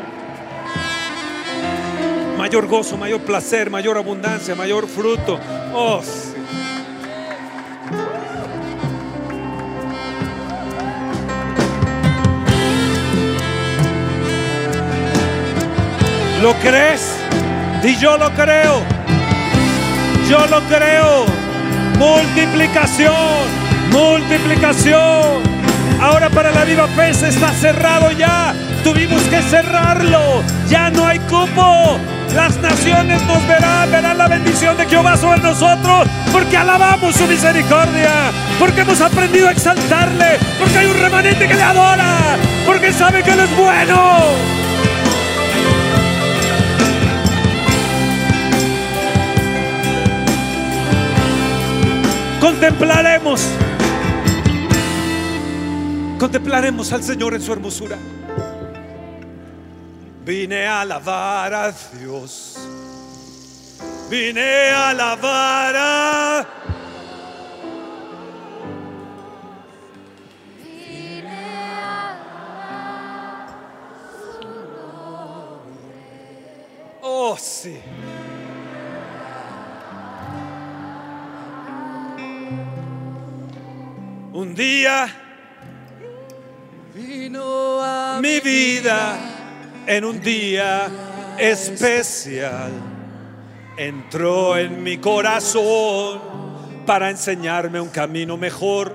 Mayor 2.39 2.67
gozo, 2.67 2.97
mayor 2.97 3.21
placer, 3.21 3.69
mayor 3.69 3.99
abundancia, 3.99 4.55
mayor 4.55 4.89
fruto. 4.89 5.39
Oh, 5.75 6.03
¿Lo 16.43 16.55
crees? 16.55 17.17
Y 17.83 17.97
yo 17.97 18.17
lo 18.17 18.31
creo. 18.31 18.83
Yo 20.27 20.47
lo 20.47 20.61
creo. 20.63 21.27
Multiplicación, 21.99 23.15
multiplicación. 23.91 25.43
Ahora 26.01 26.31
para 26.31 26.51
la 26.51 26.65
viva 26.65 26.87
fe 26.89 27.11
está 27.11 27.51
cerrado 27.53 28.11
ya. 28.13 28.55
Tuvimos 28.83 29.23
que 29.25 29.43
cerrarlo. 29.43 30.43
Ya 30.67 30.89
no 30.89 31.07
hay 31.07 31.19
cupo. 31.21 31.99
Las 32.35 32.57
naciones 32.57 33.21
nos 33.27 33.47
verán, 33.47 33.91
verán 33.91 34.17
la 34.17 34.29
bendición 34.29 34.79
de 34.79 34.87
Jehová 34.87 35.17
sobre 35.17 35.41
nosotros, 35.41 36.07
porque 36.33 36.57
alabamos 36.57 37.17
su 37.17 37.27
misericordia, 37.27 38.31
porque 38.59 38.83
hemos 38.83 39.01
aprendido 39.01 39.49
a 39.49 39.51
exaltarle, 39.51 40.39
porque 40.59 40.79
hay 40.79 40.87
un 40.87 41.01
remanente 41.01 41.49
que 41.49 41.55
le 41.55 41.63
adora, 41.63 42.37
porque 42.65 42.93
sabe 42.93 43.25
que 43.25 43.33
Él 43.33 43.41
es 43.41 43.57
bueno. 43.57 44.60
Contemplaremos, 52.41 53.47
contemplaremos 56.19 56.91
al 56.93 57.03
Señor 57.03 57.35
en 57.35 57.43
su 57.43 57.53
hermosura. 57.53 57.99
Vine 60.25 60.67
a 60.67 60.81
alabar 60.81 61.53
a 61.53 61.73
Dios. 61.99 62.57
Vine 64.09 64.71
a 64.71 64.89
alabar 64.91 65.77
a 65.77 66.47
Oh, 77.03 77.37
sí. 77.37 77.79
Un 84.33 84.55
día 84.55 85.09
Vino 86.95 87.83
a 87.83 88.21
mi 88.21 88.39
vida 88.41 89.17
en 89.87 90.05
un 90.05 90.21
día 90.21 90.89
especial. 91.39 92.73
Entró 93.77 94.59
en 94.59 94.83
mi 94.83 94.99
corazón 94.99 96.21
para 96.85 97.09
enseñarme 97.09 97.81
un 97.81 97.91
camino 97.91 98.37
mejor. 98.37 98.93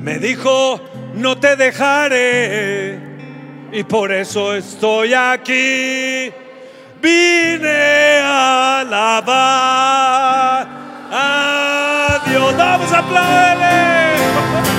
Me 0.00 0.18
dijo, 0.18 0.80
no 1.14 1.38
te 1.38 1.56
dejaré 1.56 2.98
y 3.72 3.84
por 3.84 4.10
eso 4.10 4.54
estoy 4.54 5.12
aquí. 5.12 6.32
Vine 7.02 8.20
a 8.22 8.80
alabar 8.80 10.85
a 11.10 12.20
Dios. 12.26 12.56
Vamos 12.56 12.92
a 12.92 12.98
aplaudirle. 12.98 14.75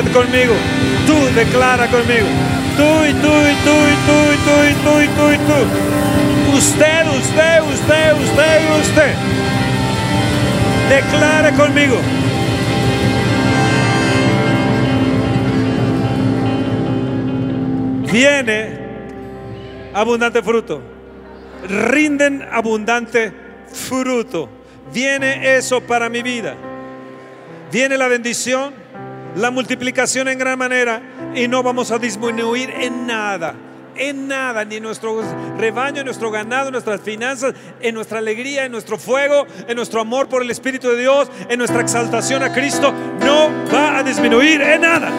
Conmigo. 0.00 0.54
Tú 1.06 1.14
declara 1.34 1.86
conmigo. 1.88 2.26
Tú 2.76 3.04
y 3.04 3.12
tú 3.12 3.28
y 3.28 3.54
tú 3.62 3.76
y 3.92 3.96
tú 4.06 4.16
y 4.32 4.74
tú 4.74 5.00
y 5.00 5.08
tú 5.08 5.30
y 5.32 5.38
tú. 5.38 6.56
Usted, 6.56 7.06
usted, 7.08 7.62
usted, 7.62 8.12
usted 8.14 8.80
usted. 8.80 9.14
Declare 10.88 11.52
conmigo. 11.56 11.98
Viene 18.10 18.78
abundante 19.92 20.42
fruto. 20.42 20.80
Rinden 21.68 22.48
abundante 22.50 23.32
fruto. 23.70 24.48
Viene 24.92 25.56
eso 25.56 25.82
para 25.82 26.08
mi 26.08 26.22
vida. 26.22 26.54
Viene 27.70 27.96
la 27.96 28.08
bendición, 28.08 28.81
la 29.36 29.50
multiplicación 29.50 30.28
en 30.28 30.38
gran 30.38 30.58
manera 30.58 31.02
y 31.34 31.48
no 31.48 31.62
vamos 31.62 31.90
a 31.90 31.98
disminuir 31.98 32.70
en 32.70 33.06
nada. 33.06 33.54
En 33.94 34.26
nada, 34.26 34.64
ni 34.64 34.80
nuestro 34.80 35.20
rebaño, 35.58 36.00
en 36.00 36.06
nuestro 36.06 36.30
ganado, 36.30 36.68
en 36.68 36.72
nuestras 36.72 37.00
finanzas, 37.02 37.54
en 37.80 37.94
nuestra 37.94 38.18
alegría, 38.18 38.64
en 38.64 38.72
nuestro 38.72 38.98
fuego, 38.98 39.46
en 39.68 39.76
nuestro 39.76 40.00
amor 40.00 40.28
por 40.28 40.42
el 40.42 40.50
Espíritu 40.50 40.88
de 40.88 40.98
Dios, 40.98 41.30
en 41.48 41.58
nuestra 41.58 41.82
exaltación 41.82 42.42
a 42.42 42.52
Cristo, 42.52 42.92
no 43.20 43.50
va 43.72 43.98
a 43.98 44.02
disminuir 44.02 44.62
en 44.62 44.80
nada. 44.80 45.10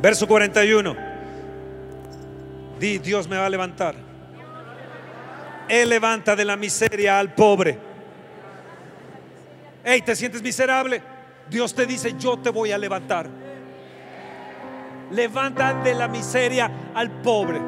Verso 0.00 0.28
41. 0.28 0.94
Di, 2.78 2.98
Dios 2.98 3.26
me 3.26 3.36
va 3.36 3.46
a 3.46 3.50
levantar. 3.50 4.13
Él 5.68 5.88
levanta 5.88 6.36
de 6.36 6.44
la 6.44 6.56
miseria 6.56 7.18
al 7.18 7.34
pobre. 7.34 7.78
Hey, 9.84 10.02
¿te 10.02 10.16
sientes 10.16 10.42
miserable? 10.42 11.02
Dios 11.48 11.74
te 11.74 11.86
dice, 11.86 12.14
yo 12.18 12.38
te 12.38 12.50
voy 12.50 12.72
a 12.72 12.78
levantar. 12.78 13.28
Levanta 15.10 15.74
de 15.82 15.94
la 15.94 16.08
miseria 16.08 16.70
al 16.94 17.10
pobre. 17.10 17.60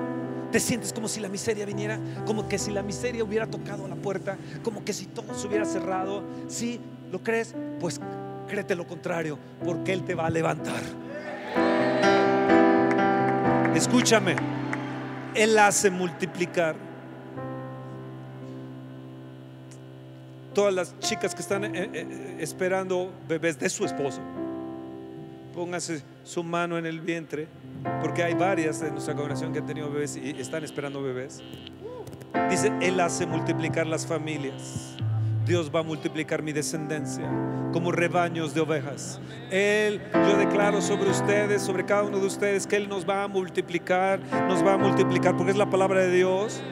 Te 0.51 0.61
sientes 0.61 0.93
como 0.93 1.09
si 1.09 1.21
la 1.21 1.29
miseria 1.29 1.67
viniera, 1.67 1.99
como 2.25 2.49
que 2.49 2.59
si 2.59 2.71
la 2.71 2.83
miseria 2.83 3.25
hubiera 3.25 3.47
tocado 3.47 3.87
la 3.87 3.97
puerta, 3.97 4.39
como 4.63 4.85
que 4.85 4.93
si 4.93 5.07
todo 5.07 5.35
se 5.35 5.47
hubiera 5.47 5.65
cerrado. 5.65 6.25
Si 6.49 6.81
lo 7.11 7.23
crees, 7.23 7.55
pues 7.81 8.01
créete 8.49 8.75
lo 8.75 8.87
contrario, 8.87 9.39
porque 9.65 9.93
Él 9.93 10.05
te 10.05 10.15
va 10.15 10.27
a 10.27 10.31
levantar. 10.31 10.83
Escúchame, 13.75 14.37
Él 15.35 15.59
hace 15.59 15.91
multiplicar. 15.91 16.86
Todas 20.57 20.73
las 20.73 20.99
chicas 21.01 21.35
que 21.35 21.43
están 21.43 21.67
eh, 21.67 21.91
eh, 21.93 22.37
esperando 22.41 23.13
bebés 23.29 23.59
de 23.59 23.69
su 23.69 23.85
esposo, 23.85 24.23
póngase 25.53 26.03
su 26.25 26.43
mano 26.43 26.79
en 26.79 26.87
el 26.87 27.03
vientre, 27.03 27.47
porque 28.01 28.23
hay 28.23 28.33
varias 28.33 28.81
de 28.81 28.91
nuestra 28.91 29.15
congregación 29.15 29.53
que 29.53 29.59
han 29.59 29.67
tenido 29.67 29.91
bebés 29.91 30.17
y 30.17 30.31
están 30.41 30.65
esperando 30.65 31.03
bebés. 31.03 31.43
Dice, 32.49 32.73
Él 32.81 32.99
hace 33.01 33.27
multiplicar 33.27 33.87
las 33.87 34.07
familias. 34.07 34.97
Dios 35.45 35.71
va 35.73 35.81
a 35.81 35.83
multiplicar 35.83 36.43
mi 36.43 36.55
descendencia 36.55 37.31
como 37.71 37.93
rebaños 37.93 38.55
de 38.55 38.63
ovejas. 38.63 39.21
Él, 39.51 40.01
yo 40.15 40.39
declaro 40.39 40.81
sobre 40.81 41.11
ustedes, 41.11 41.61
sobre 41.61 41.85
cada 41.85 42.05
uno 42.05 42.19
de 42.19 42.27
ustedes, 42.29 42.67
que 42.67 42.77
Él 42.77 42.89
nos 42.89 43.07
va 43.07 43.25
a 43.25 43.29
multiplicar, 43.29 44.21
nos 44.49 44.65
va 44.65 44.73
a 44.73 44.79
multiplicar, 44.79 45.37
porque 45.37 45.53
es 45.53 45.59
la 45.59 45.69
palabra 45.69 46.01
de 46.01 46.13
Dios. 46.13 46.63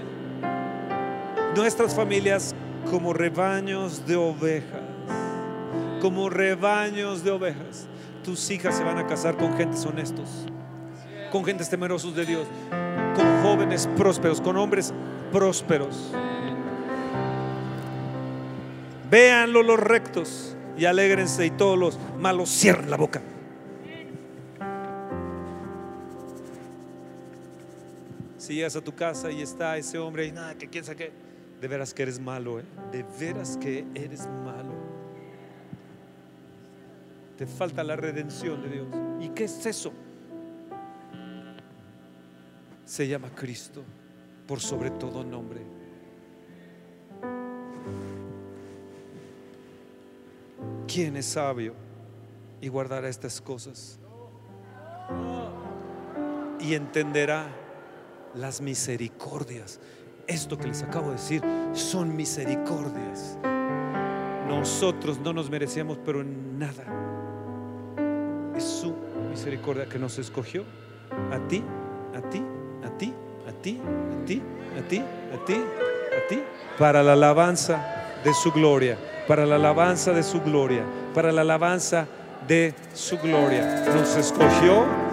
Nuestras 1.54 1.94
familias 1.94 2.54
como 2.94 3.12
rebaños 3.12 4.06
de 4.06 4.14
ovejas, 4.14 4.80
como 6.00 6.30
rebaños 6.30 7.24
de 7.24 7.32
ovejas. 7.32 7.88
Tus 8.22 8.48
hijas 8.52 8.76
se 8.76 8.84
van 8.84 8.98
a 8.98 9.06
casar 9.08 9.36
con 9.36 9.56
gentes 9.56 9.84
honestos, 9.84 10.46
con 11.32 11.44
gentes 11.44 11.68
temerosos 11.68 12.14
de 12.14 12.24
Dios, 12.24 12.46
con 13.16 13.42
jóvenes 13.42 13.88
prósperos, 13.96 14.40
con 14.40 14.56
hombres 14.56 14.94
prósperos. 15.32 16.12
Véanlo 19.10 19.64
los 19.64 19.80
rectos 19.80 20.56
y 20.78 20.84
alégrense 20.84 21.46
y 21.46 21.50
todos 21.50 21.76
los 21.76 21.98
malos 22.20 22.48
cierren 22.48 22.90
la 22.90 22.96
boca. 22.96 23.20
Si 28.38 28.54
llegas 28.54 28.76
a 28.76 28.80
tu 28.80 28.94
casa 28.94 29.32
y 29.32 29.42
está 29.42 29.76
ese 29.76 29.98
hombre 29.98 30.26
y 30.26 30.30
nada, 30.30 30.54
que 30.54 30.68
quién 30.68 30.84
sabe 30.84 30.96
qué, 30.96 31.33
de 31.64 31.68
veras 31.68 31.94
que 31.94 32.02
eres 32.02 32.20
malo, 32.20 32.60
¿eh? 32.60 32.64
de 32.92 33.02
veras 33.18 33.56
que 33.56 33.86
eres 33.94 34.28
malo. 34.44 34.74
Te 37.38 37.46
falta 37.46 37.82
la 37.82 37.96
redención 37.96 38.60
de 38.60 38.68
Dios. 38.68 38.86
¿Y 39.18 39.30
qué 39.30 39.44
es 39.44 39.64
eso? 39.64 39.90
Se 42.84 43.08
llama 43.08 43.30
Cristo 43.34 43.82
por 44.46 44.60
sobre 44.60 44.90
todo 44.90 45.24
nombre. 45.24 45.62
¿Quién 50.86 51.16
es 51.16 51.24
sabio 51.24 51.72
y 52.60 52.68
guardará 52.68 53.08
estas 53.08 53.40
cosas? 53.40 53.98
Y 56.60 56.74
entenderá 56.74 57.48
las 58.34 58.60
misericordias. 58.60 59.80
Esto 60.26 60.56
que 60.56 60.68
les 60.68 60.82
acabo 60.82 61.08
de 61.08 61.14
decir 61.14 61.42
son 61.72 62.16
misericordias. 62.16 63.38
Nosotros 64.48 65.18
no 65.18 65.32
nos 65.32 65.50
merecíamos, 65.50 65.98
pero 66.04 66.20
en 66.20 66.58
nada. 66.58 66.84
Es 68.56 68.64
su 68.64 68.94
misericordia 69.30 69.86
que 69.86 69.98
nos 69.98 70.18
escogió. 70.18 70.64
A 71.32 71.38
ti, 71.48 71.62
a 72.16 72.20
ti, 72.30 72.42
a 72.84 72.90
ti, 72.96 73.12
a 73.46 73.52
ti, 73.52 73.80
a 73.80 74.24
ti, 74.24 74.42
a 74.78 74.88
ti, 74.88 74.98
a 75.34 75.44
ti, 75.44 75.54
a 75.54 76.28
ti, 76.28 76.42
para 76.78 77.02
la 77.02 77.12
alabanza 77.12 77.84
de 78.24 78.32
su 78.32 78.50
gloria, 78.52 78.96
para 79.28 79.44
la 79.44 79.56
alabanza 79.56 80.12
de 80.12 80.22
su 80.22 80.40
gloria, 80.40 80.84
para 81.14 81.32
la 81.32 81.42
alabanza 81.42 82.06
de 82.48 82.74
su 82.94 83.18
gloria. 83.18 83.84
Nos 83.94 84.16
escogió. 84.16 85.03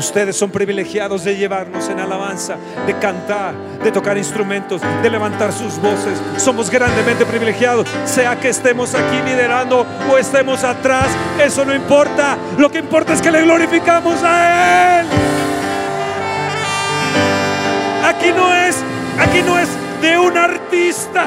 Ustedes 0.00 0.34
son 0.34 0.50
privilegiados 0.50 1.24
de 1.24 1.36
llevarnos 1.36 1.90
en 1.90 2.00
alabanza, 2.00 2.56
de 2.86 2.98
cantar, 2.98 3.54
de 3.84 3.92
tocar 3.92 4.16
instrumentos, 4.16 4.80
de 5.02 5.10
levantar 5.10 5.52
sus 5.52 5.76
voces. 5.76 6.18
Somos 6.38 6.70
grandemente 6.70 7.26
privilegiados, 7.26 7.86
sea 8.06 8.40
que 8.40 8.48
estemos 8.48 8.94
aquí 8.94 9.20
liderando 9.26 9.86
o 10.10 10.16
estemos 10.16 10.64
atrás, 10.64 11.08
eso 11.38 11.66
no 11.66 11.74
importa. 11.74 12.38
Lo 12.56 12.70
que 12.70 12.78
importa 12.78 13.12
es 13.12 13.20
que 13.20 13.30
le 13.30 13.42
glorificamos 13.42 14.18
a 14.24 15.00
Él. 15.00 15.06
Aquí 18.06 18.32
no 18.34 18.54
es, 18.54 18.82
aquí 19.18 19.42
no 19.42 19.58
es 19.58 19.68
de 20.00 20.18
un 20.18 20.34
artista. 20.34 21.26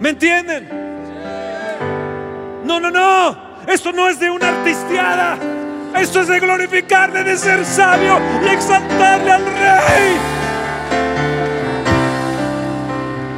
¿Me 0.00 0.08
entienden? 0.08 0.68
No, 2.64 2.80
no, 2.80 2.90
no. 2.90 3.51
Esto 3.66 3.92
no 3.92 4.08
es 4.08 4.18
de 4.18 4.30
una 4.30 4.48
artisteada. 4.48 5.36
Esto 5.96 6.20
es 6.20 6.28
de 6.28 6.40
glorificarle, 6.40 7.22
de 7.22 7.36
ser 7.36 7.64
sabio 7.64 8.18
y 8.44 8.48
exaltarle 8.48 9.30
al 9.32 9.44
rey. 9.44 10.16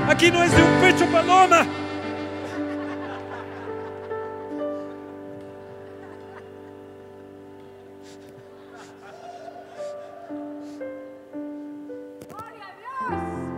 Aquí 0.08 0.30
no 0.30 0.42
es 0.42 0.50
de 0.54 0.62
un 0.62 0.80
pecho 0.80 1.06
paloma. 1.06 1.66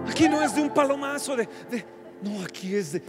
Aquí 0.08 0.28
no 0.28 0.42
es 0.42 0.54
de 0.54 0.62
un 0.62 0.70
palomazo, 0.70 1.36
de, 1.36 1.48
de- 1.70 1.84
no, 2.22 2.42
aquí 2.42 2.74
es 2.74 2.92
de, 2.92 3.02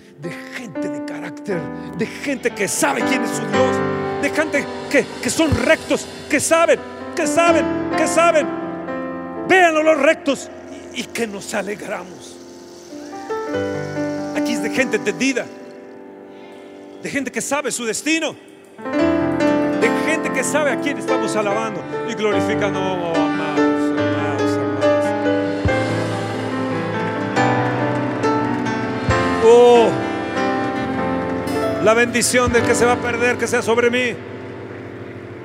gente 0.56 0.90
de 0.90 1.06
carácter, 1.06 1.60
de 1.98 2.06
gente 2.06 2.52
que 2.52 2.68
sabe 2.68 3.02
quién 3.02 3.24
es 3.24 3.32
su 3.32 3.46
Dios, 3.48 3.78
de 4.22 4.30
gente 4.30 4.66
que, 4.92 5.06
que 5.22 5.30
son 5.30 5.50
rectos, 5.52 6.06
que 6.30 6.40
saben, 6.40 6.80
que 7.16 7.26
saben, 7.26 7.66
que 7.96 8.08
saben. 8.08 8.48
Véanlo 9.48 9.82
los 9.82 9.98
rectos 9.98 10.50
y, 10.94 11.02
y 11.02 11.04
que 11.06 11.26
nos 11.26 11.54
alegramos. 11.54 12.38
Aquí 14.36 14.54
es 14.54 14.62
de 14.62 14.70
gente 14.70 14.98
entendida, 14.98 15.46
de 17.02 17.10
gente 17.10 17.32
que 17.32 17.42
sabe 17.42 17.72
su 17.72 17.86
destino, 17.86 18.36
de 19.82 19.90
gente 20.06 20.32
que 20.34 20.44
sabe 20.44 20.72
a 20.72 20.82
quién 20.82 20.98
estamos 20.98 21.36
alabando 21.36 21.82
y 22.10 22.14
glorificando, 22.14 23.17
la 31.88 31.94
bendición 31.94 32.52
del 32.52 32.64
que 32.64 32.76
se 32.76 32.84
va 32.84 32.92
a 32.92 32.98
perder, 32.98 33.38
que 33.38 33.48
sea 33.48 33.62
sobre 33.62 33.90
mí. 33.90 34.14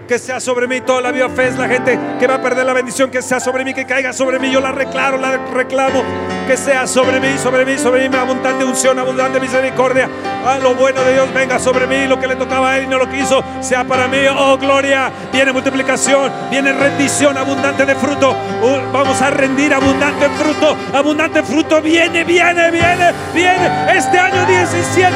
Que 0.08 0.18
sea 0.18 0.40
sobre 0.40 0.66
mí 0.66 0.80
toda 0.80 1.00
la 1.00 1.12
vida 1.12 1.28
fe 1.28 1.46
es 1.46 1.56
la 1.56 1.68
gente 1.68 1.96
que 2.18 2.26
va 2.26 2.34
a 2.34 2.42
perder 2.42 2.66
la 2.66 2.72
bendición, 2.72 3.12
que 3.12 3.22
sea 3.22 3.38
sobre 3.38 3.64
mí, 3.64 3.72
que 3.72 3.86
caiga 3.86 4.12
sobre 4.12 4.40
mí. 4.40 4.50
Yo 4.50 4.60
la 4.60 4.72
reclamo, 4.72 5.18
la 5.18 5.36
reclamo, 5.36 6.02
que 6.48 6.56
sea 6.56 6.88
sobre 6.88 7.20
mí, 7.20 7.38
sobre 7.38 7.64
mí, 7.64 7.78
sobre 7.78 8.08
mí, 8.08 8.16
abundante 8.16 8.64
unción, 8.64 8.98
abundante 8.98 9.38
misericordia. 9.38 10.08
Ah, 10.44 10.58
lo 10.60 10.74
bueno 10.74 11.02
de 11.02 11.14
Dios 11.14 11.32
venga 11.32 11.58
sobre 11.58 11.86
mí, 11.86 12.06
lo 12.06 12.18
que 12.18 12.26
le 12.26 12.34
tocaba 12.34 12.72
a 12.72 12.78
él 12.78 12.84
y 12.84 12.86
no 12.88 12.98
lo 12.98 13.08
quiso, 13.08 13.44
sea 13.60 13.84
para 13.84 14.08
mí. 14.08 14.18
Oh, 14.36 14.58
gloria, 14.58 15.10
viene 15.32 15.52
multiplicación, 15.52 16.32
viene 16.50 16.72
rendición 16.72 17.36
abundante 17.38 17.86
de 17.86 17.94
fruto. 17.94 18.30
Uh, 18.30 18.92
vamos 18.92 19.20
a 19.22 19.30
rendir 19.30 19.72
abundante 19.72 20.28
fruto, 20.30 20.76
abundante 20.92 21.42
fruto. 21.42 21.80
Viene, 21.80 22.24
viene, 22.24 22.70
viene, 22.70 23.12
viene. 23.32 23.96
Este 23.96 24.18
año 24.18 24.44
17 24.46 25.14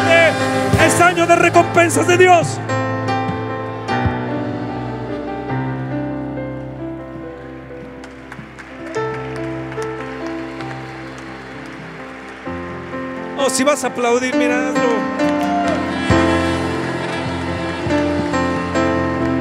es 0.87 1.01
año 1.01 1.27
de 1.27 1.37
recompensas 1.37 2.07
de 2.07 2.19
Dios. 2.19 2.61
Si 13.57 13.65
vas 13.65 13.83
a 13.85 13.87
aplaudir, 13.87 14.37
miradlo. 14.37 14.83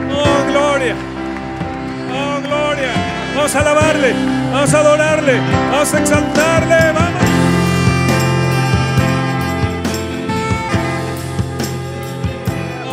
Oh, 0.09 0.51
gloria. 0.51 0.95
Oh, 2.13 2.39
gloria. 2.41 2.93
Vamos 3.35 3.53
a 3.53 3.59
alabarle. 3.59 4.13
Vamos 4.53 4.73
a 4.73 4.79
adorarle. 4.79 5.33
Vamos 5.69 5.93
a 5.93 5.99
exaltarle. 5.99 6.75
Vamos. 6.93 7.21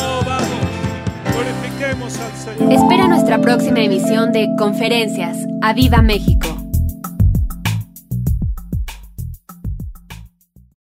Oh. 0.00 0.22
Espera 2.68 3.06
nuestra 3.06 3.40
próxima 3.40 3.78
emisión 3.78 4.32
de 4.32 4.48
Conferencias. 4.58 5.36
¡A 5.60 5.72
Viva 5.72 6.02
México! 6.02 6.31